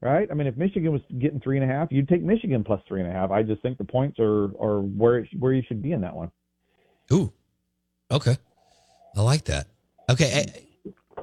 right? 0.00 0.28
I 0.30 0.34
mean, 0.34 0.46
if 0.46 0.56
Michigan 0.56 0.92
was 0.92 1.02
getting 1.18 1.40
three 1.40 1.58
and 1.58 1.70
a 1.70 1.72
half, 1.72 1.88
you'd 1.90 2.08
take 2.08 2.22
Michigan 2.22 2.62
plus 2.64 2.80
three 2.86 3.00
and 3.00 3.08
a 3.08 3.12
half. 3.12 3.30
I 3.30 3.42
just 3.42 3.62
think 3.62 3.78
the 3.78 3.84
points 3.84 4.18
are 4.18 4.44
are 4.62 4.80
where 4.80 5.18
it, 5.18 5.28
where 5.38 5.52
you 5.52 5.62
should 5.66 5.82
be 5.82 5.92
in 5.92 6.00
that 6.02 6.14
one. 6.14 6.30
Ooh, 7.12 7.32
okay, 8.10 8.36
I 9.16 9.20
like 9.22 9.44
that. 9.44 9.66
Okay, 10.10 10.46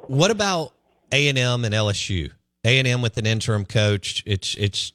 what 0.08 0.32
about 0.32 0.74
A 1.12 1.28
and 1.30 1.38
M 1.38 1.66
and 1.66 1.74
LSU? 1.74 2.32
A 2.66 2.80
and 2.80 2.88
M 2.88 3.02
with 3.02 3.18
an 3.18 3.26
interim 3.26 3.66
coach. 3.66 4.24
It's 4.26 4.56
it's 4.56 4.94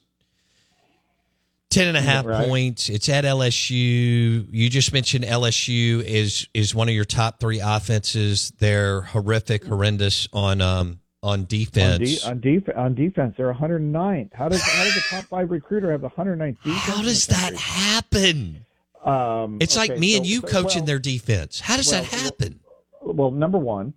Ten 1.69 1.87
and 1.87 1.95
a 1.97 2.01
half 2.01 2.25
Right. 2.25 2.47
points. 2.47 2.89
It's 2.89 3.07
at 3.09 3.25
LSU. 3.25 4.47
You 4.51 4.69
just 4.71 4.91
mentioned 4.91 5.23
LSU 5.23 6.01
is 6.03 6.47
is 6.55 6.73
one 6.73 6.89
of 6.89 6.95
your 6.95 7.05
top 7.05 7.39
three 7.39 7.59
offenses. 7.59 8.51
They're 8.57 9.01
horrific, 9.01 9.65
horrendous 9.65 10.27
on 10.33 10.61
um 10.61 10.99
on 11.21 11.39
On, 11.41 11.45
defense. 11.45 12.21
de- 12.21 12.29
on, 12.29 12.39
def- 12.39 12.77
on 12.77 12.95
defense, 12.95 13.33
they're 13.37 13.53
109th. 13.53 14.33
How 14.33 14.47
does 14.49 14.61
how 14.61 14.83
does 14.83 14.95
a 14.97 15.01
top 15.01 15.25
five 15.25 15.51
recruiter 15.51 15.91
have 15.91 16.01
the 16.01 16.09
109th 16.09 16.57
defense? 16.63 16.77
How 16.83 17.01
does 17.01 17.27
that 17.27 17.53
happen? 17.55 18.65
Um, 19.03 19.57
It's 19.61 19.75
like 19.77 19.91
okay, 19.91 19.99
me 19.99 20.15
and 20.17 20.25
you 20.25 20.41
so- 20.41 20.47
coaching 20.47 20.81
well- 20.81 20.87
their 20.87 20.99
defense. 20.99 21.59
How 21.59 21.77
does 21.77 21.91
that 21.91 22.09
well, 22.11 22.21
happen? 22.23 22.59
Well, 23.01 23.31
number 23.31 23.57
one, 23.57 23.93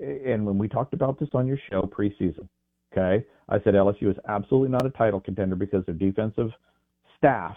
and 0.00 0.44
when 0.46 0.58
we 0.58 0.68
talked 0.68 0.94
about 0.94 1.18
this 1.18 1.28
on 1.34 1.46
your 1.46 1.58
show 1.70 1.82
preseason, 1.82 2.48
okay, 2.92 3.24
I 3.48 3.60
said 3.62 3.74
LSU 3.74 4.10
is 4.10 4.16
absolutely 4.28 4.70
not 4.70 4.84
a 4.86 4.90
title 4.90 5.20
contender 5.20 5.56
because 5.56 5.84
their 5.86 5.94
defensive 5.94 6.50
staff 7.18 7.56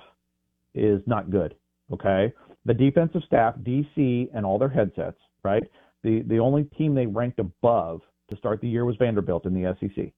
is 0.74 1.01
not 1.06 1.30
good. 1.32 1.56
Okay, 1.93 2.34
the 2.66 2.74
defensive 2.74 3.22
staff, 3.28 3.56
DC, 3.62 4.30
and 4.34 4.45
all 4.45 4.58
their 4.58 4.70
headsets, 4.70 5.20
right? 5.43 5.64
The 6.03 6.22
the 6.24 6.39
only 6.39 6.64
team 6.78 6.95
they 6.95 7.06
ranked 7.06 7.39
above 7.39 8.01
to 8.30 8.38
start 8.38 8.61
the 8.61 8.67
year 8.67 8.86
was 8.86 8.95
Vanderbilt 8.97 9.45
in 9.45 9.53
the 9.53 9.76
SEC. 9.80 10.11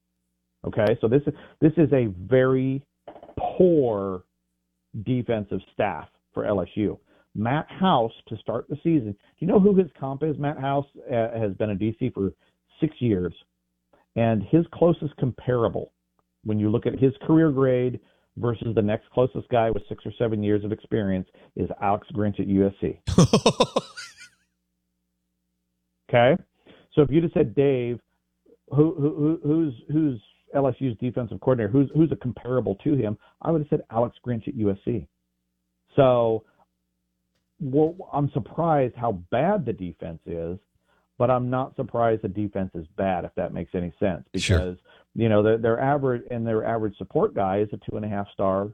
Okay, 0.65 0.97
so 1.01 1.07
this 1.07 1.21
is 1.27 1.33
this 1.61 1.73
is 1.77 1.91
a 1.93 2.07
very 2.27 2.83
poor 3.37 4.23
defensive 5.03 5.59
staff 5.73 6.07
for 6.33 6.43
LSU. 6.43 6.97
Matt 7.35 7.69
House 7.69 8.13
to 8.27 8.37
start 8.37 8.65
the 8.67 8.77
season. 8.77 9.11
Do 9.11 9.17
you 9.39 9.47
know 9.47 9.59
who 9.59 9.75
his 9.75 9.87
comp 9.99 10.23
is? 10.23 10.37
Matt 10.39 10.59
House 10.59 10.87
uh, 11.09 11.39
has 11.39 11.53
been 11.53 11.69
a 11.69 11.75
DC 11.75 12.13
for 12.13 12.33
six 12.81 12.95
years, 12.99 13.33
and 14.15 14.41
his 14.43 14.65
closest 14.73 15.15
comparable, 15.17 15.93
when 16.43 16.59
you 16.59 16.69
look 16.69 16.87
at 16.87 16.97
his 16.97 17.13
career 17.25 17.51
grade 17.51 17.99
versus 18.37 18.73
the 18.73 18.81
next 18.81 19.09
closest 19.11 19.47
guy 19.49 19.69
with 19.69 19.83
six 19.87 20.03
or 20.05 20.11
seven 20.17 20.43
years 20.43 20.65
of 20.65 20.71
experience, 20.71 21.27
is 21.55 21.69
Alex 21.81 22.07
Grinch 22.13 22.39
at 22.39 22.47
USC. 22.47 22.97
okay, 26.09 26.35
so 26.97 27.03
if 27.03 27.09
you'd 27.11 27.23
have 27.23 27.31
said 27.33 27.55
Dave, 27.55 27.99
who, 28.71 28.93
who 28.95 29.09
who- 29.15 29.39
who's 29.43 29.73
who's 29.89 30.21
LSU's 30.53 30.97
defensive 30.97 31.39
coordinator, 31.39 31.71
who's 31.71 31.89
who's 31.93 32.11
a 32.11 32.15
comparable 32.17 32.75
to 32.83 32.95
him, 32.95 33.17
I 33.41 33.51
would 33.51 33.61
have 33.61 33.69
said 33.69 33.83
Alex 33.91 34.17
Grinch 34.25 34.47
at 34.49 34.55
USC. 34.57 35.07
So 35.95 36.43
well, 37.59 37.95
I'm 38.13 38.29
surprised 38.31 38.95
how 38.95 39.13
bad 39.31 39.65
the 39.65 39.73
defense 39.73 40.19
is, 40.25 40.59
but 41.17 41.31
I'm 41.31 41.49
not 41.49 41.75
surprised 41.75 42.21
the 42.21 42.27
defense 42.27 42.71
is 42.75 42.85
bad, 42.97 43.25
if 43.25 43.33
that 43.35 43.53
makes 43.53 43.73
any 43.73 43.91
sense. 43.99 44.23
Because 44.31 44.43
Sure. 44.43 44.75
you 45.15 45.29
know 45.29 45.41
their, 45.41 45.57
their 45.57 45.79
average 45.79 46.23
and 46.29 46.45
their 46.45 46.63
average 46.65 46.97
support 46.97 47.33
guy 47.33 47.59
is 47.59 47.69
a 47.73 47.77
two 47.89 47.95
and 47.95 48.05
a 48.05 48.09
half 48.09 48.27
star, 48.31 48.69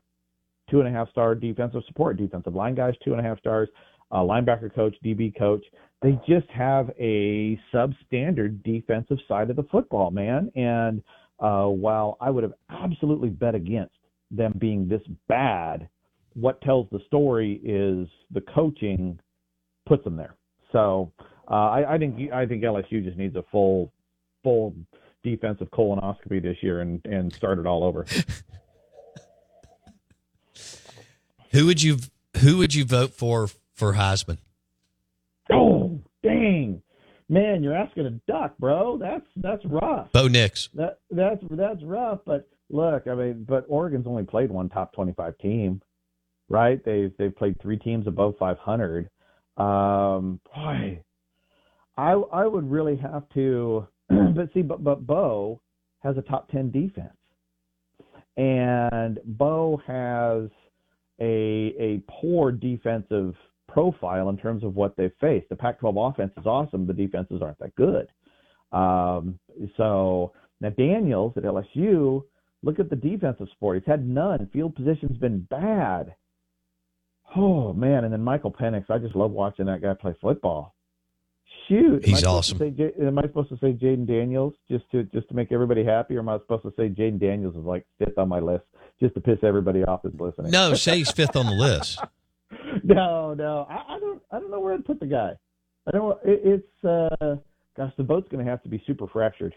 two 0.69 0.79
and 0.79 0.87
a 0.87 0.91
half 0.91 1.09
star 1.11 1.33
defensive 1.35 1.83
support. 1.87 2.17
Defensive 2.17 2.55
line 2.55 2.75
guys 2.75 2.93
two 3.03 3.11
and 3.13 3.19
a 3.19 3.23
half 3.23 3.39
stars. 3.39 3.69
Uh, 4.13 4.17
linebacker 4.17 4.73
coach, 4.73 4.95
DB 5.03 5.35
coach. 5.35 5.65
They 6.03 6.19
just 6.27 6.47
have 6.51 6.91
a 6.99 7.59
substandard 7.73 8.63
defensive 8.63 9.17
side 9.27 9.49
of 9.49 9.55
the 9.55 9.63
football, 9.71 10.11
man. 10.11 10.51
And 10.55 11.01
uh, 11.39 11.65
while 11.65 12.17
I 12.21 12.29
would 12.29 12.43
have 12.43 12.53
absolutely 12.69 13.29
bet 13.29 13.55
against 13.55 13.95
them 14.29 14.53
being 14.59 14.87
this 14.87 15.01
bad, 15.27 15.89
what 16.35 16.61
tells 16.61 16.87
the 16.91 16.99
story 17.07 17.59
is 17.63 18.07
the 18.31 18.41
coaching 18.53 19.19
puts 19.87 20.03
them 20.03 20.15
there. 20.15 20.35
So 20.71 21.11
uh, 21.49 21.53
I, 21.53 21.95
I 21.95 21.97
think 21.97 22.31
I 22.31 22.45
think 22.45 22.63
LSU 22.63 23.03
just 23.03 23.17
needs 23.17 23.35
a 23.35 23.43
full 23.51 23.91
full 24.43 24.75
defensive 25.23 25.69
colonoscopy 25.71 26.41
this 26.41 26.57
year 26.61 26.81
and 26.81 27.03
and 27.05 27.33
start 27.33 27.57
it 27.59 27.65
all 27.65 27.83
over. 27.83 28.05
Who 31.51 31.65
would 31.67 31.81
you 31.81 31.97
who 32.37 32.57
would 32.57 32.73
you 32.73 32.83
vote 32.83 33.13
for 33.13 33.47
for 33.83 33.97
Heisman? 33.97 34.37
oh 35.51 35.99
dang, 36.23 36.81
man, 37.27 37.61
you're 37.61 37.75
asking 37.75 38.05
a 38.05 38.11
duck, 38.31 38.57
bro. 38.57 38.97
That's 38.97 39.25
that's 39.35 39.63
rough. 39.65 40.09
Bo 40.13 40.29
Nix. 40.29 40.69
That 40.73 40.99
that's 41.11 41.43
that's 41.51 41.83
rough. 41.83 42.19
But 42.25 42.47
look, 42.69 43.07
I 43.07 43.15
mean, 43.15 43.45
but 43.47 43.65
Oregon's 43.67 44.07
only 44.07 44.23
played 44.23 44.51
one 44.51 44.69
top 44.69 44.93
twenty-five 44.93 45.37
team, 45.39 45.81
right? 46.47 46.83
They've 46.85 47.11
they've 47.17 47.35
played 47.35 47.61
three 47.61 47.77
teams 47.77 48.07
above 48.07 48.35
five 48.39 48.57
hundred. 48.57 49.09
Um, 49.57 50.39
boy, 50.55 51.01
I 51.97 52.11
I 52.13 52.47
would 52.47 52.71
really 52.71 52.95
have 52.95 53.27
to. 53.33 53.85
but 54.09 54.53
see, 54.53 54.61
but 54.61 54.81
but 54.81 55.05
Bo 55.05 55.59
has 55.99 56.17
a 56.17 56.21
top 56.21 56.49
ten 56.49 56.71
defense, 56.71 57.17
and 58.37 59.19
Bo 59.25 59.81
has 59.85 60.49
a 61.19 61.75
a 61.77 62.01
poor 62.07 62.53
defensive 62.53 63.35
profile 63.67 64.29
in 64.29 64.37
terms 64.37 64.63
of 64.63 64.75
what 64.75 64.95
they 64.95 65.09
face. 65.19 65.43
The 65.49 65.55
Pac-12 65.55 66.11
offense 66.11 66.33
is 66.37 66.45
awesome. 66.45 66.85
The 66.87 66.93
defenses 66.93 67.41
aren't 67.41 67.59
that 67.59 67.75
good. 67.75 68.07
Um, 68.71 69.39
so 69.77 70.33
now 70.61 70.69
Daniels 70.69 71.33
at 71.37 71.43
LSU, 71.43 72.23
look 72.63 72.79
at 72.79 72.89
the 72.89 72.95
defensive 72.95 73.47
support. 73.53 73.77
He's 73.77 73.87
had 73.87 74.07
none. 74.07 74.49
Field 74.51 74.75
position's 74.75 75.17
been 75.17 75.41
bad. 75.49 76.15
Oh 77.35 77.73
man, 77.73 78.03
and 78.03 78.13
then 78.13 78.21
Michael 78.21 78.51
Penix. 78.51 78.89
I 78.89 78.97
just 78.99 79.15
love 79.15 79.31
watching 79.31 79.65
that 79.65 79.81
guy 79.81 79.93
play 79.93 80.13
football. 80.21 80.75
Shoot, 81.67 82.05
He's 82.05 82.21
to 82.21 82.27
awesome. 82.27 82.57
say 82.57 82.73
am 83.01 83.17
I 83.17 83.23
supposed 83.23 83.49
to 83.49 83.57
say 83.57 83.73
Jayden 83.73 84.05
Daniels 84.05 84.53
just 84.69 84.83
to 84.91 85.03
just 85.03 85.29
to 85.29 85.33
make 85.33 85.51
everybody 85.51 85.83
happy, 85.83 86.15
or 86.15 86.19
am 86.19 86.29
I 86.29 86.37
supposed 86.39 86.63
to 86.63 86.73
say 86.77 86.89
Jayden 86.89 87.19
Daniels 87.19 87.55
is 87.55 87.63
like 87.63 87.85
fifth 87.99 88.17
on 88.17 88.27
my 88.27 88.39
list 88.39 88.65
just 88.99 89.15
to 89.15 89.21
piss 89.21 89.39
everybody 89.43 89.83
off 89.83 90.01
that's 90.03 90.19
listening? 90.19 90.51
No, 90.51 90.73
say 90.73 90.97
he's 90.97 91.11
fifth 91.11 91.35
on 91.35 91.45
the 91.45 91.53
list. 91.53 91.99
no, 92.93 93.33
no. 93.33 93.67
I, 93.69 93.95
I 93.95 93.99
don't. 93.99 94.21
I 94.31 94.39
don't 94.39 94.51
know 94.51 94.59
where 94.59 94.77
to 94.77 94.83
put 94.83 94.99
the 94.99 95.05
guy. 95.05 95.31
I 95.87 95.91
don't. 95.91 96.17
It, 96.23 96.41
it's. 96.43 96.85
uh 96.85 97.35
Gosh, 97.75 97.91
the 97.97 98.03
boat's 98.03 98.27
going 98.29 98.43
to 98.43 98.49
have 98.49 98.61
to 98.63 98.69
be 98.69 98.83
super 98.85 99.07
fractured. 99.07 99.55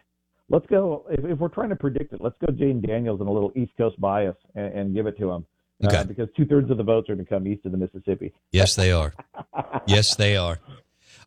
Let's 0.49 0.67
go. 0.67 1.05
If, 1.11 1.25
if 1.25 1.39
we're 1.39 1.49
trying 1.49 1.69
to 1.71 1.77
predict 1.77 2.13
it, 2.13 2.21
let's 2.21 2.37
go 2.41 2.53
Jayden 2.53 2.87
Daniels 2.87 3.21
and 3.21 3.29
a 3.29 3.33
little 3.33 3.53
East 3.55 3.73
Coast 3.77 4.01
bias 4.01 4.37
and, 4.55 4.73
and 4.73 4.95
give 4.95 5.07
it 5.07 5.19
to 5.19 5.31
him. 5.31 5.47
Okay. 5.85 5.97
Uh, 5.99 6.05
because 6.05 6.29
two 6.37 6.47
thirds 6.47 6.71
of 6.71 6.79
the 6.79 6.83
votes 6.83 7.11
are 7.11 7.15
going 7.15 7.27
to 7.27 7.31
come 7.31 7.47
east 7.47 7.67
of 7.67 7.73
the 7.73 7.79
Mississippi. 7.79 8.33
Yes, 8.53 8.75
they 8.77 8.93
are. 8.93 9.13
Yes, 9.89 10.17
they 10.17 10.37
are. 10.37 10.59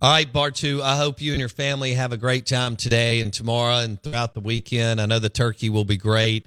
All 0.02 0.12
right, 0.12 0.30
Bartoo, 0.34 0.82
I 0.82 0.98
hope 0.98 1.22
you 1.22 1.32
and 1.32 1.40
your 1.40 1.48
family 1.48 1.94
have 1.94 2.12
a 2.12 2.18
great 2.18 2.46
time 2.46 2.76
today 2.76 3.22
and 3.22 3.32
tomorrow 3.32 3.78
and 3.78 4.04
throughout 4.04 4.34
the 4.34 4.42
weekend. 4.42 5.00
I 5.00 5.06
know 5.06 5.20
the 5.20 5.30
turkey 5.30 5.70
will 5.70 5.86
be 5.86 5.96
great, 5.96 6.46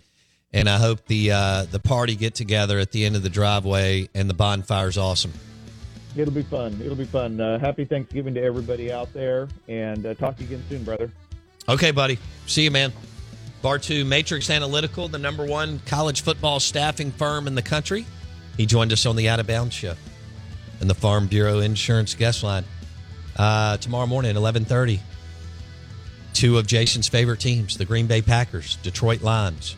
and 0.52 0.68
I 0.68 0.76
hope 0.76 1.06
the 1.06 1.32
uh, 1.32 1.64
the 1.70 1.78
party 1.80 2.16
get 2.16 2.34
together 2.34 2.78
at 2.78 2.92
the 2.92 3.06
end 3.06 3.16
of 3.16 3.22
the 3.22 3.30
driveway 3.30 4.10
and 4.14 4.28
the 4.28 4.34
bonfire's 4.34 4.98
awesome. 4.98 5.32
It'll 6.16 6.34
be 6.34 6.42
fun. 6.42 6.78
It'll 6.82 6.96
be 6.96 7.04
fun. 7.04 7.40
Uh, 7.40 7.58
happy 7.58 7.84
Thanksgiving 7.84 8.34
to 8.34 8.42
everybody 8.42 8.92
out 8.92 9.12
there, 9.12 9.48
and 9.68 10.04
uh, 10.04 10.14
talk 10.14 10.36
to 10.36 10.42
you 10.42 10.48
again 10.48 10.64
soon, 10.68 10.84
brother. 10.84 11.10
Okay, 11.68 11.90
buddy. 11.90 12.18
See 12.46 12.64
you, 12.64 12.70
man. 12.70 12.92
Bartoo 13.62 14.04
Matrix 14.04 14.50
Analytical, 14.50 15.08
the 15.08 15.18
number 15.18 15.46
one 15.46 15.80
college 15.86 16.22
football 16.22 16.60
staffing 16.60 17.12
firm 17.12 17.46
in 17.46 17.54
the 17.54 17.62
country. 17.62 18.04
He 18.56 18.66
joined 18.66 18.92
us 18.92 19.06
on 19.06 19.16
the 19.16 19.28
Out 19.28 19.40
of 19.40 19.46
Bounds 19.46 19.74
show 19.74 19.94
and 20.80 20.90
the 20.90 20.94
Farm 20.94 21.28
Bureau 21.28 21.60
Insurance 21.60 22.14
guest 22.14 22.42
line 22.42 22.64
uh, 23.36 23.76
tomorrow 23.76 24.06
morning 24.06 24.30
at 24.30 24.36
eleven 24.36 24.64
thirty. 24.64 25.00
Two 26.34 26.58
of 26.58 26.66
Jason's 26.66 27.08
favorite 27.08 27.40
teams, 27.40 27.78
the 27.78 27.84
Green 27.84 28.06
Bay 28.06 28.20
Packers, 28.20 28.76
Detroit 28.76 29.22
Lions, 29.22 29.76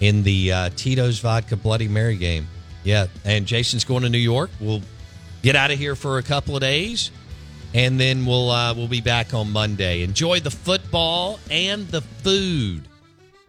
in 0.00 0.22
the 0.22 0.52
uh, 0.52 0.70
Tito's 0.74 1.18
Vodka 1.18 1.56
Bloody 1.56 1.88
Mary 1.88 2.16
game. 2.16 2.48
Yeah, 2.84 3.06
and 3.24 3.44
Jason's 3.44 3.84
going 3.84 4.02
to 4.02 4.08
New 4.08 4.18
York. 4.18 4.50
We'll 4.60 4.82
get 5.44 5.54
out 5.54 5.70
of 5.70 5.78
here 5.78 5.94
for 5.94 6.18
a 6.18 6.22
couple 6.22 6.56
of 6.56 6.62
days 6.62 7.12
and 7.74 7.98
then 7.98 8.24
we'll 8.24 8.50
uh, 8.50 8.72
we'll 8.72 8.88
be 8.88 9.00
back 9.00 9.34
on 9.34 9.52
Monday. 9.52 10.02
Enjoy 10.02 10.40
the 10.40 10.50
football 10.50 11.40
and 11.50 11.86
the 11.88 12.00
food, 12.00 12.88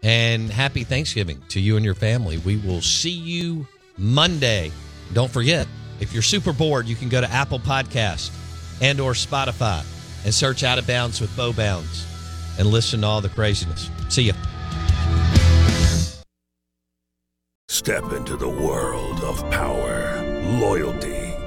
and 0.02 0.50
happy 0.50 0.84
Thanksgiving 0.84 1.40
to 1.48 1.60
you 1.60 1.76
and 1.76 1.84
your 1.84 1.94
family. 1.94 2.38
We 2.38 2.56
will 2.56 2.82
see 2.82 3.10
you 3.10 3.66
Monday. 3.96 4.72
Don't 5.12 5.30
forget, 5.30 5.68
if 6.00 6.12
you're 6.12 6.22
super 6.22 6.52
bored, 6.52 6.86
you 6.86 6.96
can 6.96 7.08
go 7.08 7.20
to 7.20 7.30
Apple 7.30 7.60
Podcast 7.60 8.32
and 8.82 9.00
or 9.00 9.12
Spotify 9.12 9.84
and 10.24 10.34
search 10.34 10.64
Out 10.64 10.78
of 10.78 10.86
Bounds 10.86 11.20
with 11.20 11.34
Bo 11.36 11.52
Bounds 11.52 12.04
and 12.58 12.66
listen 12.66 13.02
to 13.02 13.06
all 13.06 13.20
the 13.20 13.28
craziness. 13.28 13.88
See 14.08 14.24
ya. 14.24 14.34
Step 17.68 18.12
into 18.12 18.36
the 18.36 18.48
world 18.48 19.20
of 19.20 19.48
power, 19.50 20.24
loyalty, 20.58 21.15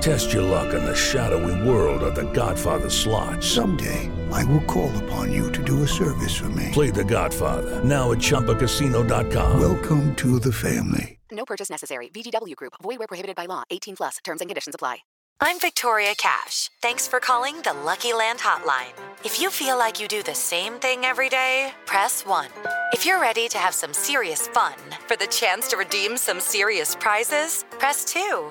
Test 0.00 0.32
your 0.32 0.42
luck 0.42 0.72
in 0.72 0.82
the 0.82 0.96
shadowy 0.96 1.68
world 1.68 2.02
of 2.02 2.14
The 2.14 2.30
Godfather 2.32 2.88
slot. 2.88 3.44
Someday, 3.44 4.10
I 4.32 4.44
will 4.44 4.62
call 4.62 4.90
upon 5.04 5.30
you 5.30 5.52
to 5.52 5.62
do 5.62 5.82
a 5.82 5.88
service 5.88 6.34
for 6.34 6.48
me. 6.48 6.70
Play 6.72 6.90
The 6.90 7.04
Godfather 7.04 7.84
now 7.84 8.12
at 8.12 8.18
ChumbaCasino.com. 8.18 9.60
Welcome 9.60 10.14
to 10.16 10.40
the 10.40 10.52
family. 10.52 11.18
No 11.30 11.44
purchase 11.44 11.68
necessary. 11.68 12.08
VGW 12.08 12.56
Group. 12.56 12.72
Void 12.82 12.98
where 12.98 13.06
prohibited 13.08 13.36
by 13.36 13.44
law. 13.44 13.64
18 13.70 13.96
plus. 13.96 14.16
Terms 14.24 14.40
and 14.40 14.48
conditions 14.48 14.74
apply. 14.74 14.98
I'm 15.42 15.60
Victoria 15.60 16.14
Cash. 16.16 16.70
Thanks 16.82 17.06
for 17.06 17.20
calling 17.20 17.60
the 17.62 17.72
Lucky 17.72 18.12
Land 18.12 18.40
Hotline. 18.40 18.92
If 19.24 19.40
you 19.40 19.48
feel 19.50 19.78
like 19.78 20.00
you 20.00 20.08
do 20.08 20.22
the 20.22 20.34
same 20.34 20.74
thing 20.74 21.04
every 21.04 21.28
day, 21.28 21.72
press 21.86 22.26
1. 22.26 22.48
If 22.92 23.06
you're 23.06 23.20
ready 23.20 23.48
to 23.48 23.58
have 23.58 23.74
some 23.74 23.92
serious 23.92 24.48
fun 24.48 24.74
for 25.06 25.16
the 25.16 25.26
chance 25.26 25.68
to 25.68 25.76
redeem 25.76 26.16
some 26.16 26.40
serious 26.40 26.96
prizes, 26.96 27.64
press 27.78 28.04
2. 28.04 28.50